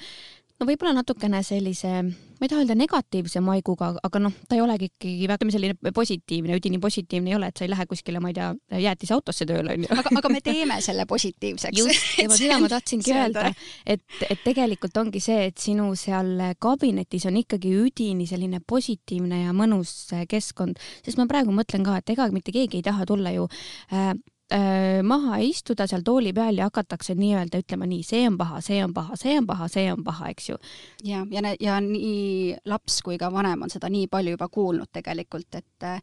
no 0.60 0.66
võib-olla 0.68 0.94
natukene 0.98 1.42
sellise, 1.46 1.90
ma 2.06 2.44
ei 2.44 2.50
taha 2.50 2.62
öelda 2.62 2.76
negatiivse 2.78 3.40
maiguga, 3.44 3.92
aga 4.06 4.20
noh, 4.22 4.34
ta 4.48 4.58
ei 4.58 4.62
olegi 4.64 4.90
ikkagi 4.90 5.28
väga 5.30 5.48
selline 5.54 5.92
positiivne, 5.96 6.58
üdini 6.58 6.80
positiivne 6.82 7.32
ei 7.32 7.38
ole, 7.38 7.50
et 7.52 7.60
sa 7.60 7.66
ei 7.66 7.72
lähe 7.72 7.86
kuskile, 7.90 8.20
ma 8.22 8.32
ei 8.32 8.38
tea, 8.38 8.50
jäätiseautosse 8.86 9.48
tööle 9.48 9.76
onju. 9.76 9.90
aga, 9.92 10.14
aga 10.20 10.32
me 10.32 10.42
teeme 10.44 10.78
selle 10.84 11.06
positiivseks. 11.08 11.80
just, 11.80 12.06
ja 12.20 12.28
ma 12.30 12.40
seda 12.40 12.60
ma 12.62 12.72
tahtsingi 12.72 13.14
öelda, 13.20 13.50
et, 13.84 14.04
et 14.28 14.44
tegelikult 14.44 14.96
ongi 15.02 15.22
see, 15.24 15.48
et 15.50 15.58
sinu 15.60 15.90
seal 15.98 16.32
kabinetis 16.62 17.28
on 17.30 17.40
ikkagi 17.42 17.74
üdini 17.80 18.28
selline 18.28 18.62
positiivne 18.66 19.44
ja 19.46 19.56
mõnus 19.56 19.96
keskkond, 20.30 20.80
sest 21.04 21.20
ma 21.20 21.28
praegu 21.30 21.54
mõtlen 21.54 21.84
ka, 21.86 22.00
et 22.00 22.16
ega 22.16 22.30
mitte 22.34 22.54
keegi 22.54 22.80
ei 22.80 22.86
taha 22.86 23.06
tulla 23.08 23.32
ju 23.34 23.46
Äh, 23.92 24.14
maha 25.02 25.40
istuda 25.42 25.88
seal 25.90 26.04
tooli 26.06 26.30
peal 26.34 26.60
ja 26.60 26.68
hakatakse 26.68 27.16
nii-öelda 27.18 27.58
ütlema 27.64 27.86
nii, 27.90 28.04
see 28.06 28.22
on 28.28 28.36
paha, 28.38 28.60
see 28.62 28.78
on 28.84 28.92
paha, 28.94 29.16
see 29.18 29.34
on 29.40 29.46
paha, 29.48 29.66
see 29.72 29.86
on 29.90 30.04
paha, 30.06 30.28
eks 30.30 30.48
ju. 30.52 30.58
ja, 31.04 31.24
ja, 31.30 31.54
ja 31.60 31.78
nii 31.82 32.54
laps 32.70 33.00
kui 33.02 33.18
ka 33.18 33.30
vanem 33.34 33.64
on 33.66 33.72
seda 33.72 33.90
nii 33.90 34.06
palju 34.12 34.36
juba 34.36 34.48
kuulnud 34.52 34.92
tegelikult, 34.94 35.58
et 35.58 35.86
äh, 35.88 35.98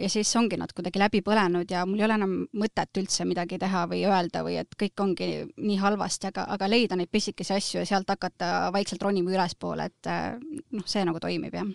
ja 0.00 0.08
siis 0.08 0.32
ongi 0.40 0.56
nad 0.60 0.72
kuidagi 0.72 1.02
läbi 1.02 1.20
põlenud 1.26 1.70
ja 1.70 1.84
mul 1.88 2.00
ei 2.00 2.08
ole 2.08 2.18
enam 2.18 2.34
mõtet 2.56 3.02
üldse 3.02 3.28
midagi 3.28 3.58
teha 3.60 3.84
või 3.90 4.04
öelda 4.08 4.44
või 4.46 4.58
et 4.62 4.76
kõik 4.80 5.04
ongi 5.04 5.30
nii 5.56 5.78
halvasti, 5.82 6.32
aga, 6.32 6.48
aga 6.56 6.70
leida 6.70 6.96
neid 6.96 7.12
pisikesi 7.12 7.56
asju 7.58 7.82
ja 7.82 7.88
sealt 7.92 8.08
hakata 8.08 8.70
vaikselt 8.74 9.04
ronima 9.04 9.34
ülespoole, 9.34 9.90
et 9.92 10.10
äh, 10.10 10.32
noh, 10.72 10.88
see 10.88 11.04
nagu 11.04 11.20
toimib 11.20 11.60
jah 11.60 11.68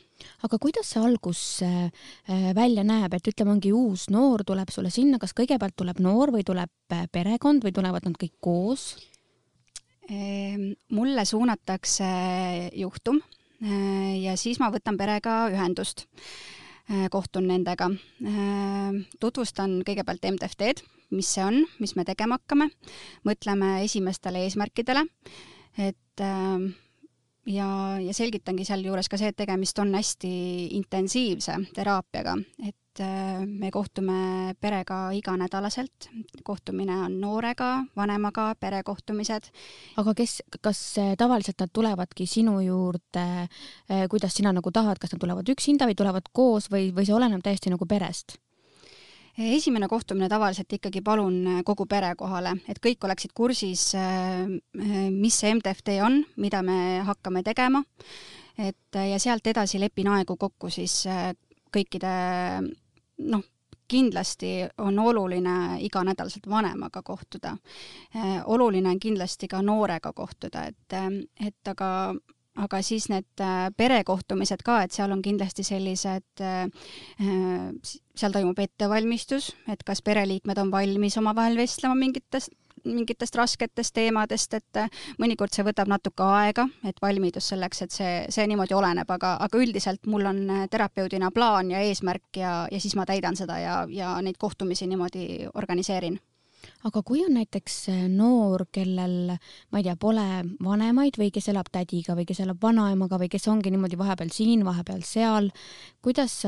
aga 0.46 0.60
kuidas 0.62 0.90
see 0.92 1.02
algus 1.04 1.42
äh, 1.66 1.90
välja 2.56 2.84
näeb, 2.88 3.14
et 3.16 3.30
ütleme, 3.32 3.54
ongi 3.56 3.72
uus 3.76 4.08
noor 4.14 4.44
tuleb 4.48 4.72
sulle 4.74 4.92
sinna, 4.94 5.20
kas 5.22 5.34
kõigepealt 5.60 5.76
tuleb 5.76 6.00
noor 6.00 6.32
või 6.32 6.46
tuleb 6.48 6.72
äh, 6.94 7.08
perekond 7.12 7.64
või 7.64 7.74
tulevad 7.76 8.06
nad 8.08 8.16
kõik 8.18 8.38
koos? 8.40 8.96
Ehm, 10.10 10.72
mulle 10.96 11.26
suunatakse 11.26 12.06
juhtum 12.74 13.20
äh, 13.20 14.16
ja 14.24 14.38
siis 14.40 14.60
ma 14.60 14.72
võtan 14.72 14.98
perega 14.98 15.50
ühendust, 15.52 16.08
kohtun 17.14 17.46
nendega, 17.46 17.86
tutvustan 19.22 19.76
kõigepealt 19.86 20.24
MTFT-d, 20.26 20.82
mis 21.14 21.28
see 21.36 21.44
on, 21.46 21.60
mis 21.78 21.94
me 21.94 22.02
tegema 22.02 22.40
hakkame, 22.40 22.66
mõtleme 23.30 23.84
esimestele 23.84 24.42
eesmärkidele, 24.48 25.04
et 25.86 26.26
ja, 27.46 27.70
ja 28.02 28.16
selgitangi 28.18 28.66
sealjuures 28.66 29.06
ka 29.06 29.22
see, 29.22 29.30
et 29.30 29.38
tegemist 29.38 29.78
on 29.86 29.94
hästi 29.94 30.32
intensiivse 30.80 31.60
teraapiaga, 31.78 32.40
et 32.66 32.79
äh, 33.00 33.46
me 33.46 33.70
kohtume 33.72 34.56
perega 34.62 35.12
iganädalaselt, 35.16 36.10
kohtumine 36.44 36.98
on 37.06 37.20
noorega, 37.22 37.86
vanemaga, 37.96 38.54
perekohtumised. 38.60 39.50
aga 39.98 40.14
kes, 40.18 40.42
kas 40.62 40.82
äh, 40.98 41.14
tavaliselt 41.18 41.62
nad 41.62 41.72
tulevadki 41.74 42.28
sinu 42.28 42.60
juurde, 42.66 43.26
äh, 43.46 44.06
kuidas 44.10 44.36
sina 44.36 44.54
nagu 44.56 44.72
tahad, 44.72 45.00
kas 45.00 45.14
nad 45.14 45.22
tulevad 45.22 45.50
üksinda 45.50 45.88
või 45.90 45.98
tulevad 45.98 46.30
koos 46.34 46.70
või, 46.72 46.90
või 46.96 47.08
see 47.08 47.16
oleneb 47.16 47.44
täiesti 47.46 47.74
nagu 47.74 47.86
perest? 47.90 48.40
esimene 49.40 49.88
kohtumine 49.88 50.28
tavaliselt 50.28 50.74
ikkagi 50.76 51.00
palun 51.06 51.62
kogu 51.64 51.86
pere 51.88 52.10
kohale, 52.20 52.58
et 52.68 52.82
kõik 52.84 53.06
oleksid 53.08 53.32
kursis, 53.32 53.86
mis 55.14 55.38
see 55.40 55.54
MTFT 55.56 55.96
on, 56.04 56.18
mida 56.36 56.60
me 56.66 57.00
hakkame 57.08 57.40
tegema, 57.48 57.80
et 58.60 59.00
ja 59.00 59.20
sealt 59.22 59.48
edasi 59.48 59.80
lepin 59.80 60.10
aegu 60.12 60.36
kokku 60.36 60.68
siis 60.74 61.06
kõikide 61.74 62.14
noh, 63.30 63.46
kindlasti 63.90 64.68
on 64.78 65.00
oluline 65.02 65.80
iganädalaselt 65.82 66.50
vanemaga 66.50 67.02
kohtuda. 67.02 67.56
oluline 68.46 68.90
on 68.90 69.00
kindlasti 69.00 69.48
ka 69.48 69.62
noorega 69.62 70.14
kohtuda, 70.14 70.68
et, 70.70 70.98
et 71.46 71.68
aga 71.74 72.14
aga 72.60 72.82
siis 72.84 73.08
need 73.12 73.44
äh, 73.44 73.70
perekohtumised 73.78 74.64
ka, 74.66 74.82
et 74.84 74.96
seal 74.96 75.14
on 75.16 75.22
kindlasti 75.24 75.64
sellised, 75.68 76.44
äh, 76.44 76.66
äh, 77.24 77.94
seal 78.20 78.36
toimub 78.36 78.60
ettevalmistus, 78.60 79.54
et 79.72 79.84
kas 79.88 80.04
pereliikmed 80.06 80.60
on 80.62 80.72
valmis 80.74 81.18
omavahel 81.22 81.60
vestlema 81.60 81.98
mingitest 82.00 82.54
mingitest 82.86 83.36
rasketest 83.36 83.94
teemadest, 83.96 84.54
et 84.54 84.82
mõnikord 85.22 85.54
see 85.54 85.66
võtab 85.68 85.92
natuke 85.92 86.24
aega, 86.24 86.68
et 86.88 87.02
valmidus 87.02 87.52
selleks, 87.54 87.84
et 87.86 87.96
see, 87.96 88.16
see 88.30 88.48
niimoodi 88.50 88.78
oleneb, 88.78 89.10
aga, 89.12 89.36
aga 89.46 89.62
üldiselt 89.62 90.10
mul 90.10 90.26
on 90.30 90.42
terapeudina 90.72 91.32
plaan 91.36 91.72
ja 91.72 91.84
eesmärk 91.86 92.42
ja, 92.42 92.54
ja 92.72 92.82
siis 92.82 92.96
ma 92.96 93.06
täidan 93.10 93.38
seda 93.40 93.60
ja, 93.60 93.78
ja 93.90 94.16
neid 94.22 94.38
kohtumisi 94.40 94.88
niimoodi 94.88 95.48
organiseerin 95.54 96.20
aga 96.88 97.02
kui 97.06 97.22
on 97.26 97.34
näiteks 97.38 97.76
äh, 97.92 98.04
noor, 98.12 98.66
kellel, 98.74 99.34
ma 99.72 99.82
ei 99.82 99.86
tea, 99.86 99.96
pole 100.00 100.26
vanemaid 100.64 101.20
või 101.20 101.32
kes 101.36 101.50
elab 101.54 101.72
tädiga 101.74 102.16
või 102.18 102.28
kes 102.30 102.42
elab 102.46 102.62
vanaemaga 102.64 103.20
või 103.22 103.30
kes 103.32 103.48
ongi 103.52 103.72
niimoodi 103.74 104.00
vahepeal 104.00 104.32
siin, 104.34 104.64
vahepeal 104.68 105.04
seal, 105.08 105.50
kuidas 106.06 106.40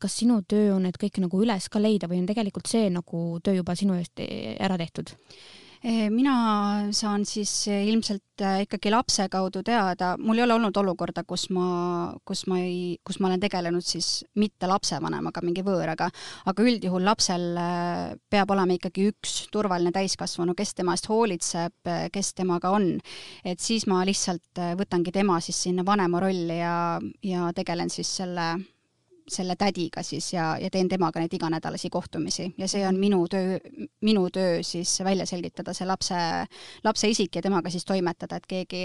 kas 0.00 0.18
sinu 0.22 0.40
töö 0.48 0.74
on 0.76 0.86
need 0.88 0.98
kõik 1.00 1.22
nagu 1.24 1.42
üles 1.44 1.70
ka 1.72 1.82
leida 1.82 2.10
või 2.10 2.22
on 2.22 2.28
tegelikult 2.30 2.70
see 2.70 2.90
nagu 2.94 3.22
töö 3.44 3.60
juba 3.60 3.76
sinu 3.78 3.98
eest 3.98 4.24
äh, 4.24 4.54
ära 4.58 4.78
tehtud? 4.80 5.14
Eh, 5.78 6.08
mina 6.10 6.90
saan 6.90 7.22
siis 7.22 7.52
eh, 7.70 7.84
ilmselt 7.86 8.42
eh, 8.42 8.64
ikkagi 8.64 8.90
lapse 8.90 9.28
kaudu 9.30 9.60
teada, 9.62 10.16
mul 10.18 10.40
ei 10.40 10.42
ole 10.42 10.56
olnud 10.56 10.78
olukorda, 10.80 11.22
kus 11.22 11.44
ma, 11.54 11.66
kus 12.26 12.48
ma 12.50 12.58
ei, 12.58 12.96
kus 13.06 13.20
ma 13.22 13.28
olen 13.28 13.38
tegelenud 13.44 13.86
siis 13.86 14.24
mitte 14.42 14.66
lapsevanemaga, 14.66 15.42
mingi 15.46 15.62
võõraga, 15.62 16.08
aga 16.50 16.66
üldjuhul 16.66 17.06
lapsel 17.06 17.46
peab 18.26 18.50
olema 18.56 18.74
ikkagi 18.74 19.06
üks 19.12 19.36
turvaline 19.54 19.92
täiskasvanu, 19.94 20.56
kes 20.58 20.74
tema 20.80 20.96
eest 20.98 21.06
hoolitseb, 21.12 21.92
kes 22.10 22.32
temaga 22.34 22.72
on. 22.74 22.96
et 23.46 23.62
siis 23.62 23.86
ma 23.86 24.00
lihtsalt 24.06 24.58
võtangi 24.80 25.14
tema 25.14 25.38
siis 25.38 25.62
sinna 25.62 25.86
vanema 25.86 26.18
rolli 26.26 26.58
ja, 26.58 26.98
ja 27.22 27.52
tegelen 27.54 27.94
siis 27.94 28.10
selle 28.18 28.50
selle 29.32 29.56
tädiga 29.56 30.02
siis 30.02 30.32
ja, 30.32 30.50
ja 30.60 30.70
teen 30.70 30.88
temaga 30.88 31.20
neid 31.20 31.32
iganädalasi 31.34 31.90
kohtumisi 31.90 32.48
ja 32.58 32.68
see 32.68 32.84
on 32.88 32.98
minu 33.00 33.20
töö, 33.30 33.58
minu 34.04 34.28
töö 34.34 34.62
siis 34.66 34.98
välja 35.04 35.26
selgitada 35.26 35.74
see 35.76 35.86
lapse, 35.86 36.18
lapse 36.84 37.10
isik 37.10 37.36
ja 37.36 37.42
temaga 37.42 37.70
siis 37.70 37.84
toimetada, 37.88 38.36
et 38.36 38.46
keegi, 38.48 38.84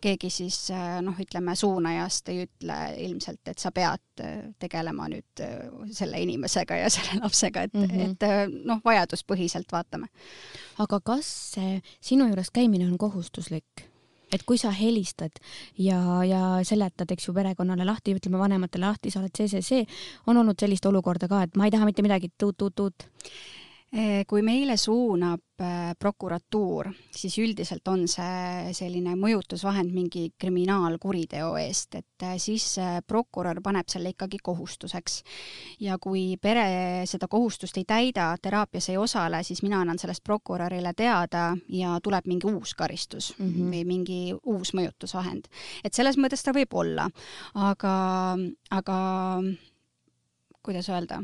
keegi 0.00 0.30
siis 0.30 0.60
noh, 1.02 1.18
ütleme 1.20 1.56
suunajast 1.56 2.32
ei 2.32 2.44
ütle 2.46 2.78
ilmselt, 3.08 3.42
et 3.48 3.58
sa 3.58 3.72
pead 3.74 4.24
tegelema 4.58 5.08
nüüd 5.10 5.44
selle 5.94 6.22
inimesega 6.22 6.82
ja 6.82 6.90
selle 6.96 7.20
lapsega, 7.22 7.68
et 7.68 7.74
mm, 7.74 7.92
-hmm. 7.92 8.16
et 8.16 8.64
noh, 8.66 8.82
vajaduspõhiselt 8.84 9.72
vaatame. 9.72 10.08
aga 10.78 11.00
kas 11.00 11.30
sinu 12.00 12.26
juures 12.26 12.50
käimine 12.50 12.86
on 12.86 12.98
kohustuslik? 12.98 13.87
Et 14.32 14.44
kui 14.46 14.58
sa 14.60 14.72
helistad 14.74 15.40
ja, 15.78 16.00
ja 16.26 16.42
seletad, 16.66 17.10
eks 17.14 17.28
ju, 17.28 17.34
perekonnale 17.36 17.86
lahti, 17.88 18.16
ütleme 18.18 18.40
vanematele 18.40 18.86
lahti, 18.86 19.12
sa 19.12 19.22
oled 19.22 19.34
see, 19.36 19.48
see, 19.48 19.64
see, 19.64 19.86
on 20.26 20.40
olnud 20.40 20.58
sellist 20.60 20.86
olukorda 20.88 21.30
ka, 21.30 21.44
et 21.46 21.56
ma 21.56 21.68
ei 21.68 21.74
taha 21.74 21.88
mitte 21.88 22.04
midagi, 22.04 22.32
tuut-tuut-tuut? 22.38 23.08
Eh, 23.08 23.57
kui 24.28 24.42
meile 24.44 24.74
suunab 24.76 25.62
eh, 25.64 25.94
prokuratuur, 25.98 26.90
siis 27.16 27.38
üldiselt 27.40 27.88
on 27.88 28.02
see 28.10 28.72
selline 28.76 29.14
mõjutusvahend 29.16 29.94
mingi 29.96 30.26
kriminaalkuriteo 30.36 31.54
eest, 31.56 31.96
et 31.96 32.26
eh, 32.26 32.34
siis 32.36 32.66
prokurör 33.08 33.62
paneb 33.64 33.88
selle 33.88 34.12
ikkagi 34.12 34.42
kohustuseks. 34.44 35.22
ja 35.80 35.96
kui 35.98 36.36
pere 36.36 37.06
seda 37.08 37.30
kohustust 37.32 37.80
ei 37.80 37.86
täida, 37.88 38.34
teraapias 38.42 38.90
ei 38.92 38.98
osale, 39.00 39.40
siis 39.42 39.62
mina 39.62 39.80
annan 39.80 39.98
sellest 39.98 40.24
prokurörile 40.24 40.92
teada 40.92 41.56
ja 41.68 41.96
tuleb 42.02 42.28
mingi 42.28 42.46
uus 42.46 42.74
karistus 42.74 43.32
mm 43.38 43.48
-hmm. 43.48 43.72
või 43.72 43.84
mingi 43.84 44.20
uus 44.44 44.74
mõjutusvahend. 44.74 45.48
et 45.84 45.94
selles 45.94 46.18
mõttes 46.18 46.44
ta 46.44 46.52
võib 46.52 46.74
olla, 46.74 47.08
aga, 47.54 48.36
aga 48.70 48.98
kuidas 50.62 50.88
öelda 50.88 51.22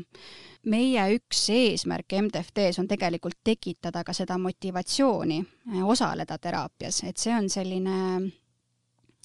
meie 0.69 1.09
üks 1.15 1.45
eesmärke 1.53 2.21
MTFT-s 2.21 2.81
on 2.81 2.89
tegelikult 2.89 3.37
tekitada 3.45 4.03
ka 4.05 4.13
seda 4.13 4.37
motivatsiooni 4.41 5.37
eh, 5.41 5.83
osaleda 5.83 6.37
teraapias, 6.41 7.03
et 7.05 7.21
see 7.21 7.35
on 7.35 7.49
selline 7.49 7.99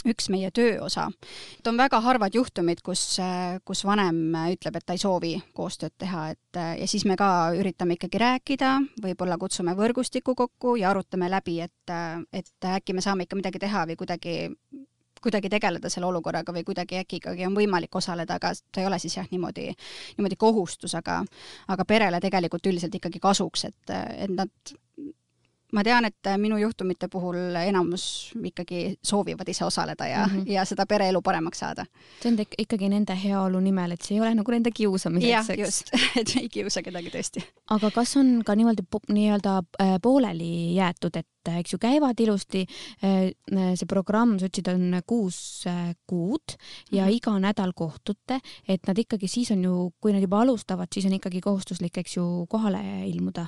üks 0.09 0.31
meie 0.33 0.49
töö 0.57 0.79
osa. 0.81 1.11
et 1.59 1.67
on 1.67 1.77
väga 1.77 2.01
harvad 2.01 2.35
juhtumid, 2.35 2.81
kus, 2.85 3.19
eh, 3.21 3.59
kus 3.65 3.85
vanem 3.85 4.21
ütleb, 4.53 4.77
et 4.77 4.87
ta 4.87 4.97
ei 4.97 5.03
soovi 5.03 5.35
koostööd 5.55 5.97
teha, 5.99 6.29
et 6.35 6.61
eh, 6.61 6.77
ja 6.83 6.89
siis 6.89 7.05
me 7.05 7.17
ka 7.21 7.53
üritame 7.57 7.97
ikkagi 7.99 8.21
rääkida, 8.21 8.77
võib-olla 9.03 9.39
kutsume 9.39 9.77
võrgustiku 9.77 10.35
kokku 10.35 10.77
ja 10.81 10.91
arutame 10.91 11.31
läbi, 11.31 11.61
et, 11.61 11.97
et 12.33 12.71
äkki 12.77 12.97
me 12.97 13.05
saame 13.05 13.29
ikka 13.29 13.41
midagi 13.41 13.63
teha 13.63 13.87
või 13.91 14.01
kuidagi 14.01 14.39
kuidagi 15.23 15.51
tegeleda 15.53 15.91
selle 15.93 16.09
olukorraga 16.11 16.53
või 16.57 16.65
kuidagi 16.67 17.01
äkki 17.01 17.21
ikkagi 17.21 17.47
on 17.47 17.57
võimalik 17.57 17.97
osaleda, 17.97 18.39
aga 18.41 18.53
ta 18.73 18.83
ei 18.83 18.89
ole 18.89 18.99
siis 18.99 19.17
jah, 19.17 19.27
niimoodi, 19.31 19.69
niimoodi 20.19 20.39
kohustus, 20.41 20.95
aga 20.99 21.21
aga 21.69 21.85
perele 21.85 22.21
tegelikult 22.21 22.67
üldiselt 22.67 22.95
ikkagi 22.95 23.21
kasuks, 23.23 23.67
et, 23.71 23.97
et 24.17 24.33
nad 24.35 24.75
ma 25.73 25.85
tean, 25.87 26.05
et 26.05 26.31
minu 26.39 26.59
juhtumite 26.61 27.09
puhul 27.09 27.55
enamus 27.63 28.33
ikkagi 28.45 28.97
soovivad 29.03 29.49
ise 29.49 29.65
osaleda 29.65 30.07
ja 30.07 30.27
mm, 30.27 30.37
-hmm. 30.37 30.53
ja 30.53 30.65
seda 30.65 30.87
pereelu 30.87 31.23
paremaks 31.23 31.59
saada. 31.59 31.85
see 32.23 32.33
on 32.33 32.39
ikkagi 32.59 32.89
nende 32.89 33.17
heaolu 33.25 33.61
nimel, 33.61 33.93
et 33.93 34.03
see 34.03 34.15
ei 34.15 34.21
ole 34.21 34.35
nagu 34.35 34.53
nende 34.53 34.71
kiusamiseks, 34.75 35.51
eks? 35.51 35.61
just, 35.61 35.93
et 36.21 36.37
ei 36.37 36.49
kiusa 36.49 36.83
kedagi 36.83 37.11
tõesti. 37.11 37.45
aga 37.71 37.91
kas 37.91 38.17
on 38.17 38.43
ka 38.45 38.55
niimoodi 38.55 38.83
nii-öelda 39.09 39.59
äh, 39.83 39.97
pooleli 40.03 40.75
jäetud, 40.75 41.17
et 41.17 41.49
äh, 41.49 41.61
eks 41.63 41.73
ju 41.73 41.79
käivad 41.79 42.21
ilusti, 42.21 42.67
äh, 43.05 43.31
see 43.75 43.87
programm, 43.89 44.39
sa 44.39 44.51
ütlesid, 44.51 44.73
on 44.75 45.03
kuus 45.07 45.65
kuud 46.07 46.57
ja 46.93 47.05
mm 47.05 47.09
-hmm. 47.09 47.17
iga 47.17 47.39
nädal 47.39 47.73
kohtute, 47.75 48.41
et 48.69 48.87
nad 48.87 48.99
ikkagi 48.99 49.29
siis 49.29 49.51
on 49.51 49.65
ju, 49.65 49.93
kui 50.01 50.13
nad 50.13 50.23
juba 50.23 50.41
alustavad, 50.41 50.89
siis 50.95 51.07
on 51.07 51.13
ikkagi 51.13 51.41
kohustuslik, 51.41 51.99
eks 51.99 52.17
ju, 52.17 52.47
kohale 52.49 52.83
ilmuda 53.07 53.47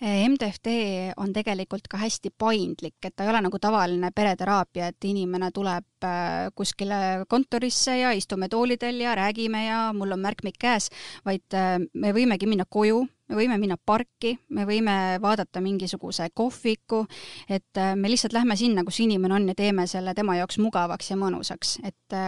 MTFT 0.00 0.72
on 1.16 1.30
tegelikult 1.32 1.86
ka 1.88 1.96
hästi 1.96 2.28
paindlik, 2.36 2.98
et 3.00 3.14
ta 3.16 3.24
ei 3.24 3.30
ole 3.32 3.40
nagu 3.46 3.58
tavaline 3.58 4.10
pereteraapia, 4.12 4.90
et 4.92 5.06
inimene 5.08 5.48
tuleb 5.56 6.04
äh, 6.04 6.50
kuskile 6.54 7.24
kontorisse 7.28 7.94
ja 8.02 8.10
istume 8.12 8.50
toolidel 8.52 9.00
ja 9.00 9.14
räägime 9.16 9.64
ja 9.64 9.80
mul 9.96 10.12
on 10.12 10.20
märkmik 10.20 10.58
käes, 10.60 10.90
vaid 11.24 11.56
äh, 11.56 11.78
me 11.94 12.12
võimegi 12.12 12.48
minna 12.48 12.68
koju, 12.68 13.06
me 13.32 13.40
võime 13.40 13.56
minna 13.62 13.80
parki, 13.80 14.36
me 14.52 14.68
võime 14.68 15.16
vaadata 15.22 15.64
mingisuguse 15.64 16.28
kohviku, 16.34 17.06
et 17.48 17.80
äh, 17.80 17.94
me 17.96 18.12
lihtsalt 18.12 18.36
lähme 18.36 18.56
sinna, 18.56 18.84
kus 18.84 19.00
inimene 19.00 19.40
on 19.40 19.48
ja 19.48 19.56
teeme 19.56 19.88
selle 19.88 20.12
tema 20.14 20.36
jaoks 20.36 20.60
mugavaks 20.60 21.14
ja 21.14 21.16
mõnusaks, 21.16 21.78
et 21.88 22.20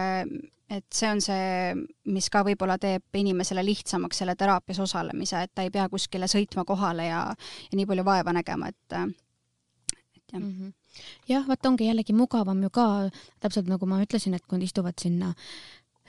et 0.69 0.85
see 0.93 1.09
on 1.09 1.21
see, 1.23 1.73
mis 2.13 2.29
ka 2.29 2.43
võib-olla 2.45 2.77
teeb 2.81 3.21
inimesele 3.21 3.63
lihtsamaks 3.65 4.21
selle 4.21 4.35
teraapias 4.37 4.79
osalemise, 4.85 5.41
et 5.43 5.53
ta 5.55 5.65
ei 5.65 5.73
pea 5.73 5.87
kuskile 5.89 6.29
sõitma 6.29 6.65
kohale 6.65 7.09
ja, 7.09 7.23
ja 7.71 7.79
nii 7.79 7.87
palju 7.89 8.05
vaeva 8.05 8.35
nägema, 8.35 8.69
et, 8.69 8.93
et 8.93 10.35
jah. 10.35 10.39
Mm 10.41 10.51
-hmm 10.51 10.75
jah, 11.29 11.45
vot 11.47 11.65
ongi 11.69 11.89
jällegi 11.89 12.15
mugavam 12.17 12.63
ju 12.63 12.69
ka, 12.73 12.85
täpselt 13.43 13.69
nagu 13.71 13.85
ma 13.89 14.01
ütlesin, 14.03 14.35
et 14.35 14.45
kui 14.45 14.57
nad 14.57 14.65
istuvad 14.65 14.97
sinna 15.01 15.33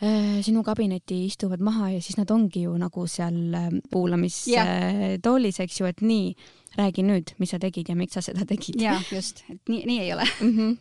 äh, 0.03 0.40
sinu 0.44 0.64
kabinetti, 0.66 1.25
istuvad 1.27 1.62
maha 1.64 1.90
ja 1.94 2.03
siis 2.05 2.18
nad 2.20 2.31
ongi 2.31 2.64
ju 2.66 2.77
nagu 2.81 3.07
seal 3.07 3.55
äh, 3.55 3.68
kuulamistoolis, 3.92 5.61
eks 5.61 5.81
ju, 5.81 5.90
et 5.90 6.01
nii, 6.01 6.35
räägi 6.81 7.07
nüüd, 7.07 7.35
mis 7.38 7.53
sa 7.55 7.61
tegid 7.62 7.92
ja 7.92 7.99
miks 7.99 8.16
sa 8.16 8.25
seda 8.25 8.46
tegid. 8.49 8.81
jah, 8.81 9.03
just, 9.12 9.44
et 9.49 9.61
nii, 9.68 9.85
nii 9.87 10.01
ei 10.07 10.14
ole. 10.16 10.29
Mm. 10.40 10.57
-hmm 10.57 10.79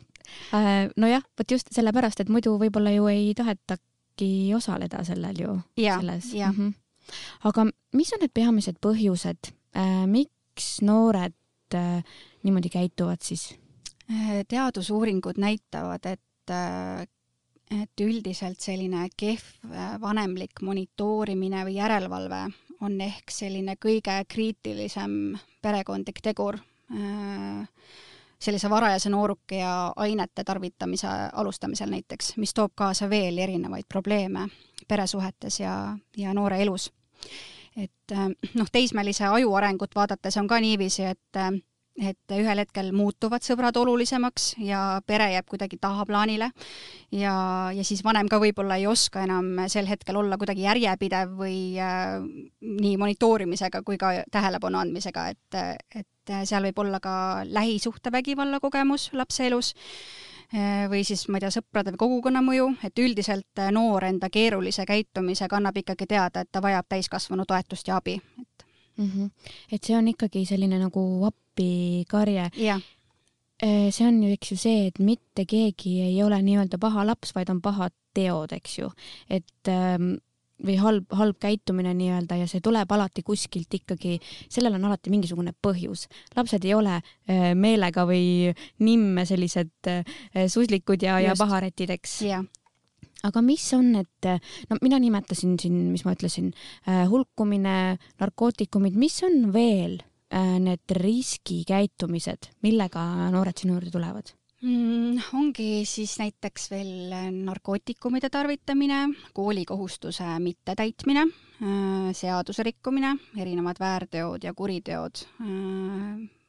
nojah, 0.97 1.23
vot 1.37 1.51
just 1.51 1.71
sellepärast, 1.75 2.19
et 2.19 2.29
muidu 2.29 2.55
võib-olla 2.61 2.93
ju 2.95 3.07
ei 3.11 3.33
tahetagi 3.37 4.53
osaleda 4.55 5.03
sellel 5.07 5.41
ju. 5.41 5.59
selles. 5.77 6.33
Mm 6.33 6.55
-hmm. 6.55 6.73
aga 7.43 7.65
mis 7.93 8.13
on 8.13 8.19
need 8.21 8.33
peamised 8.33 8.77
põhjused, 8.81 9.51
äh, 9.75 10.05
miks 10.07 10.81
noored 10.81 11.33
äh, 11.73 12.03
niimoodi 12.43 12.69
käituvad 12.69 13.21
siis? 13.21 13.55
teadusuuringud 14.47 15.37
näitavad, 15.37 16.05
et 16.05 16.21
et 17.69 18.01
üldiselt 18.01 18.59
selline 18.59 19.07
kehv 19.17 19.43
vanemlik 20.01 20.61
monitoorimine 20.65 21.61
või 21.67 21.75
järelevalve 21.75 22.39
on 22.85 22.99
ehk 23.03 23.31
selline 23.33 23.75
kõige 23.81 24.15
kriitilisem 24.31 25.37
perekondlik 25.61 26.21
tegur 26.23 26.57
äh, 26.57 27.67
sellise 28.41 28.69
varajase 28.69 29.09
nooruki 29.09 29.59
ja 29.59 29.93
ainete 29.95 30.43
tarvitamise 30.43 31.07
alustamisel 31.33 31.89
näiteks, 31.89 32.37
mis 32.37 32.53
toob 32.53 32.71
kaasa 32.75 33.09
veel 33.09 33.37
erinevaid 33.37 33.87
probleeme 33.89 34.47
peresuhetes 34.87 35.59
ja, 35.59 35.97
ja 36.17 36.33
noore 36.33 36.61
elus. 36.61 36.91
et 37.77 38.15
noh, 38.55 38.67
teismelise 38.71 39.25
aju 39.25 39.53
arengut 39.53 39.95
vaadates 39.95 40.37
on 40.37 40.47
ka 40.47 40.59
niiviisi, 40.59 41.03
et 41.03 41.41
et 41.99 42.31
ühel 42.31 42.61
hetkel 42.61 42.91
muutuvad 42.95 43.43
sõbrad 43.43 43.75
olulisemaks 43.79 44.53
ja 44.63 45.01
pere 45.07 45.29
jääb 45.33 45.47
kuidagi 45.49 45.79
tahaplaanile 45.81 46.49
ja, 47.11 47.33
ja 47.75 47.83
siis 47.83 48.03
vanem 48.05 48.29
ka 48.31 48.39
võib-olla 48.41 48.77
ei 48.79 48.87
oska 48.87 49.25
enam 49.25 49.65
sel 49.71 49.89
hetkel 49.89 50.19
olla 50.21 50.37
kuidagi 50.39 50.63
järjepidev 50.63 51.33
või 51.39 51.59
äh, 51.81 52.15
nii 52.61 52.95
monitoorimisega 53.01 53.83
kui 53.83 53.99
ka 53.99 54.13
tähelepanu 54.31 54.79
andmisega, 54.79 55.27
et, 55.33 55.59
et 55.95 56.07
et 56.29 56.49
seal 56.49 56.65
võib 56.69 56.81
olla 56.83 56.99
ka 57.03 57.13
lähisuhtevägivalla 57.49 58.59
kogemus 58.63 59.09
lapse 59.17 59.47
elus 59.47 59.73
eh, 60.53 60.85
või 60.91 61.03
siis 61.07 61.27
ma 61.29 61.39
ei 61.39 61.45
tea, 61.45 61.53
sõprade 61.59 61.93
või 61.95 62.03
kogukonna 62.05 62.43
mõju, 62.45 62.69
et 62.85 63.01
üldiselt 63.01 63.61
eh, 63.61 63.71
noor 63.75 64.05
enda 64.09 64.29
keerulise 64.33 64.85
käitumisega 64.89 65.59
annab 65.59 65.81
ikkagi 65.81 66.07
teada, 66.09 66.45
et 66.45 66.51
ta 66.51 66.61
vajab 66.63 66.87
täiskasvanu 66.89 67.47
toetust 67.49 67.91
ja 67.91 67.97
abi, 67.97 68.19
et 68.41 68.65
mm. 68.97 69.09
-hmm. 69.09 69.51
et 69.71 69.83
see 69.83 69.97
on 69.97 70.07
ikkagi 70.07 70.45
selline 70.45 70.79
nagu 70.79 71.03
appikarje. 71.25 72.49
See 73.59 74.07
on 74.07 74.23
ju, 74.23 74.31
eks 74.31 74.51
ju 74.51 74.55
see, 74.57 74.87
et 74.87 74.99
mitte 75.03 75.43
keegi 75.43 75.97
ei 76.01 76.23
ole 76.23 76.37
nii-öelda 76.41 76.77
paha 76.79 77.03
laps, 77.03 77.33
vaid 77.35 77.49
on 77.51 77.59
pahad 77.61 77.91
teod, 78.13 78.53
eks 78.55 78.77
ju, 78.79 78.91
et 79.29 79.67
ähm, 79.67 80.13
või 80.65 80.75
halb, 80.79 81.07
halb 81.15 81.39
käitumine 81.41 81.93
nii-öelda 81.97 82.39
ja 82.41 82.47
see 82.49 82.61
tuleb 82.63 82.91
alati 82.91 83.23
kuskilt 83.25 83.73
ikkagi, 83.79 84.17
sellel 84.51 84.75
on 84.77 84.87
alati 84.89 85.11
mingisugune 85.13 85.53
põhjus. 85.65 86.07
lapsed 86.35 86.65
ei 86.65 86.73
ole 86.75 86.99
äh, 86.99 87.51
meelega 87.55 88.05
või 88.09 88.53
nimme 88.85 89.25
sellised 89.25 89.91
äh, 89.91 90.03
suslikud 90.47 91.03
ja, 91.03 91.19
ja 91.23 91.35
paharetid, 91.39 91.93
eks 91.95 92.19
yeah. 92.27 92.43
aga 93.23 93.43
mis 93.45 93.65
on 93.77 93.93
need, 93.95 94.31
no 94.69 94.79
mina 94.81 94.99
nimetasin 94.99 95.57
siin, 95.61 95.79
mis 95.93 96.05
ma 96.07 96.15
ütlesin, 96.17 96.51
äh, 96.87 97.05
hulkumine, 97.09 97.97
narkootikumid, 98.19 98.99
mis 98.99 99.21
on 99.27 99.51
veel 99.55 99.99
need 100.29 100.93
riskikäitumised, 100.93 102.51
millega 102.61 103.01
noored 103.33 103.57
sinu 103.57 103.73
juurde 103.73 103.89
tulevad? 103.89 104.29
Mm,? 104.61 105.19
ongi 105.33 105.83
siis 105.87 106.15
näiteks 106.19 106.69
veel 106.71 107.13
narkootikumide 107.45 108.29
tarvitamine, 108.29 109.01
koolikohustuse 109.33 110.27
mittetäitmine, 110.39 111.27
äh, 111.61 112.09
seaduse 112.13 112.63
rikkumine, 112.63 113.15
erinevad 113.37 113.79
väärteod 113.79 114.43
ja 114.43 114.53
kuriteod, 114.53 115.23
äh, 115.41 115.49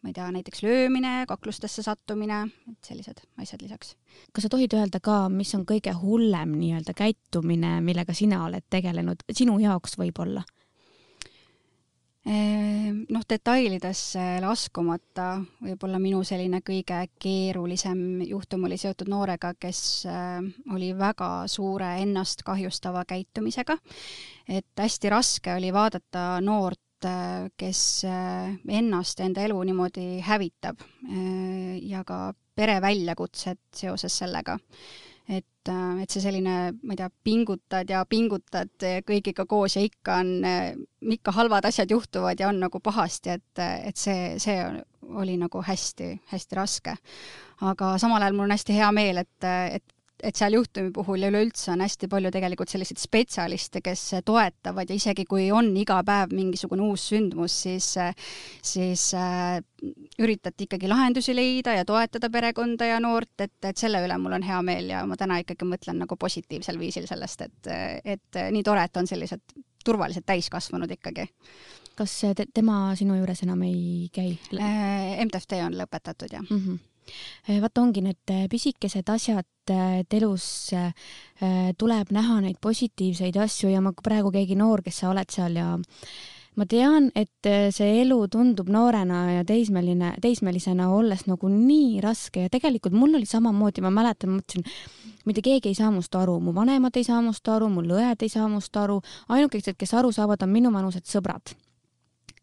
ma 0.01 0.09
ei 0.09 0.16
tea, 0.16 0.31
näiteks 0.33 0.62
löömine, 0.62 1.25
kaklustesse 1.29 1.83
sattumine, 1.83 2.46
et 2.70 2.92
sellised 2.92 3.20
asjad 3.38 3.62
lisaks. 3.62 3.96
kas 4.33 4.46
sa 4.46 4.53
tohid 4.53 4.75
öelda 4.75 5.01
ka, 5.01 5.29
mis 5.29 5.55
on 5.55 5.66
kõige 5.68 5.94
hullem 6.03 6.57
nii-öelda 6.61 6.96
käitumine, 6.96 7.79
millega 7.85 8.16
sina 8.16 8.44
oled 8.46 8.64
tegelenud, 8.70 9.27
sinu 9.33 9.59
jaoks 9.61 9.99
võib-olla? 10.01 10.44
Ehm, 12.28 13.06
noh, 13.09 13.22
detailidesse 13.24 14.20
laskumata, 14.44 15.38
võib-olla 15.64 15.96
minu 16.02 16.20
selline 16.26 16.59
kõige 16.61 16.98
keerulisem 17.16 18.20
juhtum 18.28 18.66
oli 18.68 18.76
seotud 18.76 19.09
noorega, 19.09 19.54
kes 19.56 19.80
äh, 20.04 20.42
oli 20.74 20.90
väga 20.98 21.30
suure 21.48 21.94
ennast 22.02 22.44
kahjustava 22.44 23.06
käitumisega. 23.09 23.78
et 24.48 24.68
hästi 24.76 25.09
raske 25.09 25.54
oli 25.54 25.72
vaadata 25.72 26.42
noort, 26.44 27.09
äh, 27.09 27.48
kes 27.56 28.04
äh, 28.04 28.52
ennast, 28.68 29.24
enda 29.24 29.40
elu 29.48 29.62
niimoodi 29.70 30.20
hävitab 30.20 30.85
ja 31.80 32.04
ka 32.04 32.35
pere 32.54 32.80
väljakutsed 32.85 33.62
seoses 33.72 34.18
sellega 34.20 34.59
et, 35.61 35.73
äh, 35.73 36.03
et 36.03 36.11
see 36.11 36.23
selline, 36.23 36.57
ma 36.83 36.94
ei 36.94 36.96
tea, 36.96 37.11
pingutad 37.25 37.90
ja 37.90 38.05
pingutad 38.09 38.87
kõigiga 39.07 39.46
koos 39.46 39.77
ja 39.77 39.83
ikka 39.85 40.20
on, 40.23 40.44
äh, 40.44 40.73
ikka 41.01 41.33
halvad 41.33 41.64
asjad 41.68 41.90
juhtuvad 41.90 42.40
ja 42.40 42.49
on 42.49 42.61
nagu 42.61 42.81
pahasti, 42.81 43.31
et, 43.31 43.59
et 43.61 43.96
see, 43.96 44.38
see 44.38 44.59
oli 45.11 45.37
nagu 45.37 45.62
hästi-hästi 45.62 46.57
raske. 46.57 46.96
aga 47.61 47.99
samal 47.99 48.23
ajal 48.23 48.37
mul 48.37 48.49
on 48.49 48.57
hästi 48.57 48.73
hea 48.73 48.92
meel, 48.92 49.18
et, 49.18 49.44
et 49.44 49.85
et 50.26 50.37
seal 50.37 50.54
juhtumi 50.56 50.92
puhul 50.94 51.24
ja 51.24 51.30
üleüldse 51.33 51.72
on 51.74 51.85
hästi 51.85 52.09
palju 52.11 52.30
tegelikult 52.35 52.72
selliseid 52.72 53.00
spetsialiste, 53.00 53.83
kes 53.85 54.02
toetavad 54.26 54.90
ja 54.90 54.98
isegi 54.98 55.24
kui 55.28 55.48
on 55.54 55.70
iga 55.80 56.00
päev 56.06 56.35
mingisugune 56.37 56.85
uus 56.87 57.09
sündmus, 57.12 57.56
siis, 57.66 57.88
siis 58.72 59.06
äh, 59.18 59.59
üritati 60.20 60.66
ikkagi 60.68 60.90
lahendusi 60.90 61.35
leida 61.37 61.74
ja 61.78 61.87
toetada 61.88 62.30
perekonda 62.33 62.90
ja 62.92 63.00
noort, 63.02 63.35
et, 63.40 63.56
et 63.64 63.80
selle 63.80 64.02
üle 64.04 64.18
mul 64.20 64.38
on 64.38 64.46
hea 64.46 64.61
meel 64.66 64.92
ja 64.92 65.04
ma 65.09 65.18
täna 65.20 65.40
ikkagi 65.44 65.68
mõtlen 65.68 66.02
nagu 66.04 66.18
positiivsel 66.20 66.78
viisil 66.80 67.09
sellest, 67.11 67.46
et, 67.48 67.72
et 68.04 68.40
nii 68.52 68.64
tore, 68.66 68.85
et 68.85 69.00
on 69.00 69.09
sellised 69.11 69.59
turvalised 69.85 70.26
täiskasvanud 70.28 70.90
ikkagi. 70.92 71.26
kas 71.96 72.12
te, 72.37 72.46
tema 72.54 72.94
sinu 72.96 73.16
juures 73.18 73.42
enam 73.44 73.64
ei 73.66 74.09
käi? 74.12 74.37
Äh, 74.56 75.18
MTFT 75.24 75.61
on 75.66 75.76
lõpetatud, 75.80 76.33
jah 76.33 76.44
mm. 76.46 76.62
-hmm 76.62 76.87
vaata, 77.49 77.83
ongi 77.83 78.05
need 78.05 78.35
pisikesed 78.51 79.09
asjad, 79.12 79.46
et 79.70 80.18
elus 80.18 80.44
tuleb 81.79 82.11
näha 82.11 82.40
neid 82.42 82.59
positiivseid 82.62 83.37
asju 83.38 83.70
ja 83.70 83.81
ma 83.85 83.92
praegu 83.94 84.33
keegi 84.35 84.59
noor, 84.59 84.83
kes 84.83 85.03
sa 85.03 85.12
oled 85.12 85.31
seal 85.31 85.59
ja 85.61 85.68
ma 86.59 86.66
tean, 86.66 87.07
et 87.14 87.46
see 87.73 88.01
elu 88.03 88.18
tundub 88.33 88.68
noorena 88.73 89.20
ja 89.37 89.44
teismeline, 89.46 90.16
teismelisena 90.20 90.90
olles 90.92 91.23
nagu 91.29 91.49
nii 91.49 92.01
raske 92.05 92.42
ja 92.44 92.53
tegelikult 92.53 92.96
mul 92.99 93.14
oli 93.16 93.29
samamoodi, 93.29 93.85
ma 93.85 93.92
mäletan, 93.94 94.33
ma 94.33 94.40
mõtlesin, 94.40 94.66
mitte 95.29 95.44
keegi 95.46 95.70
ei 95.70 95.79
saa 95.79 95.92
must 95.94 96.14
aru, 96.18 96.38
mu 96.42 96.53
vanemad 96.57 96.96
ei 96.99 97.07
saa 97.07 97.23
must 97.23 97.49
aru, 97.49 97.70
mu 97.70 97.85
õed 97.87 98.27
ei 98.27 98.33
saa 98.33 98.49
must 98.51 98.77
aru, 98.77 98.99
ainukesed, 99.31 99.79
kes 99.79 99.94
aru 99.94 100.11
saavad, 100.12 100.42
on 100.42 100.53
minuvanused 100.53 101.07
sõbrad. 101.09 101.55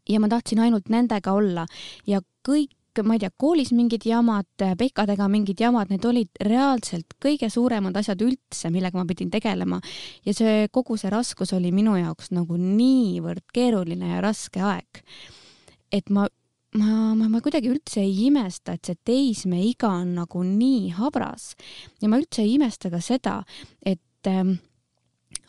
Ja 0.08 0.22
ma 0.24 0.30
tahtsin 0.32 0.62
ainult 0.64 0.88
nendega 0.88 1.34
olla 1.36 1.66
ja 2.08 2.22
kõik 2.48 2.72
ma 3.06 3.18
ei 3.18 3.22
tea, 3.22 3.32
koolis 3.38 3.72
mingid 3.76 4.06
jamad, 4.08 4.48
pekadega 4.80 5.28
mingid 5.32 5.60
jamad, 5.62 5.92
need 5.92 6.06
olid 6.08 6.42
reaalselt 6.48 7.18
kõige 7.24 7.50
suuremad 7.54 7.98
asjad 8.00 8.22
üldse, 8.26 8.72
millega 8.74 9.00
ma 9.00 9.06
pidin 9.10 9.32
tegelema. 9.34 9.82
ja 10.26 10.34
see, 10.34 10.68
kogu 10.72 10.98
see 10.98 11.12
raskus 11.14 11.54
oli 11.58 11.72
minu 11.76 11.98
jaoks 12.00 12.32
nagu 12.36 12.58
niivõrd 12.58 13.46
keeruline 13.54 14.16
ja 14.16 14.22
raske 14.24 14.62
aeg. 14.62 15.04
et 15.92 16.10
ma, 16.10 16.28
ma, 16.78 16.94
ma, 17.16 17.28
ma 17.30 17.42
kuidagi 17.42 17.72
üldse 17.72 18.02
ei 18.04 18.28
imesta, 18.28 18.78
et 18.78 18.86
see 18.86 18.98
teismeiga 19.06 19.92
on 20.02 20.16
nagu 20.22 20.44
nii 20.44 20.96
habras 20.98 21.54
ja 22.02 22.10
ma 22.10 22.20
üldse 22.22 22.44
ei 22.44 22.56
imesta 22.58 22.92
ka 22.94 23.02
seda, 23.04 23.42
et 23.86 24.32
ähm, 24.32 24.58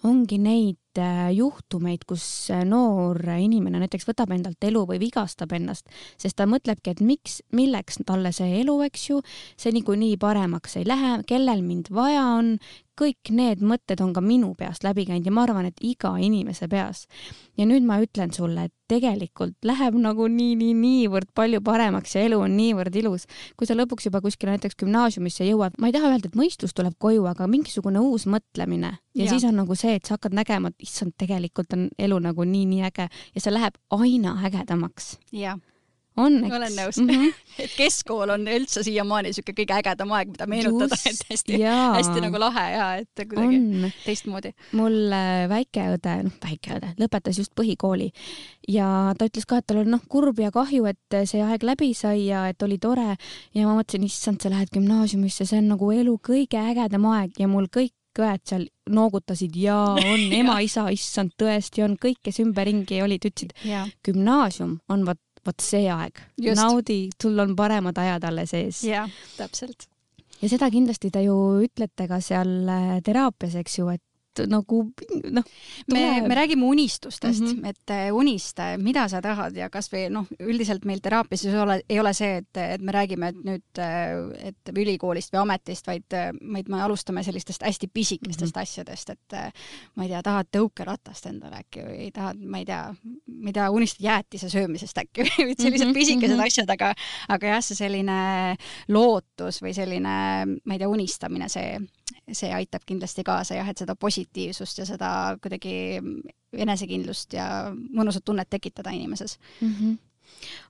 ongi 0.06 0.38
neid 0.42 0.78
äh, 1.00 1.28
juhtumeid, 1.36 2.04
kus 2.08 2.24
äh, 2.54 2.64
noor 2.68 3.20
inimene 3.38 3.82
näiteks 3.82 4.08
võtab 4.08 4.32
endalt 4.34 4.64
elu 4.64 4.84
või 4.88 5.00
vigastab 5.02 5.52
ennast, 5.56 5.88
sest 6.20 6.38
ta 6.38 6.48
mõtlebki, 6.50 6.94
et 6.94 7.02
miks, 7.04 7.40
milleks 7.56 8.02
talle 8.08 8.32
see 8.36 8.60
elu, 8.62 8.76
eks 8.88 9.08
ju, 9.10 9.22
see 9.58 9.74
niikuinii 9.76 10.18
paremaks 10.20 10.78
ei 10.80 10.86
lähe, 10.88 11.18
kellel 11.28 11.64
mind 11.66 11.92
vaja 11.94 12.24
on, 12.38 12.56
kõik 12.98 13.30
need 13.34 13.62
mõtted 13.64 14.00
on 14.02 14.12
ka 14.16 14.22
minu 14.24 14.54
peast 14.58 14.84
läbi 14.86 15.06
käinud 15.08 15.26
ja 15.26 15.34
ma 15.34 15.44
arvan, 15.46 15.68
et 15.68 15.78
iga 15.84 16.14
inimese 16.20 16.68
peas. 16.68 17.06
ja 17.56 17.66
nüüd 17.66 17.86
ma 17.86 18.00
ütlen 18.02 18.32
sulle, 18.34 18.68
et 18.68 18.74
tegelikult 18.88 19.56
läheb 19.68 19.98
nagu 20.00 20.28
nii, 20.32 20.54
nii, 20.58 20.74
niivõrd 20.74 21.30
palju 21.36 21.60
paremaks 21.64 22.16
ja 22.16 22.24
elu 22.26 22.40
on 22.40 22.56
niivõrd 22.56 22.96
ilus. 22.96 23.26
kui 23.56 23.66
sa 23.68 23.76
lõpuks 23.78 24.08
juba 24.08 24.20
kuskile 24.24 24.56
näiteks 24.56 24.78
gümnaasiumisse 24.82 25.46
jõuad, 25.48 25.78
ma 25.78 25.90
ei 25.90 25.96
taha 25.96 26.12
öelda, 26.12 26.30
et 26.30 26.38
mõistus 26.38 26.74
tuleb 26.74 26.98
koju, 26.98 27.26
aga 27.30 27.46
mingisugune 27.46 28.02
uus 28.02 28.26
mõtlemine 28.26 28.92
ja, 28.96 29.24
ja 29.24 29.30
siis 29.30 29.44
on 29.48 29.58
nagu 29.62 29.78
see, 29.78 29.98
et 29.98 30.06
sa 30.06 30.16
hakkad 30.16 30.36
nägema, 30.36 30.72
et 30.72 30.88
issand, 30.88 31.14
tegelikult 31.18 31.74
on 31.76 31.88
elu 31.98 32.22
nagu 32.28 32.44
nii-nii 32.44 32.86
äge 32.90 33.08
ja 33.08 33.40
see 33.42 33.54
läheb 33.54 33.78
aina 33.94 34.38
ägedamaks. 34.48 35.16
jah 35.32 35.58
on, 36.18 36.38
eks. 36.44 36.56
olen 36.58 36.76
nõus 36.76 37.00
mm. 37.02 37.10
-hmm. 37.10 37.34
et 37.64 37.74
keskkool 37.78 38.34
on 38.34 38.46
üldse 38.58 38.82
siiamaani 38.86 39.32
niisugune 39.32 39.56
kõige 39.60 39.76
ägedam 39.78 40.14
aeg, 40.16 40.32
mida 40.34 40.48
meenutada, 40.50 40.98
et 41.10 41.24
hästi, 41.30 41.60
hästi 41.64 42.24
nagu 42.24 42.40
lahe 42.42 42.66
ja 42.74 42.86
et 43.02 43.24
kuidagi 43.24 43.60
on. 43.60 43.92
teistmoodi. 44.04 44.54
mul 44.78 44.98
äh, 45.12 45.44
väikeõde, 45.50 46.16
noh, 46.28 46.38
väikeõde, 46.44 46.94
lõpetas 47.00 47.40
just 47.42 47.54
põhikooli 47.58 48.10
ja 48.68 49.14
ta 49.18 49.28
ütles 49.30 49.46
ka, 49.48 49.60
et 49.60 49.68
tal 49.68 49.82
on 49.84 49.92
noh, 49.96 50.04
kurb 50.08 50.40
ja 50.42 50.50
kahju, 50.54 50.88
et 50.90 51.20
see 51.28 51.42
aeg 51.44 51.64
läbi 51.66 51.92
sai 51.96 52.28
ja 52.28 52.46
et 52.50 52.62
oli 52.62 52.78
tore 52.82 53.14
ja 53.14 53.68
ma 53.68 53.76
mõtlesin, 53.78 54.04
issand, 54.08 54.42
sa 54.42 54.52
lähed 54.52 54.72
gümnaasiumisse, 54.74 55.46
see 55.48 55.62
on 55.62 55.72
nagu 55.74 55.92
elu 55.94 56.18
kõige 56.24 56.60
ägedam 56.60 57.08
aeg 57.12 57.40
ja 57.40 57.48
mul 57.50 57.70
kõik 57.72 57.94
õed 58.18 58.42
seal 58.48 58.66
noogutasid 58.90 59.56
ja 59.58 59.76
on 59.94 60.32
ema-isa, 60.40 60.88
issand, 60.94 61.34
tõesti 61.38 61.84
on, 61.84 61.96
kõik, 62.00 62.20
kes 62.28 62.40
ümberringi 62.44 63.02
olid, 63.04 63.28
ütlesid, 63.30 63.54
gümnaasium 64.06 64.78
on 64.92 65.06
vot 65.08 65.20
vot 65.46 65.62
see 65.62 65.86
aeg, 65.92 66.20
naudi, 66.56 67.00
sul 67.22 67.38
on 67.38 67.54
paremad 67.56 67.98
ajad 67.98 68.28
alles 68.30 68.54
ees. 68.58 68.82
jah, 68.86 69.08
täpselt. 69.36 69.88
ja 70.40 70.50
seda 70.50 70.70
kindlasti 70.72 71.10
te 71.14 71.22
ju 71.26 71.36
ütlete 71.66 72.08
ka 72.10 72.20
seal 72.24 72.68
äh, 72.68 72.98
teraapias, 73.04 73.58
eks 73.62 73.78
ju, 73.80 73.88
et 73.94 74.04
nagu 74.46 74.82
noh. 75.30 75.44
me, 75.92 76.02
me 76.28 76.34
räägime 76.34 76.64
unistustest 76.64 77.40
mm, 77.40 77.52
-hmm. 77.52 77.68
et 77.68 77.90
äh, 77.90 78.14
unista, 78.14 78.70
mida 78.78 79.08
sa 79.08 79.22
tahad 79.22 79.56
ja 79.56 79.70
kasvõi 79.70 80.08
noh, 80.10 80.26
üldiselt 80.40 80.84
meil 80.84 81.00
teraapias 81.00 81.44
ei 81.44 81.58
ole, 81.58 81.80
ei 81.88 82.00
ole 82.00 82.12
see, 82.14 82.36
et, 82.42 82.56
et 82.56 82.80
me 82.80 82.92
räägime, 82.92 83.28
et 83.28 83.42
nüüd, 83.44 83.82
äh, 83.82 84.48
et 84.52 84.72
ülikoolist 84.74 85.32
või 85.32 85.42
ametist, 85.42 85.86
vaid, 85.86 86.18
vaid 86.52 86.68
me 86.68 86.82
alustame 86.82 87.22
sellistest 87.22 87.62
hästi 87.62 87.90
pisikestest 87.92 88.54
mm 88.54 88.58
-hmm. 88.58 88.62
asjadest, 88.62 89.10
et 89.10 89.38
ma 89.94 90.04
ei 90.04 90.08
tea, 90.08 90.22
tahad 90.22 90.46
tõukeratast 90.56 91.28
endale 91.28 91.62
äkki 91.64 91.84
või 91.84 92.10
tahad, 92.14 92.38
ma 92.38 92.58
ei 92.58 92.64
tea, 92.64 92.94
tea, 93.58 93.70
unistad 93.70 94.04
jäätise 94.04 94.50
söömisest 94.50 94.98
äkki 94.98 95.26
või 95.26 95.54
sellised 95.58 95.86
-hmm. 95.88 95.94
pisikesed 95.94 96.36
mm 96.36 96.40
-hmm. 96.40 96.46
asjad, 96.46 96.70
aga, 96.70 96.94
aga 97.28 97.54
jah, 97.54 97.62
see 97.64 97.78
selline 97.78 98.18
lootus 98.88 99.62
või 99.62 99.74
selline, 99.74 100.14
ma 100.64 100.74
ei 100.74 100.78
tea, 100.78 100.88
unistamine, 100.88 101.48
see 101.48 101.78
see 102.32 102.50
aitab 102.54 102.84
kindlasti 102.88 103.24
kaasa 103.26 103.58
jah, 103.58 103.68
et 103.68 103.80
seda 103.80 103.96
positiivsust 103.98 104.82
ja 104.82 104.86
seda 104.88 105.10
kuidagi 105.42 106.00
enesekindlust 106.52 107.36
ja 107.36 107.48
mõnusat 107.72 108.24
tunnet 108.24 108.50
tekitada 108.50 108.94
inimeses 108.96 109.38
mm. 109.60 109.72
-hmm 109.72 109.96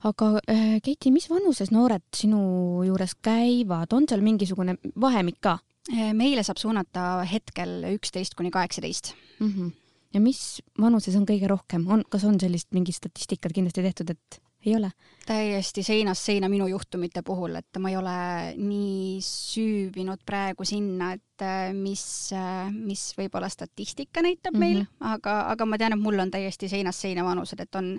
aga 0.07 0.27
äh, 0.51 0.81
Keiti, 0.85 1.11
mis 1.11 1.29
vanuses 1.31 1.73
noored 1.75 2.05
sinu 2.17 2.85
juures 2.87 3.17
käivad, 3.23 3.93
on 3.93 4.07
seal 4.09 4.23
mingisugune 4.25 4.77
vahemik 5.01 5.41
ka? 5.45 5.59
Äh, 5.93 6.13
meile 6.17 6.45
saab 6.47 6.61
suunata 6.61 7.25
hetkel 7.29 7.83
üksteist 7.95 8.37
kuni 8.39 8.53
kaheksateist. 8.55 9.15
Mhm. 9.41 9.71
ja 10.15 10.21
mis 10.21 10.63
vanuses 10.81 11.17
on 11.17 11.27
kõige 11.29 11.49
rohkem, 11.51 11.85
on, 11.91 12.03
kas 12.09 12.25
on 12.25 12.39
sellist 12.41 12.71
mingit 12.73 12.97
statistikat 12.97 13.53
kindlasti 13.53 13.83
tehtud, 13.85 14.11
et 14.11 14.41
ei 14.67 14.77
ole? 14.77 14.91
täiesti 15.27 15.83
seinast 15.85 16.25
seina 16.25 16.49
minu 16.49 16.67
juhtumite 16.71 17.23
puhul, 17.23 17.59
et 17.61 17.79
ma 17.79 17.91
ei 17.93 17.97
ole 17.99 18.19
nii 18.57 19.19
süüvinud 19.25 20.25
praegu 20.27 20.65
sinna, 20.65 21.13
et 21.19 21.23
mis, 21.75 22.33
äh, 22.33 22.69
mis 22.73 23.03
võib-olla 23.19 23.49
statistika 23.49 24.23
näitab 24.23 24.55
mm 24.55 24.63
-hmm. 24.63 24.75
meil, 24.75 24.87
aga, 25.01 25.41
aga 25.53 25.67
ma 25.67 25.79
tean, 25.79 25.93
et 25.93 26.01
mul 26.01 26.19
on 26.19 26.31
täiesti 26.31 26.69
seinast 26.69 27.01
seina 27.01 27.25
vanused, 27.25 27.61
et 27.61 27.75
on, 27.75 27.99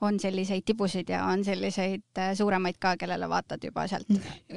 on 0.00 0.20
selliseid 0.20 0.62
tibusid 0.64 1.08
ja 1.08 1.24
on 1.24 1.44
selliseid 1.44 2.18
äh, 2.18 2.34
suuremaid 2.34 2.78
ka, 2.78 2.96
kellele 2.96 3.28
vaatad 3.28 3.64
juba 3.64 3.86
sealt 3.88 4.08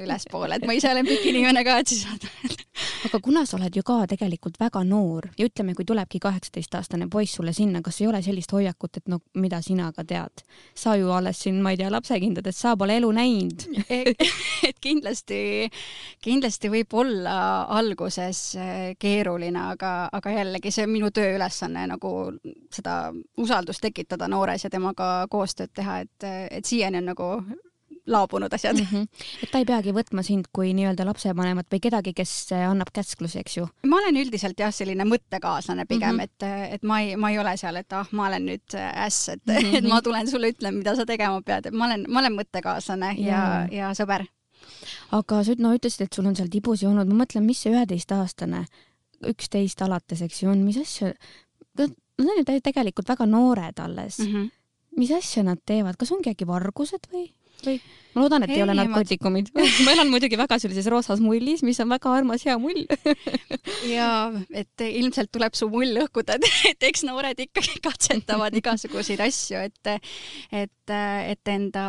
ülespoole, 0.04 0.54
et 0.54 0.66
ma 0.66 0.72
ise 0.72 0.90
olen 0.90 1.06
pikk 1.06 1.26
inimene 1.26 1.64
ka, 1.64 1.78
et 1.78 1.86
siis 1.86 2.06
aga 3.06 3.20
kuna 3.20 3.46
sa 3.46 3.56
oled 3.56 3.76
ju 3.76 3.82
ka 3.82 4.06
tegelikult 4.06 4.60
väga 4.60 4.84
noor 4.84 5.28
ja 5.38 5.46
ütleme, 5.46 5.74
kui 5.74 5.84
tulebki 5.84 6.18
kaheksateistaastane 6.18 7.08
poiss 7.12 7.34
sulle 7.34 7.52
sinna, 7.52 7.82
kas 7.82 8.00
ei 8.00 8.06
ole 8.06 8.22
sellist 8.22 8.52
hoiakut, 8.52 8.96
et 8.96 9.08
no 9.08 9.18
mida 9.34 9.60
sina 9.62 9.92
ka 9.92 10.04
tead, 10.04 10.44
sa 10.74 10.96
ju 10.96 11.10
alles 11.10 11.42
siin, 11.42 11.60
ma 11.62 11.70
ei 11.70 11.76
tea, 11.80 11.90
lapsekindlades, 11.90 12.60
sa 12.60 12.76
pole 12.76 12.96
elu 12.96 13.10
näinud. 13.12 13.66
Et 14.68 14.78
kindlasti, 14.80 15.68
kindlasti 16.22 16.70
võib 16.70 16.94
olla 16.94 17.34
alguses 17.78 18.21
eh, 18.56 18.94
keeruline, 18.98 19.66
aga, 19.74 20.08
aga 20.12 20.36
jällegi 20.36 20.70
see 20.70 20.86
on 20.86 20.94
minu 20.94 21.10
tööülesanne 21.14 21.86
nagu 21.94 22.14
seda 22.72 22.96
usaldust 23.38 23.82
tekitada 23.82 24.28
noores 24.28 24.64
ja 24.64 24.70
temaga 24.70 25.26
koostööd 25.30 25.72
teha, 25.74 26.00
et, 26.06 26.30
et 26.50 26.68
siiani 26.68 27.02
on 27.02 27.12
nagu 27.12 27.30
laabunud 28.06 28.52
asjad 28.52 28.76
mm. 28.76 28.86
-hmm. 28.92 29.06
et 29.42 29.50
ta 29.50 29.58
ei 29.58 29.64
peagi 29.64 29.92
võtma 29.92 30.22
sind 30.22 30.48
kui 30.52 30.72
nii-öelda 30.74 31.06
lapsevanemat 31.06 31.66
või 31.72 31.80
kedagi, 31.82 32.12
kes 32.14 32.32
annab 32.56 32.90
käsklusi, 32.92 33.38
eks 33.38 33.56
ju? 33.56 33.68
ma 33.86 33.96
olen 33.96 34.16
üldiselt 34.16 34.58
jah, 34.58 34.74
selline 34.74 35.04
mõttekaaslane 35.04 35.86
pigem 35.86 36.16
mm, 36.16 36.18
-hmm. 36.18 36.68
et, 36.68 36.74
et 36.74 36.82
ma 36.82 37.00
ei, 37.00 37.16
ma 37.16 37.30
ei 37.30 37.38
ole 37.38 37.56
seal, 37.56 37.76
et 37.76 37.92
ah, 37.92 38.08
ma 38.12 38.26
olen 38.26 38.46
nüüd 38.50 38.78
äss, 39.06 39.28
et 39.28 39.46
mm, 39.46 39.54
-hmm. 39.62 39.78
et 39.78 39.88
ma 39.88 40.02
tulen 40.02 40.28
sulle, 40.28 40.50
ütlen, 40.50 40.74
mida 40.74 40.96
sa 40.96 41.06
tegema 41.06 41.42
pead, 41.42 41.66
et 41.66 41.74
ma 41.74 41.86
olen, 41.86 42.06
ma 42.08 42.20
olen 42.20 42.38
mõttekaaslane 42.40 43.14
ja, 43.18 43.28
ja, 43.28 43.66
ja 43.70 43.94
sõber. 43.94 44.26
Aga 45.18 45.42
sa 45.44 45.58
no 45.58 45.74
ütlesid, 45.76 46.06
et 46.06 46.16
sul 46.16 46.26
on 46.30 46.38
seal 46.38 46.50
tibusid 46.52 46.88
olnud, 46.88 47.10
ma 47.10 47.22
mõtlen, 47.24 47.46
mis 47.46 47.62
see 47.64 47.74
üheteistaastane, 47.74 48.64
üksteist 49.30 49.82
alates, 49.84 50.22
eks 50.24 50.42
ju, 50.42 50.50
on, 50.50 50.64
mis 50.66 50.80
asja, 50.80 51.12
nad 51.78 51.92
on 52.22 52.42
ju 52.42 52.60
tegelikult 52.64 53.08
väga 53.14 53.26
noored 53.26 53.78
alles. 53.82 54.18
Mm. 54.18 54.34
-hmm 54.34 54.50
mis 54.98 55.12
asja 55.14 55.44
nad 55.46 55.60
teevad, 55.66 55.96
kas 56.00 56.12
ongi 56.12 56.32
äkki 56.32 56.46
vargused 56.48 57.06
või, 57.12 57.24
või? 57.64 57.78
ma 58.12 58.24
loodan, 58.24 58.44
et 58.44 58.52
ei, 58.52 58.58
ei 58.58 58.64
ole 58.66 58.76
narkootikumid. 58.76 59.50
Ma 59.86 59.94
elan 59.94 60.10
muidugi 60.12 60.36
väga 60.38 60.58
sellises 60.60 60.88
roosas 60.92 61.22
mullis, 61.24 61.62
mis 61.64 61.80
on 61.82 61.88
väga 61.92 62.12
armas 62.12 62.46
hea 62.48 62.58
mull. 62.60 62.84
Ja 63.82 64.30
et 64.54 64.82
ilmselt 64.84 65.32
tuleb 65.34 65.56
su 65.58 65.66
mull 65.72 65.94
lõhkuda, 65.96 66.36
et 66.70 66.86
eks 66.86 67.04
noored 67.06 67.40
ikkagi 67.46 67.80
katsetavad 67.82 68.54
igasuguseid 68.58 69.22
asju, 69.24 69.62
et 69.64 69.92
et, 70.52 70.92
et 70.92 71.52
enda, 71.54 71.86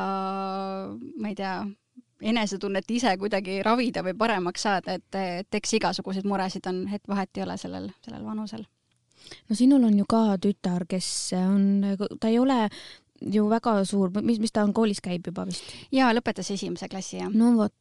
ma 1.20 1.32
ei 1.32 1.38
tea, 1.38 1.58
enesetunnet 2.24 2.92
ise 2.92 3.18
kuidagi 3.20 3.62
ravida 3.66 4.04
või 4.06 4.16
paremaks 4.18 4.64
saada, 4.68 4.98
et, 5.00 5.20
et 5.20 5.60
eks 5.60 5.78
igasuguseid 5.80 6.28
muresid 6.30 6.68
on, 6.72 6.86
et 6.94 7.04
vahet 7.10 7.38
ei 7.38 7.46
ole 7.46 7.58
sellel, 7.60 7.90
sellel 8.06 8.24
vanusel 8.26 8.64
no 9.50 9.56
sinul 9.56 9.84
on 9.88 9.98
ju 9.98 10.06
ka 10.10 10.38
tütar, 10.42 10.86
kes 10.90 11.08
on, 11.38 11.66
ta 12.20 12.32
ei 12.32 12.40
ole 12.40 12.68
ju 13.34 13.48
väga 13.50 13.76
suur, 13.88 14.12
mis, 14.22 14.40
mis 14.44 14.52
ta 14.52 14.66
on, 14.68 14.74
koolis 14.76 15.02
käib 15.04 15.28
juba 15.32 15.46
vist? 15.50 15.68
jaa, 15.96 16.12
lõpetas 16.16 16.52
esimese 16.56 16.90
klassi, 16.92 17.20
jah. 17.22 17.32
no 17.32 17.54
vot, 17.60 17.76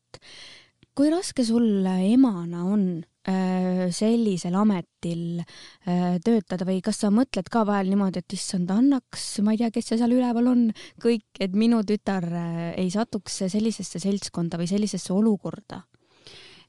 kui 0.96 1.10
raske 1.12 1.44
sul 1.46 1.86
emana 1.86 2.64
on 2.68 2.84
äh, 3.28 3.88
sellisel 3.94 4.56
ametil 4.60 5.40
äh, 5.40 6.18
töötada 6.24 6.66
või 6.68 6.82
kas 6.84 7.00
sa 7.02 7.12
mõtled 7.14 7.48
ka 7.52 7.64
vahel 7.68 7.92
niimoodi, 7.92 8.20
et 8.20 8.36
issand, 8.36 8.70
annaks, 8.72 9.26
ma 9.44 9.54
ei 9.54 9.62
tea, 9.62 9.70
kes 9.72 9.92
see 9.92 10.00
seal 10.02 10.12
üleval 10.12 10.50
on, 10.52 10.66
kõik, 11.02 11.28
et 11.40 11.56
minu 11.56 11.80
tütar 11.88 12.26
äh, 12.28 12.66
ei 12.76 12.90
satuks 12.92 13.44
sellisesse 13.46 14.02
seltskonda 14.02 14.60
või 14.60 14.70
sellisesse 14.70 15.14
olukorda? 15.16 15.84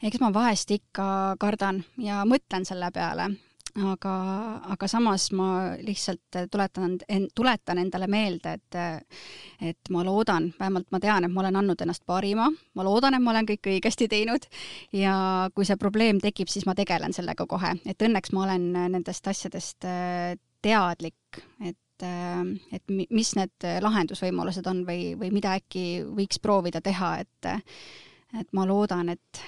eks 0.03 0.19
ma 0.19 0.33
vahest 0.35 0.71
ikka 0.75 1.05
kardan 1.39 1.77
ja 2.03 2.25
mõtlen 2.27 2.65
selle 2.67 2.89
peale 2.91 3.29
aga, 3.81 4.13
aga 4.73 4.87
samas 4.89 5.29
ma 5.33 5.47
lihtsalt 5.81 6.37
tuletan, 6.51 6.97
tuletan 7.35 7.81
endale 7.81 8.07
meelde, 8.11 8.57
et 8.57 8.77
et 9.63 9.91
ma 9.93 10.03
loodan, 10.05 10.51
vähemalt 10.59 10.91
ma 10.91 10.99
tean, 10.99 11.25
et 11.25 11.33
ma 11.33 11.41
olen 11.41 11.57
andnud 11.61 11.81
ennast 11.81 12.05
parima, 12.05 12.49
ma 12.49 12.85
loodan, 12.85 13.17
et 13.17 13.23
ma 13.23 13.31
olen 13.31 13.47
kõik 13.49 13.71
õigesti 13.75 14.09
teinud. 14.11 14.45
Ja 14.93 15.15
kui 15.55 15.65
see 15.65 15.79
probleem 15.79 16.19
tekib, 16.21 16.51
siis 16.51 16.67
ma 16.69 16.75
tegelen 16.77 17.13
sellega 17.15 17.47
kohe, 17.49 17.75
et 17.85 18.05
õnneks 18.05 18.33
ma 18.33 18.45
olen 18.47 18.69
nendest 18.93 19.27
asjadest 19.27 19.87
äh, 19.89 20.35
teadlik, 20.61 21.41
et 21.63 21.79
et 22.03 22.89
mis 22.89 23.29
need 23.37 23.63
lahendusvõimalused 23.79 24.65
on 24.67 24.81
või, 24.83 25.13
või 25.15 25.29
mida 25.31 25.53
äkki 25.55 26.01
võiks 26.03 26.41
proovida 26.43 26.81
teha, 26.83 27.13
et 27.21 27.47
et 28.33 28.49
ma 28.51 28.65
loodan, 28.67 29.13
et, 29.13 29.43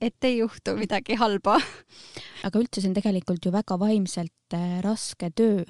et 0.00 0.24
ei 0.24 0.38
juhtu 0.38 0.74
midagi 0.78 1.16
halba. 1.20 1.58
aga 2.46 2.60
üldse 2.60 2.80
see 2.80 2.88
on 2.88 2.96
tegelikult 2.96 3.44
ju 3.44 3.52
väga 3.52 3.76
vaimselt 3.80 4.56
äh, 4.56 4.78
raske 4.84 5.28
töö. 5.36 5.64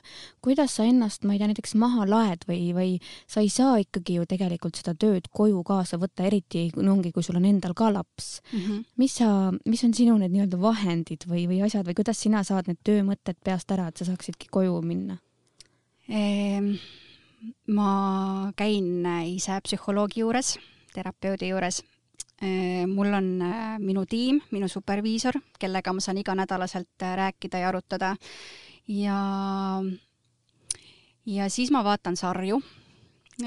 kuidas 0.45 0.77
sa 0.79 0.87
ennast, 0.87 1.25
ma 1.27 1.35
ei 1.35 1.41
tea, 1.41 1.51
näiteks 1.51 1.75
maha 1.81 2.07
laed 2.09 2.47
või, 2.49 2.71
või 2.77 2.93
sa 3.27 3.43
ei 3.43 3.51
saa 3.53 3.81
ikkagi 3.83 4.21
ju 4.21 4.29
tegelikult 4.31 4.79
seda 4.79 4.95
tööd 4.95 5.27
koju 5.35 5.65
kaasa 5.67 5.99
võtta, 6.01 6.29
eriti 6.31 6.69
ongi, 6.79 7.13
kui 7.13 7.27
sul 7.27 7.41
on 7.41 7.49
endal 7.51 7.75
ka 7.75 7.91
laps 7.93 8.39
mm. 8.53 8.61
-hmm. 8.61 8.87
mis 9.03 9.19
sa, 9.19 9.51
mis 9.67 9.85
on 9.85 9.95
sinu 9.95 10.17
need 10.21 10.35
nii-öelda 10.35 10.61
vahendid 10.63 11.27
või, 11.27 11.47
või 11.51 11.63
asjad 11.67 11.87
või 11.87 11.99
kuidas 11.99 12.23
sina 12.23 12.45
saad 12.47 12.71
need 12.71 12.83
töömõtted 12.87 13.43
peast 13.45 13.71
ära, 13.75 13.89
et 13.91 13.99
sa 13.99 14.09
saaksidki 14.09 14.51
koju 14.51 14.81
minna 14.83 15.19
ehm,? 16.09 16.75
ma 17.73 18.53
käin 18.53 19.07
ise 19.25 19.55
psühholoogi 19.65 20.21
juures, 20.21 20.59
terapeudi 20.93 21.49
juures 21.49 21.81
Äh, 21.81 22.00
mul 22.89 23.13
on 23.15 23.43
äh, 23.43 23.79
minu 23.79 24.07
tiim, 24.09 24.41
minu 24.51 24.69
superviisor, 24.69 25.37
kellega 25.61 25.93
ma 25.93 26.01
saan 26.01 26.21
iganädalaselt 26.23 27.03
äh, 27.03 27.17
rääkida 27.17 27.59
ja 27.59 27.69
arutada. 27.69 28.17
ja, 28.89 29.83
ja 31.27 31.49
siis 31.49 31.71
ma 31.71 31.85
vaatan 31.85 32.17
sarju, 32.17 32.63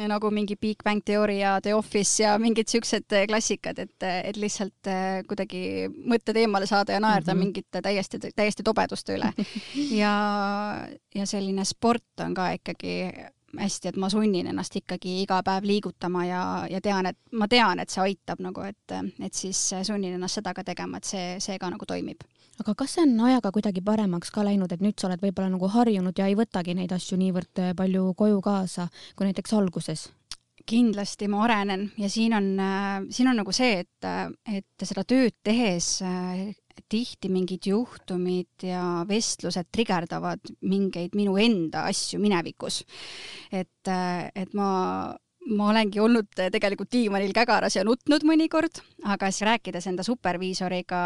nagu 0.08 0.32
mingi 0.32 0.56
Big 0.56 0.84
Bang 0.84 1.02
Theory 1.06 1.40
ja 1.40 1.60
The 1.62 1.74
Office 1.76 2.24
ja 2.24 2.38
mingid 2.40 2.68
siuksed 2.68 3.14
klassikad, 3.28 3.80
et, 3.80 4.04
et 4.04 4.38
lihtsalt 4.38 4.90
kuidagi 5.28 5.90
mõtted 5.90 6.38
eemale 6.38 6.66
saada 6.70 6.94
ja 6.94 7.00
naerda 7.00 7.34
mm 7.34 7.40
-hmm. 7.40 7.46
mingite 7.46 7.82
täiesti, 7.82 8.20
täiesti 8.36 8.64
tobeduste 8.64 9.18
üle. 9.18 9.34
ja, 10.02 10.88
ja 11.16 11.26
selline 11.26 11.66
sport 11.66 12.26
on 12.26 12.34
ka 12.34 12.52
ikkagi 12.52 13.12
hästi, 13.60 13.92
et 13.92 13.98
ma 14.00 14.10
sunnin 14.10 14.48
ennast 14.52 14.76
ikkagi 14.80 15.20
iga 15.24 15.42
päev 15.46 15.68
liigutama 15.68 16.26
ja, 16.28 16.44
ja 16.70 16.82
tean, 16.82 17.10
et 17.12 17.20
ma 17.32 17.48
tean, 17.52 17.82
et 17.84 17.94
see 17.94 18.04
aitab 18.04 18.42
nagu, 18.44 18.64
et, 18.68 18.96
et 19.20 19.34
siis 19.34 19.60
sunnin 19.84 20.18
ennast 20.18 20.40
seda 20.40 20.54
ka 20.56 20.66
tegema, 20.68 21.00
et 21.00 21.10
see, 21.10 21.28
see 21.44 21.60
ka 21.62 21.70
nagu 21.74 21.86
toimib. 21.90 22.24
aga 22.62 22.76
kas 22.78 22.98
see 22.98 23.06
on 23.06 23.20
ajaga 23.28 23.52
kuidagi 23.52 23.82
paremaks 23.82 24.32
ka 24.32 24.44
läinud, 24.46 24.72
et 24.72 24.82
nüüd 24.82 24.98
sa 25.00 25.10
oled 25.10 25.22
võib-olla 25.22 25.54
nagu 25.54 25.70
harjunud 25.74 26.18
ja 26.18 26.28
ei 26.30 26.36
võtagi 26.38 26.76
neid 26.78 26.92
asju 26.94 27.18
niivõrd 27.18 27.64
palju 27.78 28.14
koju 28.18 28.42
kaasa 28.42 28.90
kui 29.16 29.30
näiteks 29.30 29.54
alguses? 29.58 30.10
kindlasti 30.66 31.28
ma 31.28 31.42
arenen 31.44 31.90
ja 32.00 32.08
siin 32.10 32.34
on, 32.38 32.46
siin 33.12 33.28
on 33.28 33.36
nagu 33.42 33.52
see, 33.52 33.82
et, 33.84 34.08
et 34.48 34.86
seda 34.88 35.04
tööd 35.04 35.36
tehes 35.44 35.98
tihti 36.94 37.32
mingid 37.34 37.66
juhtumid 37.72 38.68
ja 38.68 38.84
vestlused 39.10 39.72
trigerdavad 39.74 40.54
mingeid 40.70 41.18
minu 41.18 41.36
enda 41.42 41.88
asju 41.90 42.22
minevikus. 42.22 42.84
et, 43.52 43.92
et 44.36 44.54
ma, 44.54 44.70
ma 45.52 45.70
olengi 45.72 46.00
olnud 46.00 46.30
tegelikult 46.54 46.92
diivanil 46.94 47.34
kägaras 47.36 47.76
ja 47.76 47.84
nutnud 47.88 48.24
mõnikord, 48.28 48.80
aga 49.10 49.30
siis 49.32 49.48
rääkides 49.48 49.88
enda 49.92 50.06
superviisoriga 50.06 51.02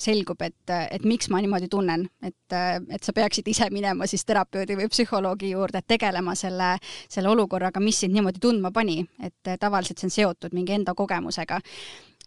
selgub, 0.00 0.42
et, 0.46 0.74
et 0.90 1.06
miks 1.06 1.30
ma 1.30 1.42
niimoodi 1.42 1.70
tunnen, 1.70 2.06
et, 2.24 2.56
et 2.56 3.06
sa 3.06 3.14
peaksid 3.16 3.48
ise 3.52 3.70
minema 3.74 4.08
siis 4.10 4.24
terapeudi 4.28 4.78
või 4.78 4.90
psühholoogi 4.90 5.52
juurde, 5.54 5.84
tegelema 5.86 6.34
selle, 6.38 6.76
selle 7.08 7.30
olukorraga, 7.32 7.82
mis 7.84 8.02
sind 8.02 8.16
niimoodi 8.16 8.42
tundma 8.42 8.72
pani, 8.74 9.02
et 9.22 9.54
tavaliselt 9.60 10.00
see 10.00 10.10
on 10.10 10.16
seotud 10.18 10.56
mingi 10.56 10.78
enda 10.80 10.96
kogemusega 10.98 11.60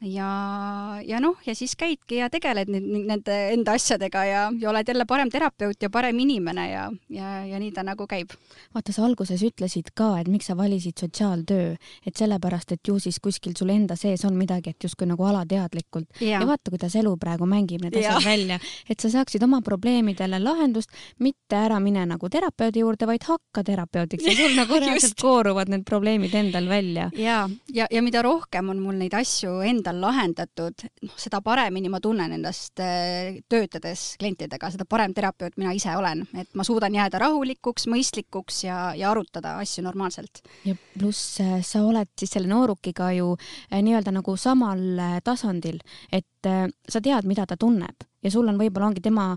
ja, 0.04 1.02
ja 1.06 1.20
noh, 1.24 1.38
ja 1.46 1.56
siis 1.56 1.76
käidki 1.80 2.20
ja 2.20 2.30
tegeled 2.32 2.70
nende 2.70 3.36
enda 3.54 3.76
asjadega 3.78 4.24
ja, 4.28 4.44
ja 4.60 4.70
oled 4.70 4.88
jälle 4.88 5.06
parem 5.10 5.32
terapeut 5.32 5.82
ja 5.82 5.90
parem 5.90 6.20
inimene 6.20 6.66
ja, 6.72 6.86
ja, 7.10 7.32
ja 7.48 7.60
nii 7.60 7.72
ta 7.76 7.86
nagu 7.88 8.08
käib. 8.10 8.34
vaata, 8.76 8.94
sa 8.94 9.06
alguses 9.08 9.44
ütlesid 9.46 9.94
ka, 9.96 10.14
et 10.22 10.30
miks 10.32 10.50
sa 10.52 10.58
valisid 10.60 11.00
sotsiaaltöö, 11.00 11.76
et 12.06 12.20
sellepärast, 12.20 12.76
et 12.76 12.88
ju 12.88 12.98
siis 13.00 13.20
kuskil 13.24 13.56
sul 13.58 13.72
enda 13.74 13.96
sees 14.00 14.26
on 14.28 14.38
midagi, 14.38 14.74
et 14.74 14.88
justkui 14.88 15.08
nagu 15.10 15.26
alateadlikult. 15.30 16.22
ja 16.22 16.42
vaata, 16.48 16.74
kuidas 16.74 16.96
elu 17.00 17.16
praegu 17.18 17.48
mängib 17.50 17.86
need 17.86 17.98
asjad 18.02 18.24
välja, 18.26 18.60
et 18.90 19.00
sa 19.00 19.12
saaksid 19.14 19.44
oma 19.44 19.62
probleemidele 19.62 20.40
lahendust, 20.44 20.92
mitte 21.20 21.58
ära 21.58 21.80
mine 21.84 22.06
nagu 22.10 22.30
terapeudi 22.30 22.84
juurde, 22.84 23.08
vaid 23.08 23.28
hakka 23.28 23.64
terapeudiks 23.64 24.28
ja 24.28 24.36
sul 24.38 24.58
nagu 24.62 24.80
reaalselt 24.80 25.20
kooruvad 25.22 25.72
need 25.72 25.88
probleemid 25.88 26.36
endal 26.36 26.68
välja. 26.70 27.10
ja, 27.18 27.48
ja, 27.74 27.88
ja 27.92 28.04
mida 28.04 28.22
rohkem 28.26 28.70
on 28.74 28.84
mul 28.84 29.00
neid 29.00 29.14
asju 29.18 29.60
endal 29.64 29.93
on 29.94 30.02
lahendatud, 30.02 30.86
noh, 31.06 31.16
seda 31.20 31.40
paremini 31.46 31.92
ma 31.92 32.02
tunnen 32.04 32.34
ennast 32.38 32.82
äh, 32.84 33.40
töötades 33.50 34.14
klientidega, 34.22 34.72
seda 34.74 34.88
parem 34.90 35.14
terapeut 35.16 35.58
mina 35.62 35.74
ise 35.76 35.94
olen, 35.98 36.26
et 36.40 36.50
ma 36.58 36.66
suudan 36.68 36.96
jääda 36.98 37.22
rahulikuks, 37.24 37.88
mõistlikuks 37.92 38.64
ja, 38.68 38.80
ja 38.98 39.12
arutada 39.12 39.58
asju 39.62 39.86
normaalselt. 39.86 40.44
ja 40.66 40.76
pluss 40.98 41.40
äh, 41.44 41.60
sa 41.66 41.84
oled 41.86 42.12
siis 42.20 42.34
selle 42.36 42.52
noorukiga 42.52 43.12
ju 43.18 43.34
äh, 43.38 43.82
nii-öelda 43.84 44.16
nagu 44.16 44.38
samal 44.38 44.82
tasandil, 45.24 45.80
et 46.12 46.28
sa 46.44 47.00
tead, 47.00 47.24
mida 47.30 47.46
ta 47.48 47.56
tunneb 47.56 48.04
ja 48.24 48.32
sul 48.32 48.50
on 48.52 48.58
võib-olla 48.60 48.90
ongi 48.90 49.04
tema 49.04 49.30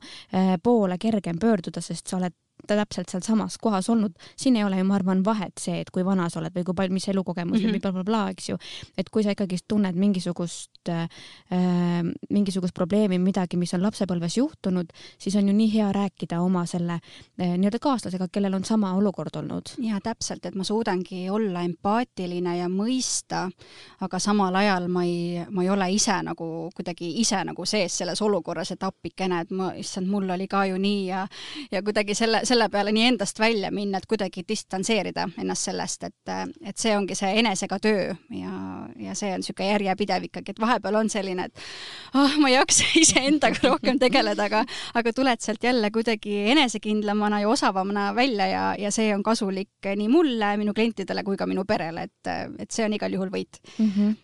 poole 0.63 0.97
kergem 0.99 1.39
pöörduda, 1.39 1.79
sest 1.85 2.11
sa 2.11 2.17
oled 2.19 2.35
täpselt 2.67 3.13
sealsamas 3.13 3.59
kohas 3.63 3.89
olnud, 3.91 4.13
siin 4.37 4.57
ei 4.57 4.65
ole 4.65 4.79
ju, 4.81 4.85
ma 4.89 4.97
arvan, 4.99 5.23
vahet 5.25 5.59
see, 5.61 5.81
et 5.81 5.91
kui 5.95 6.05
vana 6.05 6.29
sa 6.31 6.41
oled 6.41 6.55
või 6.55 6.65
kui 6.67 6.75
palju, 6.75 6.95
mis 6.97 7.09
elukogemus 7.09 7.61
mm 7.61 7.67
-hmm. 7.67 7.77
või 7.77 7.83
blablabla, 7.85 8.23
eks 8.31 8.49
ju. 8.49 8.59
et 8.99 9.11
kui 9.11 9.23
sa 9.23 9.31
ikkagist 9.31 9.65
tunned 9.69 9.95
mingisugust 9.95 10.89
äh,, 10.89 11.09
mingisugust 12.31 12.75
probleemi, 12.75 13.19
midagi, 13.19 13.57
mis 13.57 13.75
on 13.75 13.83
lapsepõlves 13.83 14.37
juhtunud, 14.37 14.93
siis 15.19 15.37
on 15.37 15.49
ju 15.49 15.55
nii 15.55 15.73
hea 15.75 15.93
rääkida 15.93 16.41
oma 16.41 16.67
selle 16.67 16.93
äh, 16.93 17.57
nii-öelda 17.59 17.79
kaaslasega, 17.79 18.29
kellel 18.33 18.55
on 18.55 18.65
sama 18.65 18.95
olukord 18.95 19.37
olnud. 19.37 19.63
ja 19.79 20.01
täpselt, 20.01 20.47
et 20.47 20.55
ma 20.55 20.65
suudangi 20.65 21.31
olla 21.31 21.63
empaatiline 21.63 22.57
ja 22.59 22.69
mõista, 22.69 23.51
aga 24.01 24.19
samal 24.19 24.55
ajal 24.55 24.89
ma 24.89 25.05
ei, 25.05 25.45
ma 25.51 25.63
ei 25.63 25.71
ole 25.71 25.91
ise 25.93 26.23
nagu 26.23 26.71
kuidagi 26.75 27.21
ise 27.21 27.45
nagu 27.45 27.67
sees 27.67 27.99
selles 27.99 28.23
olukorras, 28.23 28.71
et 28.71 28.83
appikene, 28.83 29.41
et 29.41 29.51
ma, 29.51 29.73
issand, 29.79 30.09
mul 30.11 30.31
oli 30.31 30.47
ka 30.49 30.65
ju 30.71 30.79
nii 30.81 31.07
ja, 31.07 31.27
ja 31.71 31.83
kuidagi 31.83 32.15
selle, 32.15 32.41
selle 32.45 32.56
selle 32.57 32.71
peale 32.73 32.93
nii 32.95 33.11
endast 33.11 33.41
välja 33.41 33.71
minna, 33.75 33.99
et 34.01 34.07
kuidagi 34.09 34.43
distantseerida 34.49 35.27
ennast 35.43 35.69
sellest, 35.69 36.07
et, 36.09 36.33
et 36.65 36.79
see 36.81 36.95
ongi 36.97 37.17
see 37.19 37.35
enesega 37.43 37.79
töö 37.83 38.07
ja, 38.33 38.53
ja 39.03 39.17
see 39.19 39.33
on 39.35 39.43
niisugune 39.43 39.69
järjepidev 39.75 40.29
ikkagi, 40.31 40.55
et 40.55 40.63
vahepeal 40.63 40.97
on 41.03 41.11
selline, 41.13 41.49
et 41.51 41.65
ah 42.15 42.23
oh,, 42.23 42.39
ma 42.41 42.51
ei 42.51 42.57
jaksa 42.57 42.89
iseendaga 43.03 43.61
rohkem 43.69 44.01
tegeleda, 44.01 44.49
aga, 44.49 44.65
aga 44.97 45.13
tuled 45.17 45.45
sealt 45.45 45.69
jälle 45.69 45.91
kuidagi 45.93 46.39
enesekindlamana 46.55 47.43
ja 47.45 47.51
osavamana 47.53 48.09
välja 48.17 48.49
ja, 48.49 48.67
ja 48.81 48.93
see 48.95 49.13
on 49.15 49.25
kasulik 49.27 49.91
nii 49.93 50.09
mulle, 50.13 50.55
minu 50.61 50.75
klientidele 50.77 51.27
kui 51.27 51.37
ka 51.37 51.49
minu 51.51 51.67
perele, 51.69 52.09
et, 52.09 52.37
et 52.63 52.71
see 52.73 52.87
on 52.89 52.97
igal 52.97 53.13
juhul 53.19 53.33
võit 53.35 53.61
mm. 53.77 53.91
-hmm 53.91 54.23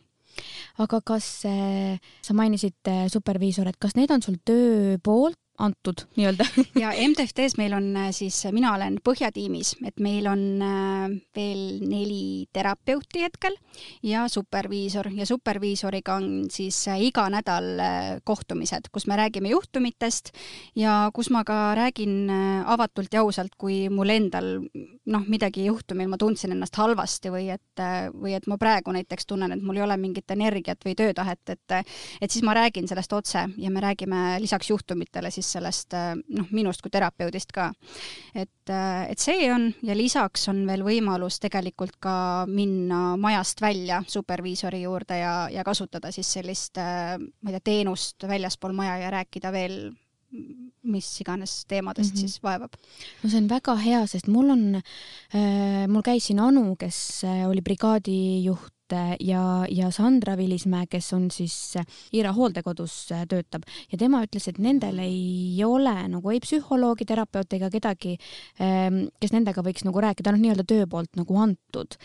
aga 0.80 1.02
kas 1.04 1.44
äh, 1.44 2.00
sa 2.24 2.32
mainisid 2.32 2.88
äh, 2.88 3.04
superviisoreid, 3.12 3.76
kas 3.76 3.92
need 3.98 4.10
on 4.14 4.22
sul 4.24 4.38
töö 4.40 4.96
poolt 5.04 5.36
antud 5.58 6.06
nii-öelda. 6.16 6.44
Ja 6.82 6.90
MTFT-s 7.08 7.56
meil 7.58 7.72
on 7.76 7.96
äh, 7.96 8.08
siis, 8.10 8.40
mina 8.52 8.72
olen 8.74 8.96
põhjatiimis, 9.04 9.74
et 9.86 10.00
meil 10.00 10.26
on 10.30 10.42
äh, 10.64 11.12
veel 11.36 11.82
neli 11.86 12.48
terapeuti 12.52 13.22
hetkel 13.26 13.56
ja 14.02 14.24
superviisor. 14.32 15.10
Ja 15.14 15.26
superviisoriga 15.28 16.16
on 16.18 16.48
siis 16.50 16.78
äh, 16.88 17.02
iga 17.08 17.28
nädal 17.32 17.68
kohtumised, 18.24 18.88
kus 18.92 19.06
me 19.06 19.16
räägime 19.20 19.52
juhtumitest 19.52 20.32
ja 20.78 21.10
kus 21.14 21.30
ma 21.30 21.44
ka 21.44 21.74
räägin 21.78 22.30
avatult 22.66 23.12
ja 23.12 23.22
ausalt, 23.22 23.54
kui 23.58 23.86
mul 23.92 24.10
endal 24.14 24.50
noh, 24.62 25.24
midagi 25.28 25.66
juhtumil 25.66 26.08
ma 26.10 26.18
tundsin 26.20 26.54
ennast 26.54 26.76
halvasti 26.80 27.32
või 27.32 27.48
et, 27.52 27.82
või 28.14 28.34
et 28.36 28.46
ma 28.50 28.58
praegu 28.60 28.94
näiteks 28.94 29.26
tunnen, 29.28 29.52
et 29.52 29.62
mul 29.62 29.80
ei 29.80 29.84
ole 29.84 29.96
mingit 30.00 30.30
energiat 30.34 30.84
või 30.86 30.96
töötahet, 30.98 31.42
et 31.54 31.76
et 32.22 32.30
siis 32.30 32.44
ma 32.44 32.54
räägin 32.56 32.88
sellest 32.88 33.12
otse 33.12 33.44
ja 33.56 33.70
me 33.70 33.80
räägime 33.82 34.38
lisaks 34.42 34.70
juhtumitele 34.70 35.30
siis 35.30 35.41
sellest 35.50 35.94
äh, 35.96 36.12
noh, 36.16 36.48
minust 36.54 36.82
kui 36.82 36.92
terapeudist 36.92 37.52
ka. 37.54 37.70
et, 38.34 38.70
äh, 38.70 39.10
et 39.10 39.18
see 39.18 39.48
on 39.52 39.68
ja 39.82 39.96
lisaks 39.96 40.48
on 40.52 40.64
veel 40.68 40.84
võimalus 40.86 41.40
tegelikult 41.42 41.98
ka 42.02 42.14
minna 42.48 43.16
majast 43.20 43.60
välja 43.60 44.02
superviisori 44.06 44.82
juurde 44.84 45.18
ja, 45.18 45.34
ja 45.52 45.64
kasutada 45.64 46.12
siis 46.12 46.30
sellist, 46.38 46.78
äh, 46.78 47.18
ma 47.18 47.50
ei 47.50 47.58
tea, 47.58 47.66
teenust 47.72 48.28
väljaspool 48.28 48.76
maja 48.76 48.98
ja 49.04 49.12
rääkida 49.14 49.52
veel 49.52 49.92
mis 50.82 51.08
iganes 51.20 51.66
teemadest 51.68 52.14
mm 52.14 52.16
-hmm. 52.16 52.20
siis 52.20 52.42
vaevab. 52.42 52.72
no 53.22 53.30
see 53.30 53.38
on 53.38 53.48
väga 53.48 53.74
hea, 53.76 54.06
sest 54.06 54.28
mul 54.28 54.50
on 54.50 54.64
äh,, 54.76 55.88
mul 55.88 56.02
käis 56.02 56.26
siin 56.26 56.40
Anu, 56.40 56.76
kes 56.76 57.24
oli 57.48 57.60
brigaadijuht 57.60 58.72
ja, 59.20 59.42
ja 59.70 59.90
Sandra 59.94 60.36
Vilismäe, 60.38 60.86
kes 60.90 61.12
on 61.16 61.28
siis 61.34 61.54
Ira 62.12 62.32
hooldekodus 62.36 62.94
töötab 63.30 63.66
ja 63.92 63.98
tema 64.00 64.22
ütles, 64.26 64.48
et 64.50 64.60
nendel 64.62 65.00
ei 65.02 65.62
ole 65.66 65.94
nagu 66.12 66.32
ei 66.32 66.40
psühholoogi, 66.42 67.06
terapeuti 67.08 67.58
ega 67.58 67.70
kedagi, 67.72 68.16
ehm, 68.60 69.06
kes 69.22 69.34
nendega 69.34 69.64
võiks 69.64 69.86
nagu 69.86 70.04
rääkida, 70.04 70.34
noh, 70.34 70.42
nii-öelda 70.42 70.66
töö 70.68 70.86
poolt 70.90 71.18
nagu 71.18 71.40
antud. 71.42 71.98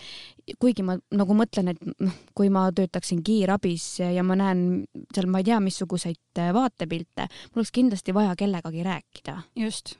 kuigi 0.63 0.83
ma 0.87 0.95
nagu 1.11 1.35
mõtlen, 1.35 1.73
et 1.73 1.81
noh, 1.99 2.15
kui 2.37 2.49
ma 2.53 2.69
töötaksin 2.71 3.19
kiirabis 3.25 3.99
ja 3.99 4.23
ma 4.23 4.37
näen 4.39 4.85
seal, 5.13 5.27
ma 5.27 5.43
ei 5.43 5.49
tea, 5.51 5.59
missuguseid 5.63 6.43
vaatepilte, 6.55 7.27
mul 7.51 7.63
oleks 7.63 7.75
kindlasti 7.75 8.15
vaja 8.15 8.35
kellegagi 8.39 8.83
rääkida. 8.87 9.41
just 9.55 9.97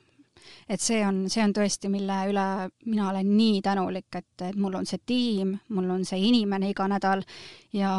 et 0.68 0.80
see 0.80 1.00
on, 1.06 1.24
see 1.30 1.42
on 1.44 1.54
tõesti, 1.56 1.90
mille 1.92 2.20
üle 2.30 2.46
mina 2.86 3.10
olen 3.10 3.34
nii 3.36 3.62
tänulik, 3.64 4.08
et, 4.14 4.46
et 4.50 4.56
mul 4.56 4.78
on 4.80 4.86
see 4.86 5.00
tiim, 5.06 5.56
mul 5.74 5.90
on 5.90 6.04
see 6.08 6.20
inimene 6.28 6.70
iga 6.70 6.88
nädal 6.88 7.24
ja, 7.72 7.92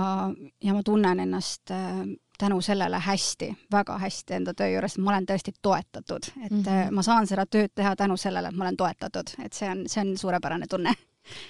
ja 0.63 0.73
ma 0.73 0.83
tunnen 0.85 1.25
ennast 1.25 1.71
äh, 1.71 2.03
tänu 2.39 2.61
sellele 2.61 2.99
hästi, 3.03 3.51
väga 3.71 3.97
hästi 3.99 4.33
enda 4.33 4.53
töö 4.53 4.69
juures, 4.71 4.97
ma 4.97 5.11
olen 5.11 5.27
tõesti 5.27 5.53
toetatud, 5.61 6.31
et 6.45 6.51
mm 6.51 6.63
-hmm. 6.63 6.95
ma 6.95 7.03
saan 7.03 7.27
seda 7.27 7.45
tööd 7.45 7.75
teha 7.75 7.95
tänu 7.95 8.17
sellele, 8.17 8.47
et 8.47 8.55
ma 8.55 8.63
olen 8.63 8.77
toetatud, 8.77 9.35
et 9.43 9.53
see 9.53 9.69
on, 9.69 9.83
see 9.87 10.01
on 10.01 10.17
suurepärane 10.17 10.67
tunne 10.67 10.95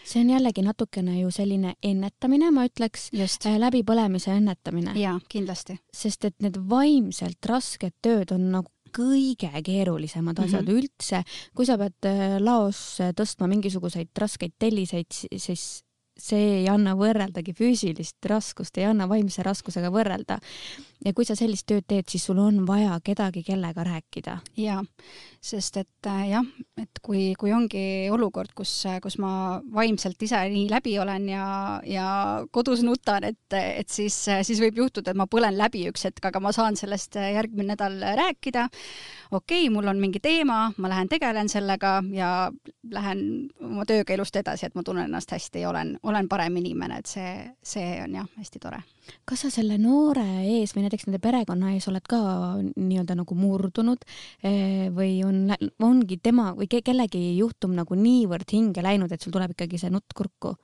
see 0.04 0.22
on 0.22 0.30
jällegi 0.30 0.62
natukene 0.62 1.20
ju 1.20 1.32
selline 1.32 1.74
ennetamine, 1.84 2.52
ma 2.52 2.66
ütleks, 2.68 3.10
äh, 3.46 3.60
läbipõlemise 3.60 4.32
ennetamine. 4.32 4.94
jaa, 5.00 5.20
kindlasti. 5.30 5.80
sest 5.94 6.26
et 6.26 6.36
need 6.40 6.58
vaimselt 6.70 7.46
rasked 7.46 7.94
tööd 8.02 8.32
on 8.32 8.52
nagu 8.52 8.72
kõige 8.94 9.52
keerulisemad 9.66 10.40
asjad 10.40 10.66
mm 10.66 10.68
-hmm. 10.68 10.80
üldse. 10.80 11.24
kui 11.56 11.66
sa 11.66 11.78
pead 11.78 12.10
äh, 12.10 12.40
laos 12.40 13.00
tõstma 13.16 13.48
mingisuguseid 13.48 14.10
raskeid 14.18 14.54
telliseid, 14.60 15.12
siis 15.38 15.84
see 16.20 16.60
ei 16.60 16.68
anna 16.72 16.96
võrreldagi 17.00 17.54
füüsilist 17.56 18.26
raskust, 18.30 18.78
ei 18.78 18.88
anna 18.90 19.08
vaimse 19.10 19.44
raskusega 19.46 19.92
võrrelda. 19.94 20.40
Ja 21.06 21.14
kui 21.16 21.28
sa 21.28 21.36
sellist 21.38 21.68
tööd 21.70 21.86
teed, 21.88 22.08
siis 22.12 22.26
sul 22.28 22.39
on 22.43 22.64
vaja 22.68 22.97
kedagi, 23.04 23.43
kellega 23.47 23.84
rääkida. 23.88 24.38
ja, 24.60 24.80
sest 25.41 25.78
et 25.82 26.10
äh, 26.10 26.26
jah, 26.34 26.50
et 26.82 27.02
kui, 27.06 27.34
kui 27.39 27.54
ongi 27.56 28.10
olukord, 28.12 28.52
kus, 28.56 28.74
kus 29.04 29.20
ma 29.22 29.62
vaimselt 29.74 30.22
ise 30.24 30.41
nii 30.52 30.68
läbi 30.72 30.97
olen 31.00 31.30
ja, 31.32 31.45
ja 31.88 32.10
kodus 32.52 32.84
nutan, 32.84 33.30
et, 33.32 33.41
et 33.54 33.89
siis, 33.89 34.18
siis 34.43 34.62
võib 34.64 34.84
juhtuda, 34.84 35.14
et 35.14 35.20
ma 35.20 35.30
põlen 35.30 35.58
läbi 35.58 35.86
üks 35.91 36.08
hetk, 36.10 36.26
aga 36.32 36.43
ma 36.43 36.54
saan 36.56 36.80
sellest 36.80 37.20
järgmine 37.20 37.70
nädal 37.70 38.00
rääkida 38.18 38.68
okei 39.32 39.68
okay,, 39.68 39.74
mul 39.74 39.88
on 39.88 40.00
mingi 40.00 40.20
teema, 40.20 40.72
ma 40.78 40.89
lähen 40.89 41.10
tegelen 41.10 41.50
sellega 41.50 42.00
ja 42.14 42.52
lähen 42.91 43.50
oma 43.62 43.86
tööga 43.86 44.14
ilusti 44.14 44.41
edasi, 44.41 44.66
et 44.66 44.76
ma 44.76 44.84
tunnen 44.84 45.06
ennast 45.10 45.32
hästi 45.32 45.64
ja 45.64 45.70
olen, 45.70 45.97
olen 46.04 46.30
parem 46.30 46.58
inimene, 46.58 47.00
et 47.00 47.10
see, 47.10 47.34
see 47.64 48.00
on 48.04 48.16
jah, 48.22 48.30
hästi 48.38 48.62
tore. 48.64 48.82
Kas 49.26 49.45
sa 49.45 49.51
selle 49.53 49.78
noore 49.82 50.26
ees 50.43 50.76
või 50.76 50.86
näiteks 50.86 51.07
nende 51.07 51.22
perekonna 51.24 51.74
ees 51.76 51.88
oled 51.91 52.05
ka 52.10 52.20
nii-öelda 52.76 53.18
nagu 53.20 53.38
murdunud 53.38 54.05
eh, 54.43 54.88
või 54.95 55.20
on, 55.28 55.45
ongi 55.86 56.20
tema 56.24 56.51
või 56.57 56.70
kellegi 56.72 57.38
juhtum 57.38 57.76
nagu 57.78 57.97
niivõrd 57.99 58.49
hinge 58.55 58.84
läinud, 58.86 59.12
et 59.12 59.22
sul 59.22 59.36
tuleb 59.36 59.55
ikkagi 59.55 59.82
see 59.82 59.93
nutt 59.93 60.18
kurku? 60.18 60.55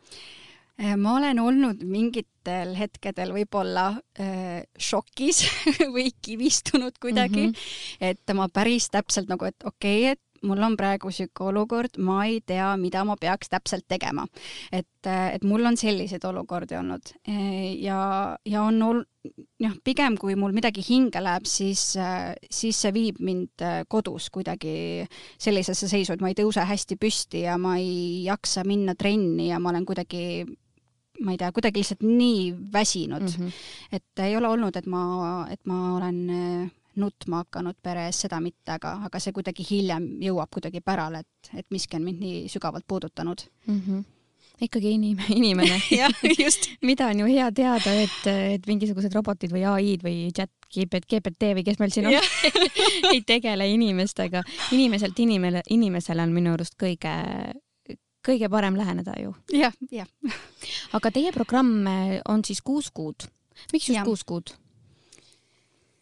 Äh, 0.76 0.98
ma 1.00 1.14
olen 1.16 1.40
olnud 1.40 1.84
mingitel 1.88 2.74
hetkedel 2.76 3.32
võib-olla 3.32 3.94
äh, 4.20 4.66
šokis 4.76 5.46
või 5.96 6.10
kivistunud 6.20 6.98
kuidagi 7.00 7.46
mm, 7.46 7.54
-hmm. 7.54 8.10
et 8.12 8.36
ma 8.36 8.50
päris 8.52 8.90
täpselt 8.92 9.32
nagu, 9.32 9.48
et 9.48 9.64
okei 9.64 10.02
okay,, 10.04 10.18
et 10.18 10.25
mul 10.44 10.62
on 10.68 10.76
praegu 10.78 11.12
sihuke 11.14 11.46
olukord, 11.50 11.98
ma 11.98 12.26
ei 12.28 12.42
tea, 12.46 12.74
mida 12.82 13.04
ma 13.08 13.16
peaks 13.20 13.50
täpselt 13.52 13.86
tegema. 13.88 14.26
et, 14.72 15.08
äh, 15.08 15.36
et 15.36 15.44
mul 15.44 15.66
on 15.66 15.78
selliseid 15.78 16.24
olukordi 16.26 16.76
olnud 16.76 17.14
äh, 17.30 17.76
ja, 17.82 18.38
ja 18.46 18.64
on 18.64 18.82
ol-, 18.82 19.06
jah, 19.60 19.74
pigem 19.84 20.18
kui 20.18 20.36
mul 20.36 20.54
midagi 20.54 20.84
hinge 20.86 21.22
läheb, 21.24 21.48
siis, 21.50 21.96
siis 22.50 22.82
see 22.82 22.94
viib 22.94 23.20
mind 23.20 23.64
kodus 23.88 24.30
kuidagi 24.30 25.08
sellisesse 25.38 25.90
seisu, 25.90 26.14
et 26.14 26.22
ma 26.22 26.30
ei 26.30 26.38
tõuse 26.38 26.66
hästi 26.66 27.00
püsti 27.02 27.46
ja 27.46 27.58
ma 27.58 27.78
ei 27.82 28.26
jaksa 28.28 28.66
minna 28.68 28.96
trenni 28.96 29.50
ja 29.50 29.60
ma 29.60 29.72
olen 29.74 29.86
kuidagi 29.86 30.46
ma 31.24 31.32
ei 31.34 31.40
tea, 31.40 31.52
kuidagi 31.56 31.82
lihtsalt 31.82 32.04
nii 32.04 32.72
väsinud 32.74 33.24
mm, 33.24 33.46
-hmm. 33.46 33.52
et 33.92 34.24
ei 34.26 34.36
ole 34.38 34.48
olnud, 34.48 34.76
et 34.76 34.86
ma, 34.86 35.04
et 35.52 35.62
ma 35.66 35.96
olen 35.98 36.20
äh, 36.30 36.72
nutma 37.02 37.44
hakanud 37.44 37.78
pere 37.84 38.08
ees, 38.10 38.24
seda 38.26 38.40
mitte, 38.44 38.78
aga, 38.78 38.98
aga 39.08 39.22
see 39.22 39.36
kuidagi 39.36 39.66
hiljem 39.70 40.10
jõuab 40.24 40.52
kuidagi 40.54 40.82
pärale, 40.86 41.24
et, 41.26 41.54
et 41.62 41.68
miski 41.74 42.00
on 42.00 42.06
mind 42.08 42.22
nii 42.24 42.44
sügavalt 42.52 42.88
puudutanud 42.88 43.48
mm. 43.68 43.80
-hmm 43.80 44.04
ikkagi 44.62 44.94
inim-, 44.96 45.20
inimene 45.40 45.82
jah, 46.00 46.14
just 46.40 46.70
mida 46.82 47.08
on 47.12 47.20
ju 47.20 47.26
hea 47.26 47.52
teada, 47.52 47.94
et, 48.06 48.28
et 48.56 48.68
mingisugused 48.68 49.14
robotid 49.16 49.52
või 49.52 49.66
ai-d 49.68 50.06
või 50.06 50.32
chat 50.36 50.52
GPT 50.72 51.52
või 51.58 51.66
kes 51.68 51.80
meil 51.80 51.94
siin 51.94 52.10
on 52.10 52.16
ei 53.14 53.22
tegele 53.28 53.68
inimestega. 53.74 54.44
inimeselt 54.72 55.20
inimene, 55.20 55.62
inimesele 55.70 56.24
on 56.24 56.34
minu 56.36 56.56
arust 56.56 56.78
kõige 56.80 57.14
kõige 58.26 58.50
parem 58.50 58.78
läheneda 58.78 59.16
ju. 59.22 59.36
jah, 59.54 59.74
jah. 59.92 60.10
aga 60.98 61.12
teie 61.14 61.34
programm 61.36 61.88
eh, 61.88 62.20
on 62.30 62.44
siis 62.46 62.62
kuus 62.66 62.92
kuud. 62.92 63.28
miks 63.74 63.90
just 63.90 64.00
ja. 64.00 64.06
kuus 64.08 64.24
kuud? 64.24 64.56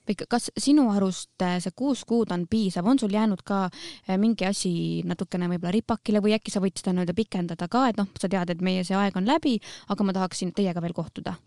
Või 0.08 0.18
kas 0.30 0.50
sinu 0.60 0.90
arust 0.94 1.44
eh, 1.46 1.60
see 1.64 1.76
kuus 1.76 2.04
kuud 2.08 2.32
on 2.36 2.46
piisav, 2.50 2.88
on 2.88 3.00
sul 3.00 3.14
jäänud 3.14 3.44
ka 3.48 3.66
eh, 3.70 4.18
mingi 4.22 4.48
asi 4.48 4.74
natukene 5.08 5.50
võib-olla 5.52 5.74
ripakile 5.76 6.22
või 6.24 6.36
äkki 6.38 6.54
sa 6.54 6.64
võid 6.64 6.78
seda 6.80 6.94
nii-öelda 6.94 7.16
pikendada 7.18 7.70
ka, 7.72 7.88
et 7.90 8.00
noh, 8.00 8.10
sa 8.20 8.30
tead, 8.32 8.54
et 8.54 8.62
meie 8.66 8.84
see 8.88 8.98
aeg 9.00 9.18
on 9.20 9.28
läbi, 9.30 9.58
aga 9.94 10.08
ma 10.08 10.16
tahaksin 10.16 10.54
teiega 10.56 10.84
veel 10.84 10.96
kohtuda 10.98 11.38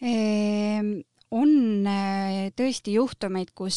ehm,? 0.00 1.00
on 1.30 1.86
tõesti 2.58 2.96
juhtumeid, 2.96 3.52
kus 3.54 3.76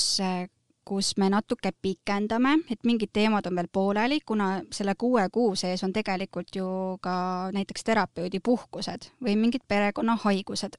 kus 0.86 1.13
me 1.17 1.29
natuke 1.31 1.71
pikendame, 1.81 2.57
et 2.71 2.84
mingid 2.84 3.13
teemad 3.13 3.47
on 3.47 3.55
veel 3.55 3.69
pooleli, 3.71 4.19
kuna 4.25 4.49
selle 4.71 4.95
kuue 4.99 5.25
kuu 5.34 5.55
sees 5.59 5.84
on 5.84 5.93
tegelikult 5.95 6.55
ju 6.55 6.67
ka 7.01 7.15
näiteks 7.55 7.88
terapeudi 7.88 8.41
puhkused 8.43 9.09
või 9.23 9.36
mingid 9.39 9.65
perekonnahaigused. 9.67 10.77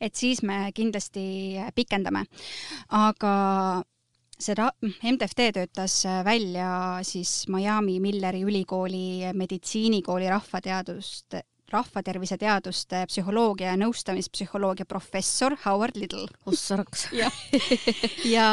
et 0.00 0.14
siis 0.14 0.42
me 0.42 0.70
kindlasti 0.74 1.58
pikendame. 1.74 2.24
aga 2.88 3.82
seda 4.38 4.72
MTFT 4.82 5.52
töötas 5.54 6.02
välja 6.24 6.98
siis 7.02 7.48
Miami 7.48 8.00
Milleri 8.00 8.42
ülikooli 8.42 9.32
meditsiinikooli 9.32 10.28
rahvateaduste 10.28 11.42
rahvatervise 11.72 12.36
teaduste 12.40 13.04
psühholoogia 13.10 13.72
ja 13.72 13.78
nõustamispsühholoogia 13.80 14.86
professor 14.88 15.56
Howard 15.64 15.96
Little. 15.96 16.26
ossaraks. 16.46 17.06
ja, 17.16 17.30
ja, 18.24 18.48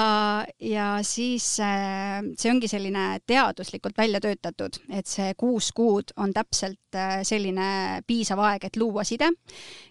ja 0.59 0.87
siis 1.05 1.47
äh, 1.63 2.21
see 2.37 2.51
ongi 2.51 2.69
selline 2.71 3.19
teaduslikult 3.27 3.97
välja 3.97 4.21
töötatud, 4.23 4.81
et 4.89 5.07
see 5.07 5.33
kuus 5.39 5.71
kuud 5.75 6.13
on 6.17 6.33
täpselt 6.35 6.95
äh, 6.95 7.19
selline 7.27 8.03
piisav 8.07 8.41
aeg, 8.47 8.69
et 8.69 8.79
luua 8.79 9.05
side, 9.07 9.31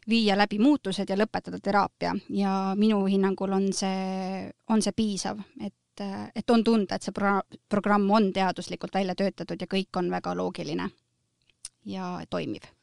viia 0.09 0.37
läbi 0.39 0.61
muutused 0.63 1.09
ja 1.09 1.19
lõpetada 1.19 1.61
teraapia 1.63 2.15
ja 2.35 2.55
minu 2.79 3.05
hinnangul 3.07 3.53
on 3.59 3.69
see, 3.73 4.49
on 4.69 4.83
see 4.83 4.97
piisav, 4.97 5.45
et 5.61 5.75
et 5.99 6.51
on 6.55 6.63
tunda, 6.63 6.95
et 6.95 7.03
see 7.03 7.11
pro-, 7.11 7.43
programm 7.67 8.05
on 8.15 8.29
teaduslikult 8.31 8.95
välja 8.95 9.17
töötatud 9.19 9.59
ja 9.59 9.67
kõik 9.67 9.99
on 9.99 10.13
väga 10.13 10.37
loogiline 10.39 10.91
ja 11.91 12.19
toimiv 12.31 12.78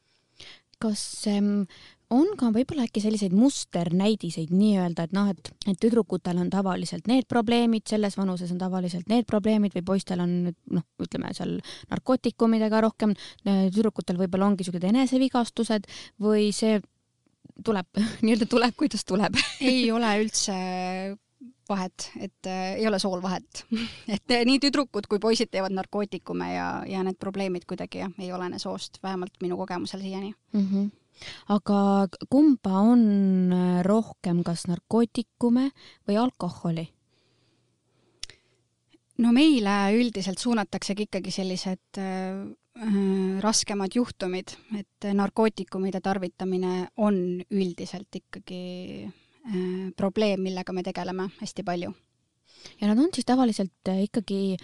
kas 0.82 1.02
ähm, 1.32 1.66
on 2.14 2.28
ka 2.38 2.52
võib-olla 2.54 2.86
äkki 2.86 3.02
selliseid 3.04 3.34
musternäidiseid 3.36 4.52
nii-öelda, 4.54 5.08
et 5.08 5.16
noh, 5.16 5.30
et, 5.34 5.52
et 5.66 5.80
tüdrukutel 5.82 6.38
on 6.42 6.52
tavaliselt 6.54 7.10
need 7.10 7.28
probleemid, 7.32 7.86
selles 7.90 8.18
vanuses 8.20 8.52
on 8.54 8.62
tavaliselt 8.62 9.10
need 9.12 9.28
probleemid 9.30 9.76
või 9.78 9.86
poistel 9.94 10.22
on 10.24 10.36
noh, 10.46 10.86
ütleme 11.02 11.34
seal 11.38 11.58
narkootikumidega 11.92 12.84
rohkem, 12.86 13.16
tüdrukutel 13.44 14.20
võib-olla 14.22 14.52
ongi 14.52 14.68
siuksed 14.68 14.86
enesevigastused 14.92 15.90
või 16.22 16.52
see 16.56 16.78
tuleb 17.66 18.02
nii-öelda 18.26 18.50
tuleb, 18.52 18.78
kuidas 18.78 19.06
tuleb. 19.08 19.38
Ei 19.64 19.90
ole 19.94 20.18
üldse 20.22 20.56
vahet, 21.70 22.10
et 22.20 22.50
äh, 22.50 22.76
ei 22.80 22.88
ole 22.88 23.00
sool 23.02 23.22
vahet 23.24 23.64
et 24.16 24.34
äh, 24.34 24.44
nii 24.48 24.60
tüdrukud 24.64 25.08
kui 25.10 25.22
poisid 25.22 25.52
teevad 25.54 25.76
narkootikume 25.76 26.52
ja, 26.54 26.68
ja 26.90 27.04
need 27.06 27.18
probleemid 27.22 27.66
kuidagi 27.70 28.04
jah, 28.04 28.14
ei 28.22 28.32
olene 28.34 28.60
soost, 28.62 29.02
vähemalt 29.04 29.42
minu 29.42 29.58
kogemusel 29.62 30.04
siiani 30.06 30.34
mm. 30.54 30.70
-hmm 30.70 30.94
aga 31.48 32.08
kumba 32.30 32.82
on 32.92 33.04
äh, 33.54 33.84
rohkem, 33.88 34.44
kas 34.44 34.68
narkootikume 34.68 35.70
või 36.08 36.18
alkoholi? 36.20 36.90
no 39.24 39.32
meile 39.32 39.96
üldiselt 39.96 40.42
suunataksegi 40.44 41.08
ikkagi 41.08 41.32
sellised 41.32 42.00
äh, 42.04 42.44
raskemad 43.40 43.96
juhtumid, 43.96 44.58
et 44.76 45.08
narkootikumide 45.14 46.02
tarvitamine 46.04 46.90
on 46.98 47.16
üldiselt 47.48 48.12
ikkagi 48.20 48.66
Äh, 49.06 49.25
probleem, 49.98 50.42
millega 50.42 50.74
me 50.74 50.84
tegeleme 50.84 51.30
hästi 51.40 51.64
palju. 51.64 51.94
ja 52.82 52.88
nad 52.88 52.98
on 52.98 53.12
siis 53.14 53.26
tavaliselt 53.26 53.90
äh, 53.90 54.04
ikkagi 54.04 54.58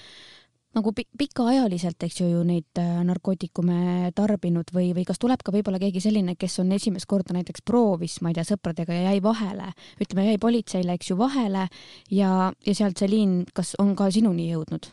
nagu 0.71 0.93
pikaajaliselt, 0.95 2.03
eks 2.05 2.21
ju, 2.21 2.29
ju 2.31 2.43
neid 2.47 2.79
äh, 2.79 3.01
narkootikume 3.05 4.11
tarbinud 4.15 4.71
või, 4.73 4.91
või 4.95 5.03
kas 5.07 5.19
tuleb 5.19 5.43
ka 5.43 5.51
võib-olla 5.51 5.81
keegi 5.81 6.03
selline, 6.03 6.37
kes 6.39 6.61
on 6.63 6.71
esimest 6.71 7.09
korda 7.11 7.35
näiteks 7.35 7.65
proovis, 7.67 8.21
ma 8.23 8.31
ei 8.31 8.39
tea, 8.39 8.47
sõpradega 8.47 8.95
ja 8.95 9.11
jäi 9.11 9.23
vahele, 9.23 9.73
ütleme, 9.99 10.29
jäi 10.29 10.39
politseile, 10.41 10.95
eks 10.95 11.11
ju, 11.11 11.19
vahele 11.19 11.67
ja, 12.09 12.31
ja 12.65 12.75
sealt 12.77 13.01
see 13.01 13.11
liin, 13.11 13.41
kas 13.53 13.75
on 13.83 13.95
ka 13.99 14.09
sinuni 14.15 14.47
jõudnud? 14.53 14.87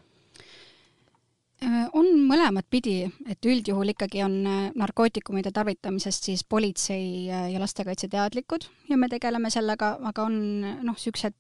Äh, 1.58 1.88
on 1.98 2.06
mõlemat 2.28 2.68
pidi, 2.70 3.00
et 3.26 3.46
üldjuhul 3.48 3.90
ikkagi 3.90 4.20
on 4.22 4.34
äh, 4.46 4.58
narkootikumide 4.78 5.50
tarvitamisest 5.54 6.28
siis 6.28 6.44
politsei 6.46 7.26
äh, 7.26 7.48
ja 7.50 7.58
lastekaitse 7.58 8.06
teadlikud 8.12 8.68
ja 8.86 8.98
me 9.00 9.08
tegeleme 9.10 9.50
sellega, 9.50 9.96
aga 10.06 10.26
on 10.28 10.36
noh, 10.62 10.94
niisugused 10.94 11.34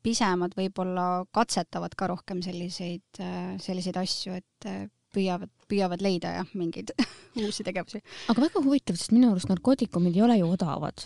pisemad 0.00 0.56
võib-olla 0.56 1.26
katsetavad 1.36 1.92
ka 1.92 2.08
rohkem 2.08 2.40
selliseid, 2.40 3.20
selliseid 3.60 3.98
asju, 4.00 4.38
et 4.38 4.68
püüavad, 5.12 5.50
püüavad 5.68 6.00
leida 6.00 6.32
jah, 6.38 6.54
mingeid 6.56 6.94
uusi 7.44 7.66
tegevusi. 7.66 8.00
aga 8.32 8.46
väga 8.46 8.62
huvitav, 8.64 8.96
sest 8.96 9.12
minu 9.12 9.28
arust 9.34 9.52
narkootikumid 9.52 10.16
ei 10.16 10.24
ole 10.24 10.38
ju 10.40 10.48
odavad. 10.56 11.04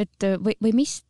et 0.00 0.30
või, 0.40 0.56
või 0.56 0.72
mis? 0.80 1.02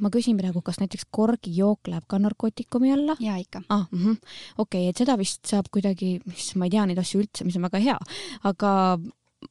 Ma 0.00 0.10
küsin 0.14 0.38
praegu, 0.38 0.62
kas 0.64 0.80
näiteks 0.82 1.08
korgijook 1.10 1.90
läheb 1.90 2.06
ka 2.08 2.20
narkootikumi 2.22 2.92
alla? 2.94 3.16
jaa, 3.20 3.36
ikka. 3.42 3.62
ah, 3.68 3.86
mm 3.90 3.98
-hmm. 4.04 4.16
okei 4.58 4.88
et 4.88 4.96
seda 4.96 5.18
vist 5.18 5.46
saab 5.46 5.70
kuidagi, 5.72 6.20
mis, 6.26 6.54
ma 6.56 6.66
ei 6.66 6.70
tea 6.70 6.86
neid 6.86 6.98
asju 6.98 7.22
üldse, 7.24 7.44
mis 7.44 7.56
on 7.56 7.66
väga 7.68 7.78
hea, 7.78 7.98
aga 8.42 8.98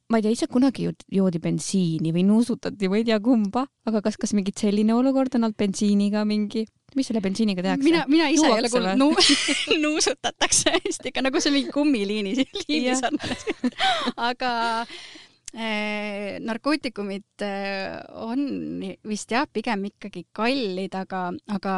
ma 0.09 0.17
ei 0.17 0.23
tea, 0.25 0.33
ise 0.33 0.47
kunagi 0.51 0.87
joodi 1.13 1.41
bensiini 1.41 2.13
või 2.15 2.25
nuusutati, 2.27 2.89
ma 2.89 2.99
ei 2.99 3.05
tea 3.07 3.19
kumba, 3.23 3.65
aga 3.89 4.01
kas, 4.05 4.17
kas 4.21 4.33
mingit 4.37 4.57
selline 4.61 4.93
olukord 4.93 5.35
on 5.37 5.47
olnud 5.47 5.57
bensiiniga 5.57 6.25
mingi, 6.25 6.65
mis 6.95 7.09
selle 7.09 7.21
bensiiniga 7.21 7.63
tehakse? 7.65 7.85
mina, 7.85 8.05
mina 8.11 8.29
ise 8.33 8.47
ei 8.47 8.57
ole 8.59 8.71
kuulnud 8.71 8.99
nu, 9.01 9.11
nuusutatakse 9.85 10.77
vist 10.85 11.05
ikka 11.05 11.25
nagu 11.25 11.41
see 11.41 11.53
mingi 11.55 11.73
kummiliini, 11.75 12.35
liini 12.65 12.97
sarnane. 12.99 13.37
aga 14.29 14.51
narkootikumid 15.55 17.45
äh, 17.45 18.01
on 18.19 18.41
vist 19.07 19.31
jah, 19.31 19.47
pigem 19.51 19.87
ikkagi 19.91 20.25
kallid, 20.35 20.95
aga, 20.99 21.29
aga 21.55 21.75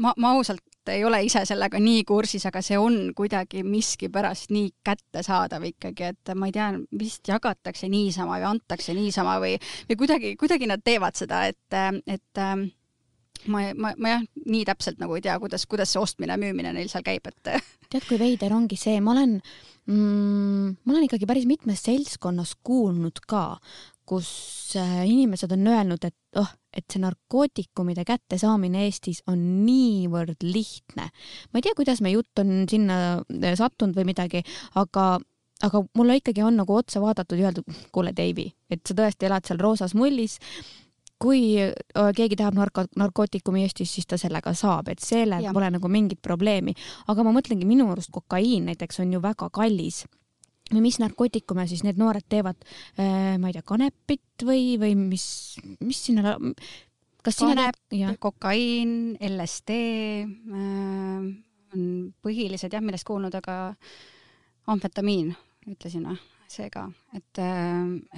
ma, 0.00 0.14
ma 0.16 0.32
ausalt 0.36 0.64
ei 0.92 1.04
ole 1.04 1.18
ise 1.26 1.42
sellega 1.48 1.80
nii 1.82 2.04
kursis, 2.06 2.46
aga 2.46 2.62
see 2.62 2.78
on 2.78 3.10
kuidagi 3.16 3.64
miskipärast 3.66 4.52
nii 4.54 4.70
kättesaadav 4.86 5.64
ikkagi, 5.72 6.12
et 6.12 6.34
ma 6.38 6.48
ei 6.48 6.54
tea, 6.54 6.70
vist 6.98 7.26
jagatakse 7.28 7.90
niisama 7.90 8.38
või 8.38 8.48
antakse 8.52 8.94
niisama 8.94 9.36
või, 9.42 9.56
või 9.90 10.00
kuidagi, 10.02 10.34
kuidagi 10.38 10.70
nad 10.70 10.84
teevad 10.86 11.18
seda, 11.18 11.42
et, 11.50 11.78
et 12.06 12.42
ma, 13.50 13.64
ma, 13.74 13.94
ma 13.98 14.14
jah, 14.14 14.26
nii 14.46 14.66
täpselt 14.68 15.02
nagu 15.02 15.18
ei 15.18 15.24
tea, 15.26 15.38
kuidas, 15.42 15.66
kuidas 15.66 15.92
see 15.92 16.02
ostmine 16.02 16.36
ja 16.36 16.40
müümine 16.40 16.74
neil 16.76 16.90
seal 16.92 17.06
käib, 17.06 17.26
et 17.32 17.42
tead, 17.90 18.04
kui 18.06 18.20
veider 18.22 18.54
ongi 18.54 18.78
see, 18.80 19.00
ma 19.02 19.16
olen 19.16 19.40
mm,, 19.86 20.76
ma 20.84 20.94
olen 20.94 21.06
ikkagi 21.08 21.28
päris 21.28 21.46
mitmes 21.48 21.82
seltskonnas 21.86 22.56
kuulnud 22.66 23.22
ka, 23.28 23.58
kus 24.06 24.30
äh, 24.78 25.02
inimesed 25.08 25.52
on 25.56 25.66
öelnud, 25.72 26.06
et 26.06 26.40
oh, 26.40 26.50
et 26.76 26.84
see 26.92 27.00
narkootikumide 27.00 28.04
kättesaamine 28.06 28.84
Eestis 28.84 29.22
on 29.30 29.40
niivõrd 29.64 30.44
lihtne. 30.44 31.08
ma 31.08 31.58
ei 31.58 31.64
tea, 31.64 31.76
kuidas 31.78 32.02
meie 32.04 32.18
jutt 32.18 32.42
on 32.42 32.66
sinna 32.70 32.98
äh, 33.22 33.56
sattunud 33.58 33.96
või 33.96 34.12
midagi, 34.12 34.44
aga 34.76 35.16
aga 35.64 35.80
mulle 35.96 36.18
ikkagi 36.20 36.42
on 36.44 36.58
nagu 36.60 36.74
otsa 36.76 37.00
vaadatud 37.00 37.40
ja 37.40 37.48
öeldud, 37.48 37.78
kuule, 37.92 38.12
Deivi, 38.16 38.50
et 38.68 38.82
sa 38.84 38.96
tõesti 38.96 39.28
elad 39.28 39.46
seal 39.48 39.60
roosas 39.62 39.94
mullis 39.96 40.36
kui 41.22 41.56
keegi 42.16 42.36
tahab 42.36 42.58
narko-, 42.58 42.86
narkootikumi 43.00 43.64
Eestis, 43.64 43.94
siis 43.96 44.08
ta 44.08 44.18
sellega 44.20 44.52
saab, 44.56 44.90
et 44.92 45.00
sellega 45.00 45.54
pole 45.56 45.70
nagu 45.72 45.88
mingit 45.88 46.20
probleemi. 46.22 46.74
aga 47.08 47.24
ma 47.24 47.32
mõtlengi, 47.36 47.68
minu 47.68 47.88
arust 47.92 48.12
kokaiin 48.12 48.68
näiteks 48.70 49.00
on 49.04 49.16
ju 49.16 49.22
väga 49.24 49.50
kallis. 49.50 50.04
Või 50.66 50.82
mis 50.88 50.98
narkootikume 50.98 51.62
siis 51.70 51.84
need 51.86 51.98
noored 52.00 52.26
teevad, 52.28 52.58
ma 52.98 53.48
ei 53.48 53.54
tea, 53.54 53.62
kanepit 53.62 54.42
või, 54.42 54.74
või 54.82 54.96
mis, 54.98 55.26
mis 55.78 56.00
sinna, 56.08 56.34
kas 57.22 57.38
kanep, 57.38 57.78
kokaiin, 58.18 59.14
LSD 59.28 59.76
äh, 60.26 61.28
on 61.74 61.86
põhilised 62.24 62.74
jah, 62.74 62.84
millest 62.84 63.06
kuulnud, 63.06 63.34
aga 63.38 63.74
amfetamiin 64.70 65.32
ütlesin 65.70 66.06
või, 66.10 66.18
see 66.50 66.68
ka, 66.72 66.86
et, 67.16 67.42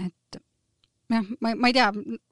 et 0.05 0.40
jah, 1.12 1.30
ma, 1.40 1.55
ma 1.55 1.70
ei 1.70 1.76
tea, 1.76 1.88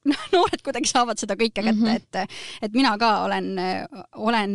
noored 0.34 0.62
kuidagi 0.64 0.90
saavad 0.90 1.20
seda 1.20 1.36
kõike 1.38 1.62
kätte 1.62 1.72
mm, 1.72 1.86
-hmm. 1.86 2.24
et, 2.24 2.38
et 2.68 2.76
mina 2.76 2.94
ka 3.00 3.10
olen, 3.26 3.48
olen 4.14 4.54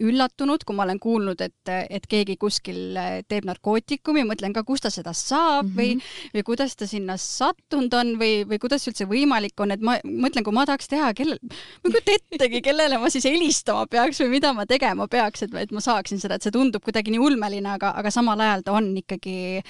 üllatunud, 0.00 0.64
kui 0.66 0.76
ma 0.76 0.86
olen 0.86 1.00
kuulnud, 1.02 1.40
et, 1.40 1.72
et 1.90 2.06
keegi 2.08 2.36
kuskil 2.40 2.98
teeb 3.28 3.46
narkootikumi, 3.48 4.24
mõtlen 4.28 4.54
ka, 4.56 4.64
kust 4.66 4.86
ta 4.86 4.90
seda 4.90 5.12
saab 5.16 5.66
mm 5.66 5.70
-hmm. 5.70 5.76
või, 5.78 5.94
mhm. 5.94 6.34
või 6.34 6.42
kuidas 6.50 6.76
ta 6.76 6.86
sinna 6.86 7.16
sattunud 7.16 7.94
on 7.94 8.14
või, 8.18 8.42
või 8.48 8.58
kuidas 8.58 8.86
üldse 8.88 9.06
võimalik 9.08 9.60
on, 9.60 9.70
et 9.70 9.80
ma 9.80 9.98
mõtlen, 10.04 10.44
kui 10.44 10.54
ma 10.54 10.66
tahaks 10.66 10.88
teha, 10.88 11.12
kellel, 11.14 11.38
ma 11.42 11.88
ei 11.88 11.92
kujuta 11.92 12.16
ettegi, 12.18 12.62
kellele 12.62 12.98
ma 12.98 13.10
siis 13.10 13.24
helistama 13.24 13.86
peaks 13.86 14.20
või 14.20 14.32
mida 14.36 14.52
ma 14.52 14.66
tegema 14.66 15.08
peaks, 15.08 15.42
et, 15.46 15.54
et 15.54 15.72
ma 15.72 15.80
saaksin 15.80 16.20
seda, 16.20 16.34
et 16.34 16.42
see 16.42 16.54
tundub 16.54 16.82
kuidagi 16.82 17.14
nii 17.14 17.22
ulmeline, 17.22 17.68
aga, 17.76 17.92
aga 17.98 18.10
samal 18.10 18.40
ajal 18.40 18.62
ta 18.66 18.72
on 18.78 18.90
ikkagi 18.96 19.62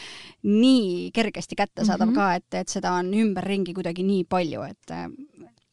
nii 0.43 1.11
kergesti 1.15 1.57
kättesaadav 1.59 2.09
mm 2.09 2.13
-hmm. 2.13 2.17
ka, 2.17 2.35
et, 2.35 2.61
et 2.63 2.69
seda 2.69 2.93
on 2.93 3.13
ümberringi 3.15 3.75
kuidagi 3.75 4.03
nii 4.03 4.25
palju, 4.25 4.63
et 4.63 4.97
um, 5.05 5.29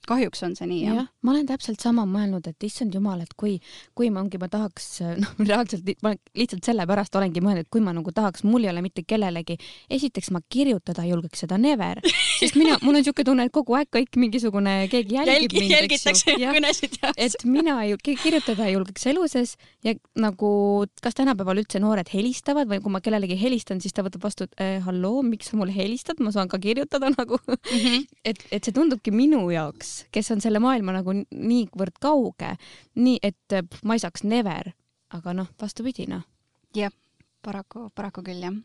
kahjuks 0.10 0.43
on 0.47 0.55
see 0.57 0.68
nii, 0.70 0.82
jah. 0.88 0.99
Ja,. 0.99 1.05
ma 1.26 1.34
olen 1.34 1.47
täpselt 1.49 1.84
sama 1.84 2.05
mõelnud, 2.10 2.47
et 2.49 2.68
issand 2.68 2.95
jumal, 2.95 3.22
et 3.24 3.34
kui, 3.39 3.57
kui 3.97 4.10
ma 4.14 4.24
ongi, 4.24 4.39
ma 4.41 4.49
tahaks, 4.51 4.89
noh, 5.24 5.36
reaalselt 5.43 5.88
ma 6.05 6.14
lihtsalt 6.38 6.66
sellepärast 6.70 7.16
olengi 7.20 7.43
mõelnud, 7.45 7.68
et 7.68 7.72
kui 7.74 7.84
ma 7.86 7.93
nagu 7.95 8.14
tahaks, 8.16 8.45
mul 8.47 8.66
ei 8.66 8.74
ole 8.74 8.84
mitte 8.86 9.05
kellelegi, 9.07 9.60
esiteks 9.99 10.32
ma 10.36 10.41
kirjutada 10.49 11.05
julgeks 11.07 11.45
seda 11.45 11.60
never, 11.62 12.01
sest 12.39 12.57
mina, 12.60 12.78
mul 12.84 12.95
on 12.95 13.01
niisugune 13.01 13.30
tunne, 13.30 13.47
et 13.49 13.55
kogu 13.55 13.78
aeg 13.78 13.91
kõik 13.93 14.20
mingisugune, 14.20 14.76
keegi 14.91 15.20
jälgib 15.20 15.39
Jälgi, 15.39 15.60
mind, 15.64 15.74
jälgitakse 15.76 16.36
ja, 16.39 16.53
kõnesid 16.55 16.97
ja 17.01 17.14
et 17.20 17.45
mina 17.47 17.78
ei, 17.86 17.95
kirjutada 17.99 18.68
ei 18.68 18.76
julgeks 18.76 19.07
elu 19.12 19.26
sees 19.32 19.55
ja 19.86 19.93
nagu, 20.20 20.51
kas 21.03 21.18
tänapäeval 21.18 21.62
üldse 21.62 21.82
noored 21.84 22.10
helistavad 22.14 22.70
või 22.70 22.82
kui 22.84 22.93
ma 22.93 23.01
kellelegi 23.03 23.38
helistan, 23.39 23.82
siis 23.84 23.95
ta 23.95 24.05
võtab 24.05 24.26
vastu, 24.26 24.47
et 24.47 24.64
äh, 24.64 24.78
halloo, 24.86 25.24
miks 25.26 25.51
sa 25.51 25.60
mulle 25.60 25.76
helistad, 25.76 26.22
ma 26.24 26.34
saan 26.36 26.51
ka 26.51 26.60
kirjutada 26.62 27.12
nagu. 27.14 27.39
Mm, 27.47 27.80
-hmm. 27.80 28.07
et, 28.30 28.45
et 28.51 28.64
see 28.64 28.76
tundubki 28.76 29.14
minu 29.16 29.45
jaoks 29.53 29.99
kes 30.12 30.32
on 30.36 30.41
selle 30.43 30.62
maailma 30.64 30.95
nagu 31.00 31.14
niivõrd 31.16 32.00
kauge, 32.02 32.56
nii 32.95 33.20
et 33.24 33.60
ma 33.84 33.97
ei 33.97 34.04
saaks 34.04 34.24
never, 34.24 34.74
aga 35.16 35.36
noh, 35.36 35.52
vastupidi 35.62 36.08
noh. 36.10 36.26
jah, 36.76 36.93
paraku, 37.45 37.89
paraku 37.95 38.26
küll 38.26 38.43
jah 38.47 38.58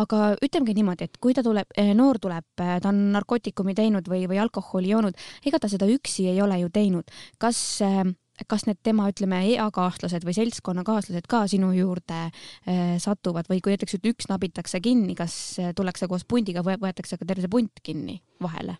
aga 0.00 0.30
ütlemegi 0.44 0.76
niimoodi, 0.78 1.08
et 1.08 1.18
kui 1.20 1.34
ta 1.36 1.42
tuleb, 1.44 1.74
noor 1.98 2.16
tuleb, 2.22 2.46
ta 2.56 2.78
on 2.88 3.02
narkootikumi 3.12 3.74
teinud 3.76 4.06
või, 4.08 4.22
või 4.30 4.40
alkoholi 4.40 4.94
joonud, 4.94 5.18
ega 5.44 5.60
ta 5.60 5.68
seda 5.68 5.88
üksi 5.92 6.28
ei 6.30 6.40
ole 6.40 6.60
ju 6.62 6.70
teinud. 6.72 7.12
kas 7.38 7.60
äh, 7.84 8.00
kas 8.46 8.66
need 8.68 8.78
tema, 8.86 9.08
ütleme, 9.10 9.40
eakaaslased 9.56 10.22
või 10.26 10.36
seltskonnakaaslased 10.36 11.26
ka 11.30 11.44
sinu 11.50 11.72
juurde 11.74 12.28
äh, 12.28 12.96
satuvad 13.02 13.48
või 13.50 13.62
kui 13.64 13.74
näiteks 13.74 13.98
üks 13.98 14.28
nabitakse 14.30 14.80
kinni, 14.84 15.16
kas 15.18 15.34
äh, 15.58 15.72
tullakse 15.76 16.06
koos 16.10 16.26
pundiga 16.28 16.62
või 16.66 16.78
võetakse 16.80 17.18
ka 17.18 17.26
terve 17.26 17.50
punt 17.50 17.82
kinni 17.82 18.20
vahele? 18.42 18.78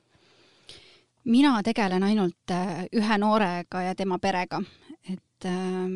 Mina 1.28 1.58
tegelen 1.64 2.04
ainult 2.06 2.52
äh, 2.54 2.86
ühe 2.96 3.18
noorega 3.20 3.82
ja 3.88 3.96
tema 3.98 4.18
perega, 4.22 4.60
et 5.08 5.46
äh, 5.48 5.88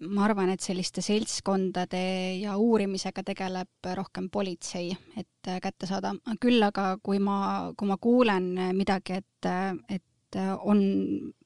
ma 0.00 0.24
arvan, 0.24 0.52
et 0.52 0.64
selliste 0.64 1.04
seltskondade 1.04 2.02
ja 2.40 2.56
uurimisega 2.58 3.24
tegeleb 3.26 3.90
rohkem 3.96 4.30
politsei, 4.32 4.90
et 5.16 5.50
äh, 5.50 5.60
kätte 5.62 5.88
saada. 5.90 6.14
küll 6.40 6.62
aga 6.66 6.96
kui 7.02 7.20
ma, 7.22 7.72
kui 7.76 7.88
ma 7.88 7.98
kuulen 8.00 8.52
midagi, 8.76 9.20
et, 9.20 9.50
et 9.88 10.40
on 10.60 10.80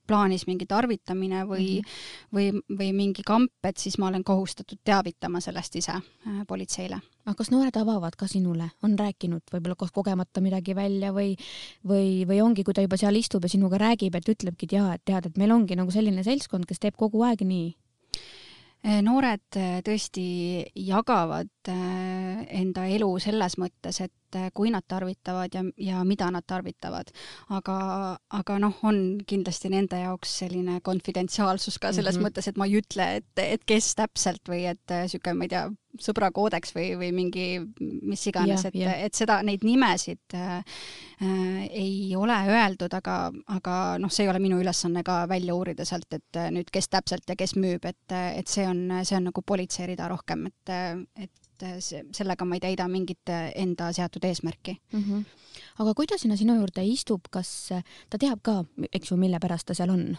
plaanis 0.07 0.47
mingi 0.47 0.67
tarvitamine 0.69 1.45
või 1.49 1.81
mm, 1.81 1.89
-hmm. 1.89 2.37
või, 2.37 2.79
või 2.79 2.91
mingi 2.97 3.23
kamp, 3.27 3.53
et 3.65 3.81
siis 3.81 3.99
ma 3.99 4.09
olen 4.09 4.25
kohustatud 4.25 4.79
teavitama 4.85 5.41
sellest 5.41 5.77
ise 5.77 5.93
äh, 5.93 6.41
politseile. 6.49 7.01
aga 7.25 7.35
kas 7.35 7.51
noored 7.51 7.77
avavad 7.81 8.17
ka 8.17 8.27
sinule, 8.29 8.71
on 8.83 8.99
rääkinud 8.99 9.43
võib-olla 9.53 9.77
koos 9.77 9.93
kogemata 9.93 10.41
midagi 10.41 10.75
välja 10.77 11.13
või, 11.13 11.37
või, 11.89 12.27
või 12.29 12.43
ongi, 12.43 12.65
kui 12.65 12.75
ta 12.75 12.85
juba 12.85 12.97
seal 13.01 13.17
istub 13.17 13.45
ja 13.45 13.49
sinuga 13.49 13.79
räägib, 13.79 14.15
et 14.15 14.29
ütlebki, 14.29 14.69
et 14.69 14.73
jaa, 14.73 14.95
et 14.95 15.05
tead, 15.05 15.27
et 15.27 15.39
meil 15.41 15.53
ongi 15.53 15.77
nagu 15.77 15.91
selline 15.91 16.25
seltskond, 16.25 16.67
kes 16.67 16.79
teeb 16.79 16.97
kogu 16.97 17.25
aeg 17.25 17.41
nii 17.41 17.71
äh, 18.85 19.01
noored 19.03 19.57
äh, 19.57 19.81
tõesti 19.87 20.27
jagavad 20.75 21.49
enda 21.65 22.85
elu 22.87 23.09
selles 23.19 23.57
mõttes, 23.57 24.01
et 24.05 24.13
et 24.35 24.55
kui 24.55 24.71
nad 24.75 24.85
tarvitavad 24.89 25.55
ja, 25.55 25.65
ja 25.79 26.03
mida 26.05 26.31
nad 26.31 26.47
tarvitavad. 26.47 27.13
aga, 27.55 27.77
aga 28.31 28.59
noh, 28.59 28.79
on 28.83 29.01
kindlasti 29.27 29.71
nende 29.73 30.01
jaoks 30.01 30.39
selline 30.43 30.81
konfidentsiaalsus 30.83 31.79
ka 31.79 31.93
selles 31.93 32.17
mm 32.17 32.21
-hmm. 32.21 32.29
mõttes, 32.29 32.49
et 32.49 32.57
ma 32.57 32.67
ei 32.67 32.79
ütle, 32.81 33.09
et, 33.17 33.33
et 33.39 33.65
kes 33.65 33.95
täpselt 33.95 34.49
või 34.49 34.67
et 34.71 34.83
niisugune, 34.91 35.35
ma 35.39 35.45
ei 35.45 35.49
tea, 35.49 35.69
sõbrakoodeks 36.01 36.75
või, 36.75 36.87
või 36.99 37.11
mingi 37.15 37.47
mis 38.03 38.27
iganes, 38.27 38.65
et, 38.65 38.75
et 38.75 39.15
seda, 39.15 39.41
neid 39.47 39.65
nimesid 39.67 40.35
äh, 40.35 40.65
ei 41.71 42.15
ole 42.17 42.37
öeldud, 42.51 42.95
aga, 42.99 43.31
aga 43.55 43.77
noh, 44.03 44.11
see 44.11 44.27
ei 44.27 44.33
ole 44.33 44.43
minu 44.43 44.59
ülesanne 44.63 45.05
ka 45.07 45.25
välja 45.31 45.55
uurida 45.55 45.85
sealt, 45.85 46.11
et 46.13 46.41
nüüd 46.51 46.71
kes 46.75 46.89
täpselt 46.89 47.29
ja 47.29 47.37
kes 47.37 47.55
müüb, 47.57 47.85
et, 47.85 48.17
et 48.35 48.51
see 48.51 48.67
on, 48.69 49.01
see 49.03 49.17
on 49.17 49.31
nagu 49.31 49.43
politsei 49.47 49.87
rida 49.93 50.09
rohkem, 50.11 50.47
et, 50.51 50.75
et 51.17 51.44
et 51.55 51.83
see, 51.85 52.05
sellega 52.13 52.45
ma 52.45 52.59
ei 52.59 52.65
täida 52.67 52.89
mingit 52.91 53.31
enda 53.55 53.93
seatud 53.93 54.25
eesmärki 54.25 54.77
mm. 54.93 55.01
-hmm. 55.01 55.25
aga 55.79 55.95
kui 55.95 56.07
ta 56.07 56.19
sinna 56.19 56.37
sinu 56.37 56.59
juurde 56.61 56.85
istub, 56.85 57.31
kas 57.31 57.73
ta 58.11 58.19
teab 58.19 58.43
ka, 58.43 58.65
eks 58.93 59.11
ju, 59.11 59.17
mille 59.17 59.41
pärast 59.41 59.67
ta 59.67 59.75
seal 59.75 59.91
on? 59.91 60.17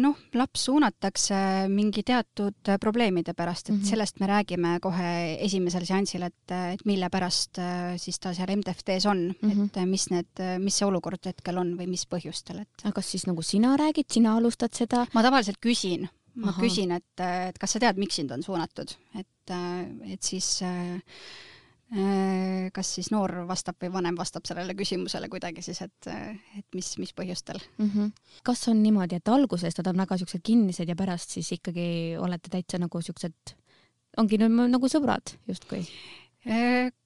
noh, 0.00 0.16
laps 0.38 0.62
suunatakse 0.68 1.36
mingi 1.68 2.02
teatud 2.06 2.70
probleemide 2.80 3.34
pärast, 3.36 3.68
et 3.68 3.74
mm 3.74 3.80
-hmm. 3.80 3.90
sellest 3.90 4.20
me 4.20 4.26
räägime 4.26 4.78
kohe 4.80 5.36
esimesel 5.44 5.84
seansil, 5.84 6.22
et, 6.22 6.50
et 6.72 6.84
mille 6.84 7.10
pärast 7.10 7.58
siis 7.96 8.18
ta 8.18 8.32
seal 8.34 8.56
MTFT-s 8.56 9.06
on 9.06 9.34
mm, 9.42 9.50
-hmm. 9.50 9.64
et 9.64 9.88
mis 9.88 10.10
need, 10.10 10.58
mis 10.58 10.78
see 10.78 10.86
olukord 10.86 11.26
hetkel 11.26 11.58
on 11.58 11.76
või 11.78 11.86
mis 11.86 12.06
põhjustel, 12.06 12.60
et. 12.60 12.68
aga 12.84 12.92
kas 12.92 13.10
siis 13.10 13.26
nagu 13.26 13.42
sina 13.42 13.76
räägid, 13.76 14.10
sina 14.10 14.36
alustad 14.36 14.72
seda? 14.72 15.06
ma 15.14 15.22
tavaliselt 15.22 15.58
küsin 15.60 16.08
ma 16.38 16.52
Aha. 16.52 16.62
küsin, 16.62 16.94
et, 16.94 17.22
et 17.24 17.58
kas 17.58 17.76
sa 17.76 17.82
tead, 17.82 17.98
miks 18.00 18.18
sind 18.20 18.32
on 18.34 18.42
suunatud, 18.46 18.94
et, 19.18 19.52
et 20.06 20.22
siis 20.22 20.58
äh, 20.66 21.22
kas 22.74 22.90
siis 22.98 23.08
noor 23.14 23.32
vastab 23.48 23.78
või 23.80 23.88
vanem 23.94 24.16
vastab 24.18 24.44
sellele 24.44 24.74
küsimusele 24.76 25.30
kuidagi 25.32 25.62
siis, 25.64 25.80
et, 25.86 26.08
et 26.58 26.66
mis, 26.76 26.90
mis 27.00 27.14
põhjustel 27.16 27.56
mm. 27.78 27.88
-hmm. 27.88 28.10
kas 28.44 28.66
on 28.68 28.82
niimoodi, 28.82 29.16
et 29.16 29.28
alguses 29.32 29.78
nad 29.78 29.88
on 29.88 30.04
väga 30.04 30.18
siuksed 30.20 30.44
kinnised 30.44 30.88
ja 30.88 30.96
pärast 30.96 31.32
siis 31.32 31.52
ikkagi 31.56 32.16
olete 32.20 32.52
täitsa 32.52 32.78
nagu 32.78 33.00
siuksed, 33.00 33.54
ongi 34.20 34.38
nagu 34.38 34.88
sõbrad 34.88 35.38
justkui? 35.48 35.86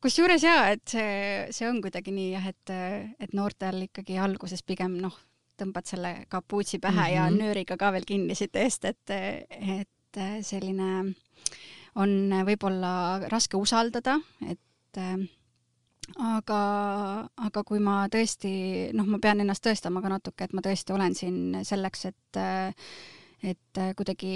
kusjuures 0.03 0.43
jaa, 0.43 0.70
et 0.74 0.83
see, 0.87 1.47
see 1.51 1.68
on 1.68 1.80
kuidagi 1.83 2.12
nii 2.14 2.33
jah, 2.33 2.47
et, 2.51 2.74
et 3.20 3.33
noortel 3.35 3.87
ikkagi 3.87 4.18
alguses 4.18 4.62
pigem 4.62 4.99
noh, 5.01 5.14
tõmbad 5.63 5.89
selle 5.89 6.13
kapuutsi 6.29 6.79
pähe 6.83 6.93
mm 6.93 7.07
-hmm. 7.07 7.15
ja 7.15 7.27
mhm. 7.31 7.39
nööriga 7.39 7.77
ka 7.77 7.93
veel 7.93 8.05
kinni 8.07 8.35
siit 8.35 8.57
eest, 8.57 8.85
et, 8.85 9.11
et 9.11 10.21
selline 10.45 11.15
on 11.95 12.11
võib-olla 12.47 13.21
raske 13.29 13.57
usaldada, 13.57 14.19
et 14.49 14.99
aga, 16.19 16.61
aga 17.49 17.65
kui 17.67 17.81
ma 17.83 18.07
tõesti, 18.13 18.53
noh, 18.97 19.09
ma 19.09 19.21
pean 19.23 19.43
ennast 19.45 19.65
tõestama 19.65 20.03
ka 20.03 20.13
natuke, 20.13 20.45
et 20.45 20.55
ma 20.57 20.65
tõesti 20.65 20.95
olen 20.95 21.17
siin 21.17 21.59
selleks, 21.65 22.07
et, 22.11 22.41
et 23.43 23.83
kuidagi 23.97 24.35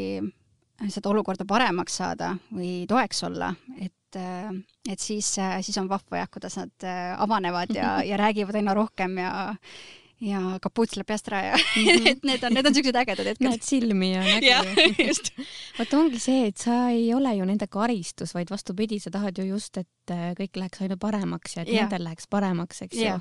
seda 0.93 1.11
olukorda 1.11 1.47
paremaks 1.49 2.01
saada 2.03 2.35
või 2.53 2.87
toeks 2.89 3.23
olla, 3.29 3.55
et 3.81 3.93
et 4.17 5.03
siis, 5.03 5.27
siis 5.37 5.77
on 5.77 5.91
vahva 5.91 6.23
jah, 6.23 6.29
kuidas 6.33 6.55
nad 6.57 6.85
avanevad 7.19 7.75
ja, 7.75 7.99
ja 8.07 8.17
räägivad 8.23 8.57
aina 8.57 8.73
rohkem 8.73 9.19
ja 9.21 9.33
ja 10.21 10.41
kapuuts 10.65 10.97
läheb 10.97 11.09
peast 11.11 11.29
ära 11.29 11.43
ja 11.45 11.57
mm 11.57 11.83
-hmm. 11.83 12.09
et 12.11 12.25
need 12.25 12.45
on, 12.45 12.55
need 12.55 12.67
on 12.67 12.75
siuksed 12.75 12.97
ägedad 12.97 13.27
hetked. 13.27 13.49
näed 13.49 13.63
silmi 13.63 14.13
ja 14.13 14.21
nägu. 14.21 15.07
just. 15.09 15.33
vot 15.79 15.95
ongi 15.95 16.19
see, 16.19 16.47
et 16.47 16.57
sa 16.57 16.89
ei 16.89 17.15
ole 17.15 17.35
ju 17.35 17.45
nende 17.45 17.67
karistus, 17.67 18.35
vaid 18.35 18.51
vastupidi, 18.51 18.99
sa 19.01 19.11
tahad 19.11 19.39
ju 19.39 19.45
just, 19.45 19.77
et 19.77 20.11
äh, 20.11 20.33
kõik 20.41 20.57
läheks 20.57 20.81
aina 20.81 20.97
paremaks 20.97 21.57
ja 21.57 21.63
et 21.63 21.69
ja. 21.69 21.83
nendel 21.83 22.05
läheks 22.05 22.27
paremaks, 22.31 22.83
eks 22.83 22.97
ju. 22.97 23.05
jah, 23.05 23.21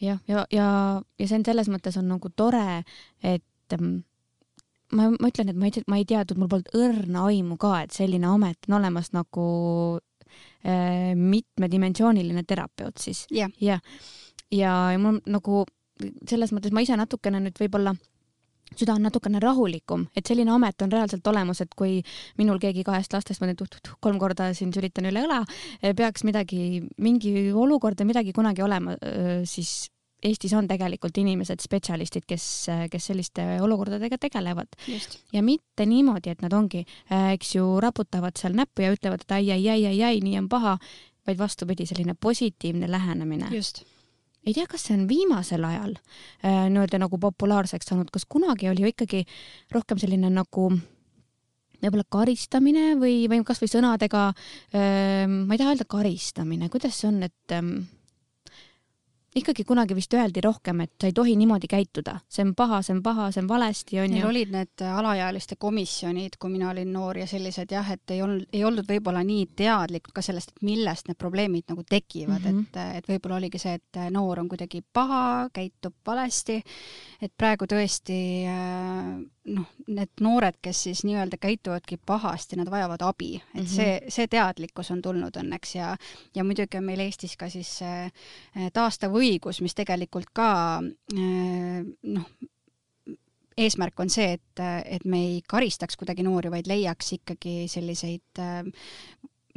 ja, 0.00 0.18
ja, 0.28 1.02
ja 1.18 1.26
see 1.26 1.38
on 1.38 1.44
selles 1.44 1.68
mõttes 1.68 1.98
on 1.98 2.08
nagu 2.08 2.30
tore, 2.36 2.84
et 3.22 3.72
ähm, 3.72 4.04
ma, 4.92 5.10
ma 5.10 5.28
ütlen, 5.28 5.48
et 5.48 5.56
ma 5.56 5.66
ei, 5.66 5.84
ma 5.86 5.98
ei 5.98 6.04
teadnud, 6.04 6.38
mul 6.38 6.48
polnud 6.48 6.74
õrna 6.74 7.26
aimu 7.26 7.56
ka, 7.56 7.82
et 7.82 7.90
selline 7.90 8.26
amet 8.26 8.58
on 8.68 8.78
olemas 8.78 9.12
nagu 9.12 9.98
äh, 10.62 11.14
mitmedimensiooniline 11.16 12.44
terapeut 12.44 12.98
siis. 12.98 13.26
jah 13.30 13.50
ja. 13.58 13.74
ja 13.74 13.80
ja, 14.52 14.72
ja 14.92 14.98
mul 15.00 15.20
nagu 15.26 15.64
selles 16.28 16.52
mõttes 16.54 16.72
ma 16.74 16.82
ise 16.84 16.96
natukene 16.98 17.40
nüüd 17.42 17.58
võib-olla 17.60 17.94
süda 18.78 18.96
on 18.96 19.04
natukene 19.04 19.40
rahulikum, 19.42 20.06
et 20.16 20.28
selline 20.28 20.52
amet 20.54 20.82
on 20.84 20.92
reaalselt 20.92 21.26
olemas, 21.28 21.60
et 21.64 21.72
kui 21.76 21.98
minul 22.40 22.60
keegi 22.62 22.84
kahest 22.86 23.12
lastest, 23.12 23.42
ma 23.42 23.50
nüüd 23.50 23.62
kolm 24.00 24.20
korda 24.22 24.50
siin 24.56 24.72
sülitan 24.74 25.08
üle 25.10 25.24
õla, 25.26 25.42
peaks 25.98 26.24
midagi, 26.28 26.82
mingi 27.02 27.50
olukord 27.52 28.00
või 28.00 28.12
midagi 28.14 28.32
kunagi 28.36 28.64
olema, 28.64 28.96
siis 29.48 29.90
Eestis 30.22 30.52
on 30.54 30.68
tegelikult 30.70 31.16
inimesed, 31.18 31.58
spetsialistid, 31.58 32.22
kes, 32.30 32.44
kes 32.92 33.08
selliste 33.10 33.42
olukordadega 33.58 34.20
tegelevad. 34.22 34.76
ja 35.34 35.42
mitte 35.42 35.82
niimoodi, 35.82 36.30
et 36.30 36.44
nad 36.46 36.54
ongi, 36.54 36.84
eks 37.10 37.56
ju, 37.56 37.64
raputavad 37.82 38.38
seal 38.38 38.54
näppu 38.54 38.86
ja 38.86 38.92
ütlevad, 38.94 39.26
et 39.26 39.34
ai, 39.34 39.48
ai, 39.50 39.64
ai, 39.74 39.80
ai, 39.90 39.96
ai, 40.12 40.20
nii 40.22 40.38
on 40.38 40.46
paha, 40.52 40.76
vaid 41.26 41.42
vastupidi, 41.42 41.88
selline 41.90 42.14
positiivne 42.14 42.90
lähenemine. 42.90 43.50
just 43.50 43.82
ei 44.46 44.54
tea, 44.56 44.66
kas 44.70 44.88
see 44.88 44.96
on 44.96 45.06
viimasel 45.10 45.64
ajal 45.66 45.94
äh, 45.94 46.66
nii-öelda 46.72 47.02
nagu 47.04 47.18
populaarseks 47.22 47.92
saanud, 47.92 48.10
kas 48.14 48.26
kunagi 48.28 48.70
oli 48.70 48.84
ju 48.84 48.92
ikkagi 48.92 49.24
rohkem 49.74 50.00
selline 50.02 50.30
nagu 50.32 50.68
võib-olla 51.82 52.06
karistamine 52.14 52.92
või, 53.00 53.26
või 53.30 53.42
kasvõi 53.46 53.70
sõnadega 53.70 54.28
äh,, 54.30 55.26
ma 55.26 55.54
ei 55.54 55.60
taha 55.62 55.74
öelda 55.74 55.88
karistamine, 55.90 56.70
kuidas 56.72 57.00
see 57.00 57.10
on, 57.10 57.22
et 57.26 57.56
äh, 57.56 57.72
ikkagi 59.34 59.64
kunagi 59.64 59.96
vist 59.96 60.12
öeldi 60.14 60.42
rohkem, 60.44 60.82
et 60.84 60.92
sa 61.00 61.08
ei 61.08 61.14
tohi 61.16 61.34
niimoodi 61.40 61.68
käituda, 61.70 62.18
see 62.28 62.44
on 62.44 62.52
paha, 62.56 62.82
see 62.84 62.94
on 62.96 63.02
paha, 63.04 63.30
see 63.32 63.42
on 63.42 63.48
valesti, 63.48 64.00
onju. 64.02 64.18
Neil 64.18 64.28
olid 64.28 64.52
need 64.52 64.84
alaealiste 64.84 65.56
komisjonid, 65.60 66.36
kui 66.40 66.52
mina 66.52 66.70
olin 66.72 66.92
noor 66.92 67.22
ja 67.22 67.26
sellised 67.30 67.72
jah, 67.72 67.92
et 67.94 68.12
ei 68.12 68.22
olnud, 68.24 68.44
ei 68.52 68.64
olnud 68.68 68.88
võib-olla 68.88 69.24
nii 69.26 69.48
teadlikud 69.56 70.14
ka 70.16 70.24
sellest, 70.24 70.52
et 70.52 70.66
millest 70.68 71.08
need 71.08 71.20
probleemid 71.20 71.72
nagu 71.72 71.84
tekivad 71.88 72.44
mm, 72.44 72.58
-hmm. 72.58 72.66
et, 72.68 72.98
et 73.00 73.12
võib-olla 73.14 73.40
oligi 73.40 73.62
see, 73.62 73.78
et 73.80 74.02
noor 74.12 74.42
on 74.44 74.50
kuidagi 74.52 74.82
paha, 74.92 75.48
käitub 75.52 75.94
valesti, 76.06 76.60
et 77.22 77.32
praegu 77.36 77.68
tõesti 77.70 78.18
äh, 78.52 79.16
noh, 79.44 79.66
need 79.90 80.22
noored, 80.22 80.58
kes 80.62 80.82
siis 80.86 81.02
nii-öelda 81.06 81.38
käituvadki 81.40 81.98
pahasti, 82.06 82.56
nad 82.60 82.70
vajavad 82.70 83.02
abi, 83.02 83.34
et 83.36 83.54
mm 83.54 83.60
-hmm. 83.60 83.74
see, 83.74 84.00
see 84.08 84.26
teadlikkus 84.26 84.90
on 84.90 85.02
tulnud 85.02 85.36
õnneks 85.36 85.74
ja, 85.76 85.96
ja 86.34 86.44
muidugi 86.44 86.78
on 86.78 86.84
meil 86.84 87.00
Eestis 87.00 87.36
ka 87.36 87.48
siis 87.48 87.82
äh, 87.82 88.12
taastav 88.72 89.14
õigus, 89.22 89.62
mis 89.64 89.76
tegelikult 89.78 90.32
ka 90.36 90.50
äh, 90.82 91.82
noh, 92.02 92.28
eesmärk 93.56 94.00
on 94.00 94.10
see, 94.12 94.36
et, 94.38 94.62
et 94.84 95.04
me 95.04 95.20
ei 95.26 95.42
karistaks 95.48 95.98
kuidagi 96.00 96.24
noori, 96.26 96.50
vaid 96.52 96.70
leiaks 96.70 97.12
ikkagi 97.18 97.66
selliseid 97.70 98.42
äh, 98.42 98.62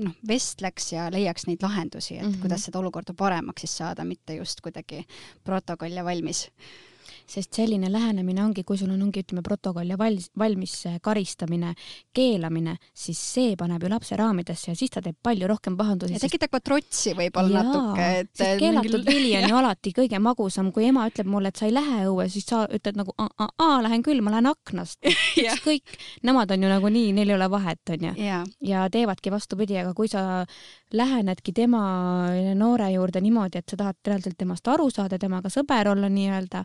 noh, 0.03 0.18
vestleks 0.28 0.91
ja 0.93 1.07
leiaks 1.13 1.47
neid 1.49 1.63
lahendusi, 1.63 2.18
et 2.18 2.26
mm 2.26 2.32
-hmm. 2.34 2.41
kuidas 2.41 2.68
seda 2.68 2.80
olukorda 2.80 3.13
paremaks 3.18 3.66
siis 3.66 3.78
saada, 3.78 4.05
mitte 4.05 4.36
just 4.36 4.61
kuidagi 4.61 5.05
protokoll 5.43 5.95
ja 5.95 6.05
valmis 6.05 6.49
sest 7.30 7.57
selline 7.57 7.89
lähenemine 7.91 8.43
ongi, 8.43 8.63
kui 8.67 8.78
sul 8.78 8.91
on, 8.93 9.01
ongi 9.07 9.23
ütleme 9.23 9.43
protokoll 9.45 9.89
ja 9.89 9.97
valmis, 9.99 10.30
valmis 10.38 10.76
karistamine, 11.03 11.73
keelamine, 12.15 12.76
siis 12.93 13.19
see 13.34 13.55
paneb 13.59 13.84
ju 13.84 13.91
lapse 13.91 14.17
raamidesse 14.19 14.71
ja 14.71 14.78
siis 14.78 14.93
ta 14.93 15.03
teeb 15.05 15.17
palju 15.23 15.49
rohkem 15.49 15.78
pahandusi. 15.78 16.15
ja 16.15 16.21
tekitab 16.23 16.53
ka 16.55 16.61
trotsi 16.65 17.15
võib-olla 17.17 17.63
natuke, 17.65 18.07
et 18.21 18.32
sest 18.34 18.61
keelatud 18.61 18.99
mingil... 18.99 19.07
vili 19.09 19.34
on 19.39 19.49
ju 19.49 19.59
alati 19.61 19.95
kõige 19.97 20.21
magusam, 20.21 20.71
kui 20.76 20.89
ema 20.89 21.07
ütleb 21.09 21.30
mulle, 21.32 21.51
et 21.53 21.61
sa 21.61 21.69
ei 21.69 21.76
lähe 21.76 22.05
õue, 22.09 22.28
siis 22.32 22.47
sa 22.49 22.65
ütled 22.69 23.01
nagu 23.01 23.15
aa, 23.17 23.82
lähen 23.86 24.05
küll, 24.05 24.21
ma 24.26 24.36
lähen 24.36 24.51
aknast. 24.51 24.99
ükskõik, 25.45 25.97
nemad 26.26 26.53
on 26.55 26.65
ju 26.65 26.71
nagunii, 26.71 27.11
neil 27.17 27.34
ei 27.34 27.38
ole 27.38 27.49
vahet, 27.51 27.82
onju. 27.97 28.15
ja 28.65 28.86
teevadki 28.91 29.34
vastupidi, 29.34 29.80
aga 29.82 29.93
kui 29.97 30.11
sa 30.11 30.45
lähenedki 30.96 31.54
tema 31.56 31.82
noore 32.56 32.89
juurde 32.91 33.22
niimoodi, 33.22 33.62
et 33.62 33.70
sa 33.70 33.78
tahad 33.78 33.98
reaalselt 34.08 34.38
temast 34.38 34.68
aru 34.68 34.89
saada, 34.93 35.20
temaga 35.22 35.52
sõber 35.54 35.91
olla 35.91 36.10
nii-öelda 36.10 36.64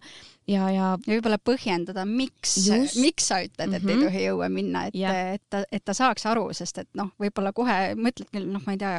ja, 0.51 0.67
ja. 0.71 0.87
ja 1.07 1.15
võib-olla 1.15 1.39
põhjendada, 1.43 2.05
miks, 2.09 2.57
miks 3.01 3.31
sa 3.31 3.41
ütled, 3.45 3.75
et 3.75 3.83
mm 3.83 3.89
-hmm. 3.89 3.91
ei 3.91 3.97
mhm. 3.97 4.05
tohi 4.05 4.25
õue 4.33 4.49
minna, 4.53 4.85
et, 4.89 4.97
et 5.35 5.43
ta, 5.51 5.63
et 5.73 5.85
ta 5.85 5.95
saaks 5.95 6.27
aru, 6.27 6.49
sest 6.57 6.79
et 6.83 6.89
noh, 6.99 7.11
võib-olla 7.21 7.53
kohe 7.57 7.95
mõtled 7.97 8.31
küll, 8.33 8.49
noh, 8.51 8.63
ma 8.67 8.75
ei 8.75 8.81
tea 8.81 8.95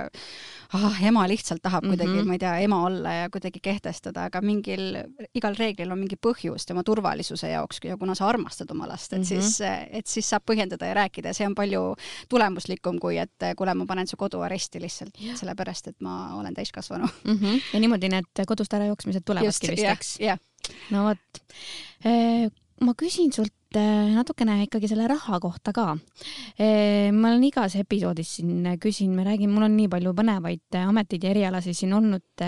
ah,, 0.77 1.01
ema 1.07 1.25
lihtsalt 1.27 1.61
tahab 1.63 1.85
kuidagi 1.87 2.09
mm, 2.09 2.19
-hmm. 2.19 2.27
ma 2.27 2.37
ei 2.37 2.43
tea, 2.43 2.53
ema 2.67 2.81
olla 2.85 3.13
ja 3.13 3.29
kuidagi 3.29 3.59
kehtestada, 3.61 4.25
aga 4.29 4.41
mingil, 4.41 5.03
igal 5.35 5.55
reeglil 5.59 5.91
on 5.91 5.99
mingi 5.99 6.15
põhjus 6.15 6.65
tema 6.67 6.83
turvalisuse 6.83 7.51
jaoks 7.51 7.81
ja 7.83 7.97
kuna 7.97 8.15
sa 8.15 8.27
armastad 8.27 8.71
oma 8.71 8.87
last, 8.87 9.13
et 9.13 9.19
mm 9.19 9.23
-hmm. 9.23 9.41
siis, 9.41 9.61
et 9.91 10.07
siis 10.07 10.29
saab 10.29 10.43
põhjendada 10.51 10.85
ja 10.85 10.93
rääkida 10.93 11.29
ja 11.29 11.33
see 11.33 11.47
on 11.47 11.55
palju 11.55 11.95
tulemuslikum, 12.29 12.99
kui 12.99 13.17
et 13.17 13.49
kuule, 13.57 13.73
ma 13.73 13.85
panen 13.85 14.07
su 14.07 14.17
koduaresti 14.17 14.81
lihtsalt, 14.81 15.20
sellepärast 15.35 15.91
et 15.93 15.99
ma 16.01 16.35
olen 16.39 16.53
täiskasvanu 16.57 17.07
mm. 17.07 17.37
-hmm. 17.37 17.61
ja 17.73 17.79
niimoodi 17.79 18.09
need 18.09 18.45
kodust 18.47 18.73
ära 18.73 18.89
jooksmised 18.91 19.25
tulevadki 19.25 19.73
vist, 19.75 19.85
eks? 19.85 20.17
no 20.91 21.07
vot 21.09 21.41
ma 22.81 22.93
küsin 22.97 23.33
sult 23.33 23.53
natukene 23.71 24.57
ikkagi 24.65 24.89
selle 24.91 25.05
raha 25.07 25.39
kohta 25.39 25.71
ka. 25.71 25.85
ma 25.95 27.29
olen 27.29 27.43
igas 27.47 27.75
episoodis 27.79 28.35
siin 28.37 28.65
küsin, 28.81 29.13
me 29.15 29.23
räägime, 29.23 29.53
mul 29.53 29.67
on 29.69 29.77
nii 29.77 29.87
palju 29.91 30.13
põnevaid 30.17 30.79
ameteid 30.81 31.23
ja 31.23 31.31
erialasid 31.31 31.77
siin 31.77 31.93
olnud, 31.95 32.43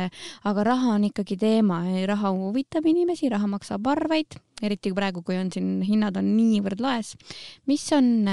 aga 0.49 0.65
raha 0.67 0.97
on 0.97 1.07
ikkagi 1.07 1.37
teema, 1.39 1.83
raha 2.09 2.33
huvitab 2.35 2.85
inimesi, 2.89 3.31
raha 3.31 3.47
maksab 3.55 3.87
arveid, 3.87 4.35
eriti 4.61 4.91
praegu, 4.95 5.23
kui 5.23 5.39
on 5.39 5.51
siin 5.53 5.79
hinnad 5.87 6.17
on 6.19 6.33
niivõrd 6.35 6.83
laes. 6.83 7.15
mis 7.67 7.87
on 7.95 8.27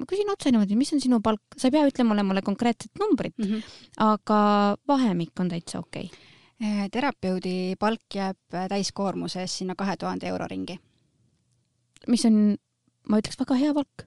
ma 0.00 0.08
küsin 0.08 0.30
otse 0.32 0.52
niimoodi, 0.52 0.78
mis 0.78 0.92
on 0.92 1.02
sinu 1.02 1.20
palk, 1.24 1.42
sa 1.56 1.68
ei 1.68 1.76
pea 1.76 1.86
ütlema 1.88 2.12
mulle, 2.12 2.26
mulle 2.26 2.42
konkreetset 2.46 2.92
numbrit 3.00 3.36
mm, 3.38 3.52
-hmm. 3.52 3.62
aga 4.06 4.40
vahemik 4.88 5.40
on 5.40 5.48
täitsa 5.52 5.78
okei 5.78 6.10
okay. 6.10 6.88
terapeudi 6.92 7.76
palk 7.78 8.14
jääb 8.14 8.60
täiskoormuses 8.68 9.58
sinna 9.58 9.74
kahe 9.74 9.96
tuhande 9.96 10.28
euro 10.28 10.46
ringi 10.50 10.78
mis 12.06 12.24
on, 12.28 12.56
ma 13.08 13.20
ütleks, 13.20 13.38
väga 13.40 13.58
hea 13.60 13.74
palk 13.76 14.06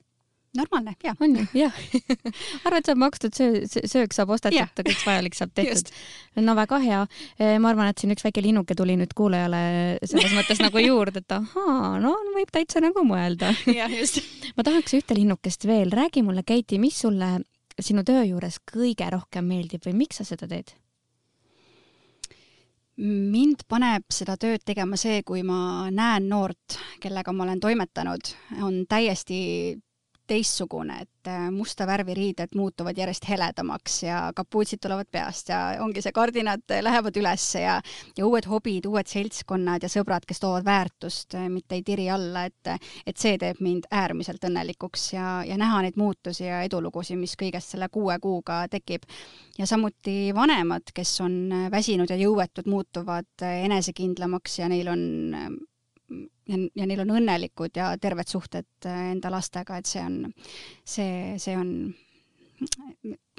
normaalne, 0.57 0.93
jaa. 1.03 1.13
on 1.21 1.35
ju, 1.35 1.45
jah 1.59 1.75
arvad, 2.65 2.85
saab 2.87 3.01
makstud 3.03 3.35
söö, 3.37 3.61
söök 3.67 4.15
saab 4.15 4.33
ostetud, 4.33 4.81
kõik 4.87 5.03
vajalik 5.05 5.37
saab 5.37 5.53
tehtud. 5.59 5.91
no 6.41 6.55
väga 6.57 6.79
hea. 6.83 7.03
E, 7.37 7.51
ma 7.61 7.71
arvan, 7.73 7.91
et 7.91 8.01
siin 8.01 8.13
üks 8.15 8.25
väike 8.25 8.43
linnuke 8.45 8.77
tuli 8.77 8.97
nüüd 8.99 9.13
kuulajale 9.17 9.61
selles 10.03 10.33
mõttes 10.37 10.61
nagu 10.63 10.81
juurde, 10.83 11.23
et 11.23 11.37
ahaa, 11.37 11.95
no 12.01 12.15
võib 12.35 12.51
täitsa 12.53 12.81
nagu 12.83 13.05
mõelda. 13.05 13.53
jah, 13.79 13.91
just. 13.93 14.21
ma 14.57 14.65
tahaks 14.67 14.97
ühte 14.97 15.17
linnukest 15.17 15.67
veel, 15.69 15.93
räägi 15.95 16.25
mulle, 16.25 16.45
Keiti, 16.47 16.79
mis 16.81 16.97
sulle 17.03 17.37
sinu 17.79 18.03
töö 18.07 18.23
juures 18.25 18.59
kõige 18.67 19.07
rohkem 19.13 19.45
meeldib 19.47 19.85
või 19.85 19.99
miks 20.03 20.21
sa 20.21 20.27
seda 20.27 20.49
teed? 20.49 20.75
mind 22.99 23.61
paneb 23.71 24.03
seda 24.11 24.33
tööd 24.35 24.59
tegema 24.67 24.97
see, 24.99 25.21
kui 25.23 25.39
ma 25.47 25.87
näen 25.87 26.25
noort, 26.27 26.75
kellega 26.99 27.31
ma 27.31 27.45
olen 27.45 27.61
toimetanud, 27.63 28.33
on 28.67 28.81
täiesti 28.91 29.37
teistsugune, 30.29 30.99
et 31.03 31.29
äh, 31.29 31.47
musta 31.53 31.87
värvi 31.89 32.13
riided 32.17 32.53
muutuvad 32.55 32.97
järjest 32.97 33.25
heledamaks 33.29 34.03
ja 34.03 34.19
kapuutsid 34.35 34.81
tulevad 34.83 35.09
peast 35.11 35.49
ja 35.49 35.59
ongi 35.83 36.03
see, 36.05 36.13
kardinad 36.15 36.75
lähevad 36.85 37.17
üles 37.19 37.45
ja, 37.57 37.79
ja 38.17 38.27
uued 38.27 38.47
hobid, 38.49 38.85
uued 38.89 39.09
seltskonnad 39.09 39.83
ja 39.85 39.89
sõbrad, 39.91 40.27
kes 40.29 40.41
toovad 40.43 40.67
väärtust, 40.67 41.35
äh, 41.39 41.47
mitte 41.51 41.79
ei 41.79 41.85
tiri 41.87 42.09
alla, 42.13 42.45
et, 42.49 42.89
et 43.05 43.17
see 43.17 43.37
teeb 43.41 43.61
mind 43.65 43.89
äärmiselt 43.91 44.45
õnnelikuks 44.49 45.09
ja, 45.15 45.39
ja 45.47 45.57
näha 45.59 45.83
neid 45.85 45.97
muutusi 45.99 46.45
ja 46.47 46.61
edulugusid, 46.67 47.19
mis 47.19 47.35
kõigest 47.39 47.75
selle 47.75 47.89
kuue 47.93 48.19
kuuga 48.21 48.61
tekib. 48.71 49.07
ja 49.57 49.65
samuti 49.67 50.31
vanemad, 50.35 50.93
kes 50.95 51.17
on 51.25 51.35
väsinud 51.71 52.09
ja 52.09 52.17
jõuetud, 52.19 52.69
muutuvad 52.69 53.43
enesekindlamaks 53.43 54.59
ja 54.59 54.69
neil 54.71 54.87
on 54.87 55.03
ja, 56.49 56.59
ja 56.81 56.89
neil 56.89 57.03
on 57.05 57.15
õnnelikud 57.19 57.77
ja 57.79 57.93
terved 58.01 58.29
suhted 58.31 58.89
äh, 58.89 59.09
enda 59.13 59.31
lastega, 59.33 59.79
et 59.79 59.89
see 59.89 60.03
on, 60.03 60.21
see, 60.83 61.39
see 61.41 61.57
on 61.57 61.73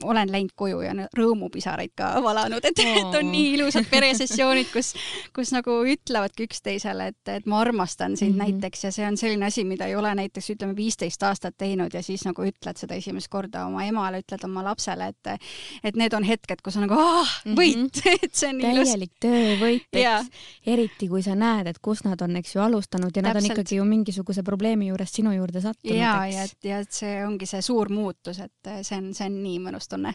olen 0.03 0.33
läinud 0.33 0.55
koju 0.57 0.81
ja 0.85 0.95
rõõmupisaraid 1.17 1.93
ka 1.97 2.13
valanud, 2.25 2.65
et, 2.65 2.83
et 3.01 3.19
on 3.19 3.31
nii 3.31 3.55
ilusad 3.57 3.87
peresessioonid, 3.91 4.71
kus, 4.73 4.93
kus 5.37 5.53
nagu 5.55 5.81
ütlevadki 5.89 6.47
üksteisele, 6.49 7.11
et, 7.13 7.33
et 7.37 7.47
ma 7.51 7.61
armastan 7.61 8.17
sind 8.17 8.35
mm 8.35 8.41
-hmm. 8.41 8.61
näiteks 8.61 8.85
ja 8.85 8.93
see 8.93 9.07
on 9.07 9.17
selline 9.17 9.47
asi, 9.47 9.65
mida 9.65 9.87
ei 9.87 9.97
ole 9.97 10.15
näiteks 10.15 10.51
ütleme 10.51 10.77
viisteist 10.77 11.23
aastat 11.23 11.57
teinud 11.59 11.95
ja 11.95 12.03
siis 12.03 12.25
nagu 12.25 12.43
ütled 12.43 12.77
seda 12.77 12.95
esimest 12.95 13.29
korda 13.29 13.67
oma 13.67 13.85
emale, 13.85 14.23
ütled 14.25 14.45
oma 14.45 14.65
lapsele, 14.65 15.09
et 15.09 15.41
et 15.85 15.97
need 15.97 16.13
on 16.13 16.25
hetked, 16.25 16.63
kus 16.65 16.77
on 16.77 16.87
nagu 16.87 16.97
ah, 16.99 17.35
võit 17.47 17.77
mm, 17.77 17.91
-hmm. 18.01 18.19
et 18.23 18.35
see 18.35 18.49
on 18.49 18.61
ilus. 18.61 18.89
täielik 18.89 19.13
töövõit, 19.21 19.89
eks. 19.93 20.31
eriti 20.67 21.09
kui 21.09 21.23
sa 21.23 21.35
näed, 21.35 21.67
et 21.67 21.79
kus 21.79 22.05
nad 22.05 22.21
on, 22.21 22.37
eks 22.37 22.55
ju, 22.57 22.63
alustanud 22.63 23.11
ja 23.17 23.23
Täpselt. 23.23 23.35
nad 23.35 23.43
on 23.43 23.51
ikkagi 23.51 23.77
ju 23.77 23.85
mingisuguse 23.85 24.43
probleemi 24.43 24.87
juurest 24.89 25.15
sinu 25.15 25.33
juurde 25.33 25.61
sattunud, 25.61 25.97
ja, 25.97 26.27
ja, 26.27 26.45
ja, 26.45 26.47
ja 26.65 26.81
et 26.81 26.93
see 26.93 27.25
ongi 27.27 27.47
see 27.47 27.63
suur 27.63 27.89
muutus, 27.89 28.39
et 28.39 28.73
see 28.83 28.99
on, 28.99 29.13
see 29.15 29.27
on 29.27 29.43
nii 29.43 29.59
mõnus 29.67 29.90
tunne. 29.91 30.15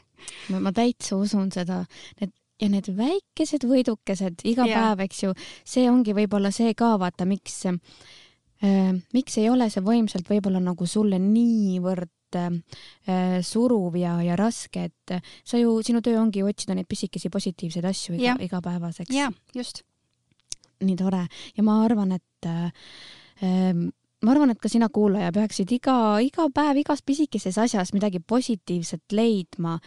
ma 0.49 0.73
täitsa 0.75 1.19
usun 1.19 1.51
seda, 1.53 1.83
need 2.21 2.33
ja 2.61 2.69
need 2.71 2.87
väikesed 2.95 3.65
võidukesed 3.67 4.45
iga 4.47 4.67
ja. 4.69 4.79
päev, 4.79 5.05
eks 5.09 5.23
ju, 5.25 5.33
see 5.67 5.89
ongi 5.91 6.15
võib-olla 6.15 6.53
see 6.55 6.71
ka 6.77 6.93
vaata, 7.01 7.27
miks 7.27 7.65
äh,, 7.67 8.93
miks 9.15 9.39
ei 9.41 9.49
ole 9.51 9.67
see 9.71 9.83
võimsalt 9.83 10.29
võib-olla 10.31 10.61
nagu 10.63 10.87
sulle 10.87 11.19
niivõrd 11.21 12.11
suruv 13.45 13.95
ja, 13.95 14.17
ja 14.25 14.35
raske, 14.35 14.89
et 14.89 15.13
sa 15.47 15.59
ju, 15.59 15.77
sinu 15.85 16.01
töö 16.03 16.17
ongi 16.19 16.41
ju 16.41 16.49
otsida 16.49 16.75
neid 16.75 16.87
pisikesi 16.89 17.29
positiivseid 17.31 17.85
asju 17.87 18.17
iga, 18.17 18.35
igapäevaseks. 18.43 19.13
jaa, 19.15 19.29
just. 19.55 19.83
nii 20.83 20.97
tore 20.99 21.21
ja 21.55 21.63
ma 21.63 21.77
arvan, 21.85 22.11
et 22.17 22.49
äh, 22.49 23.77
ma 24.23 24.31
arvan, 24.31 24.53
et 24.53 24.59
ka 24.61 24.69
sina, 24.71 24.89
kuulaja, 24.89 25.31
peaksid 25.35 25.71
iga, 25.75 25.95
iga 26.23 26.47
päev 26.53 26.79
igas 26.81 27.03
pisikeses 27.05 27.57
asjas 27.61 27.93
midagi 27.93 28.19
positiivset 28.19 29.11
leidma. 29.11 29.79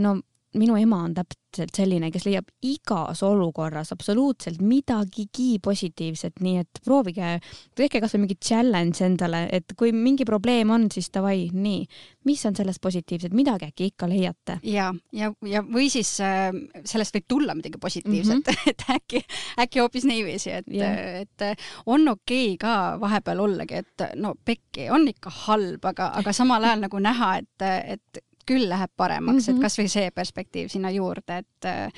no 0.00 0.18
minu 0.56 0.76
ema 0.80 1.02
on 1.04 1.12
täpselt 1.16 1.74
selline, 1.76 2.08
kes 2.12 2.24
leiab 2.24 2.48
igas 2.64 3.20
olukorras 3.26 3.92
absoluutselt 3.92 4.62
midagigi 4.64 5.58
positiivset, 5.64 6.40
nii 6.44 6.62
et 6.62 6.80
proovige, 6.84 7.34
tehke 7.76 8.00
kasvõi 8.00 8.22
mingi 8.22 8.36
challenge 8.40 9.04
endale, 9.04 9.42
et 9.52 9.74
kui 9.76 9.92
mingi 9.92 10.24
probleem 10.28 10.70
on, 10.72 10.86
siis 10.92 11.10
davai, 11.12 11.48
nii, 11.52 11.82
mis 12.28 12.44
on 12.48 12.56
sellest 12.56 12.80
positiivset, 12.84 13.34
midagi 13.36 13.68
äkki 13.68 13.90
ikka 13.92 14.08
leiate. 14.08 14.58
ja, 14.62 14.88
ja, 15.12 15.32
ja 15.44 15.62
või 15.66 15.90
siis 15.92 16.14
äh, 16.24 16.48
sellest 16.84 17.16
võib 17.18 17.28
tulla 17.28 17.56
midagi 17.58 17.80
positiivset 17.80 18.38
mm, 18.38 18.62
-hmm. 18.62 18.70
et 18.72 18.86
äkki, 18.96 19.24
äkki 19.64 19.84
hoopis 19.84 20.08
niiviisi, 20.08 20.54
et 20.62 20.72
yeah., 20.72 21.20
et 21.22 21.60
on 21.86 22.08
okei 22.08 22.54
okay 22.54 22.56
ka 22.60 23.00
vahepeal 23.00 23.44
ollagi, 23.44 23.82
et 23.84 24.08
no 24.16 24.34
pekki 24.44 24.88
on 24.90 25.08
ikka 25.08 25.32
halb, 25.44 25.84
aga, 25.84 26.12
aga 26.22 26.32
samal 26.32 26.64
ajal 26.64 26.86
nagu 26.86 27.04
näha, 27.04 27.36
et, 27.42 27.68
et 27.96 28.24
küll 28.48 28.68
läheb 28.70 28.92
paremaks 28.96 29.34
mm, 29.34 29.44
-hmm. 29.44 29.50
et 29.50 29.56
mhm. 29.56 29.66
kasvõi 29.66 29.90
see 29.92 30.14
perspektiiv 30.14 30.72
sinna 30.72 30.92
juurde, 30.94 31.42
et, 31.44 31.92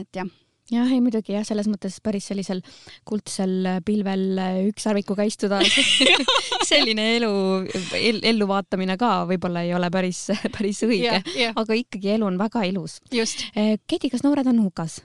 et 0.00 0.22
jah 0.22 0.30
jah, 0.70 0.90
ei 0.92 1.00
muidugi 1.02 1.34
jah, 1.34 1.44
selles 1.46 1.68
mõttes 1.70 1.96
päris 2.04 2.28
sellisel 2.30 2.60
kuldsel 3.08 3.82
pilvel 3.86 4.38
ükssarvikuga 4.70 5.26
istuda 5.28 5.60
selline 6.70 7.06
elu 7.16 7.32
el,, 7.98 8.20
elluvaatamine 8.32 8.96
ka 9.00 9.12
võib-olla 9.30 9.64
ei 9.66 9.74
ole 9.74 9.90
päris, 9.92 10.26
päris 10.56 10.84
õige 10.86 11.08
yeah,, 11.08 11.32
yeah. 11.34 11.56
aga 11.60 11.78
ikkagi 11.78 12.14
elu 12.16 12.28
on 12.30 12.38
väga 12.40 12.64
ilus. 12.70 13.00
Eh, 13.10 13.76
Kedi, 13.86 14.12
kas 14.12 14.24
noored 14.26 14.46
on 14.50 14.62
hukas? 14.62 15.00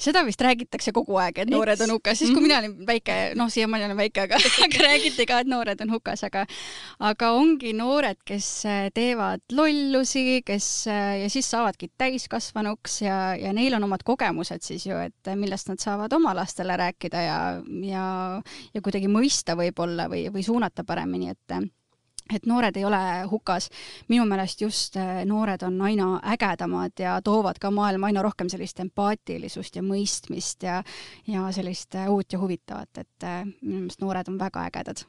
Seda 0.00 0.22
vist 0.26 0.42
räägitakse 0.44 0.92
kogu 0.92 1.16
aeg, 1.20 1.38
et 1.40 1.50
noored 1.50 1.80
on 1.86 1.94
hukas, 1.96 2.18
siis 2.20 2.32
kui 2.34 2.44
mina 2.44 2.58
olin 2.60 2.74
väike, 2.88 3.14
noh, 3.38 3.48
siiamaani 3.52 3.86
olen 3.88 3.98
väike, 3.98 4.26
aga, 4.26 4.40
aga 4.66 4.82
räägiti 4.84 5.24
ka, 5.28 5.40
et 5.40 5.50
noored 5.50 5.80
on 5.84 5.94
hukas, 5.94 6.24
aga 6.28 6.44
aga 7.10 7.30
ongi 7.36 7.72
noored, 7.76 8.20
kes 8.28 8.48
äh, 8.68 8.82
teevad 8.96 9.44
lollusi, 9.56 10.42
kes 10.46 10.68
äh, 10.92 11.22
ja 11.22 11.30
siis 11.32 11.48
saavadki 11.52 11.88
täiskasvanuks 11.98 13.00
ja, 13.06 13.20
ja 13.40 13.54
neil 13.56 13.78
on 13.78 13.88
omad 13.88 14.04
kogemused 14.06 14.66
siis 14.66 14.84
ju, 14.88 15.00
et 15.00 15.32
millest 15.36 15.72
nad 15.72 15.80
saavad 15.80 16.12
oma 16.16 16.34
lastele 16.36 16.76
rääkida 16.76 17.24
ja, 17.24 17.40
ja, 17.88 18.06
ja 18.74 18.84
kuidagi 18.84 19.08
mõista 19.08 19.56
võib-olla 19.56 20.10
või, 20.12 20.26
või 20.32 20.44
suunata 20.44 20.84
paremini, 20.84 21.32
et 21.32 21.56
et 22.34 22.46
noored 22.46 22.76
ei 22.76 22.84
ole 22.84 23.00
hukas. 23.30 23.68
minu 24.08 24.26
meelest 24.26 24.60
just 24.60 24.96
äh, 24.96 25.24
noored 25.24 25.62
on 25.62 25.80
aina 25.82 26.20
ägedamad 26.34 26.98
ja 26.98 27.20
toovad 27.22 27.58
ka 27.60 27.70
maailma 27.70 28.10
aina 28.10 28.22
rohkem 28.22 28.48
sellist 28.50 28.80
empaatilisust 28.82 29.76
ja 29.76 29.82
mõistmist 29.82 30.66
ja, 30.66 30.82
ja 31.26 31.50
sellist 31.52 31.94
äh, 31.94 32.10
uut 32.10 32.32
ja 32.32 32.40
huvitavat, 32.42 32.90
et 32.98 33.24
äh, 33.26 33.44
minu 33.62 33.84
meelest 33.84 34.02
noored 34.02 34.32
on 34.32 34.40
väga 34.40 34.66
ägedad 34.70 35.06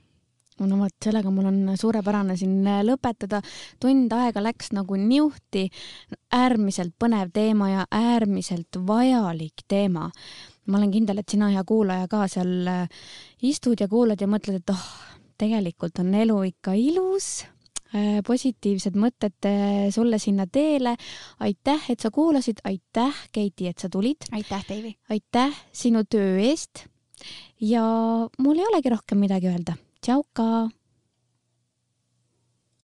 no 0.57 0.78
vot, 0.80 0.93
sellega 1.03 1.30
mul 1.30 1.49
on 1.51 1.74
suurepärane 1.78 2.38
siin 2.38 2.65
lõpetada. 2.86 3.41
tund 3.80 4.13
aega 4.13 4.41
läks 4.43 4.72
nagu 4.74 4.95
niuhti. 4.95 5.70
äärmiselt 6.34 6.93
põnev 6.99 7.32
teema 7.34 7.70
ja 7.70 7.86
äärmiselt 7.91 8.78
vajalik 8.88 9.65
teema. 9.68 10.11
ma 10.68 10.78
olen 10.78 10.91
kindel, 10.91 11.18
et 11.18 11.30
sina, 11.30 11.49
hea 11.49 11.63
kuulaja, 11.63 12.07
ka 12.07 12.28
seal 12.28 12.89
istud 13.41 13.80
ja 13.80 13.88
kuulad 13.88 14.22
ja 14.22 14.28
mõtled, 14.28 14.59
et 14.59 14.70
oh, 14.70 14.89
tegelikult 15.38 16.00
on 16.04 16.14
elu 16.16 16.38
ikka 16.52 16.74
ilus 16.78 17.46
äh, 17.94 18.20
positiivsed 18.28 18.98
mõtted 19.00 19.48
äh, 19.50 19.88
sulle 19.94 20.20
sinna 20.20 20.48
teele. 20.48 20.96
aitäh, 21.40 21.90
et 21.90 22.00
sa 22.00 22.12
kuulasid, 22.12 22.62
aitäh, 22.64 23.24
Keiti, 23.32 23.68
et 23.68 23.80
sa 23.80 23.90
tulid. 23.90 24.30
aitäh, 24.32 24.66
Deivi. 24.70 24.96
aitäh 25.10 25.64
sinu 25.72 26.04
töö 26.10 26.38
eest. 26.40 26.88
ja 27.62 27.84
mul 28.40 28.60
ei 28.60 28.70
olegi 28.74 28.94
rohkem 28.94 29.20
midagi 29.20 29.52
öelda. 29.54 29.78
tšauka 30.02 30.70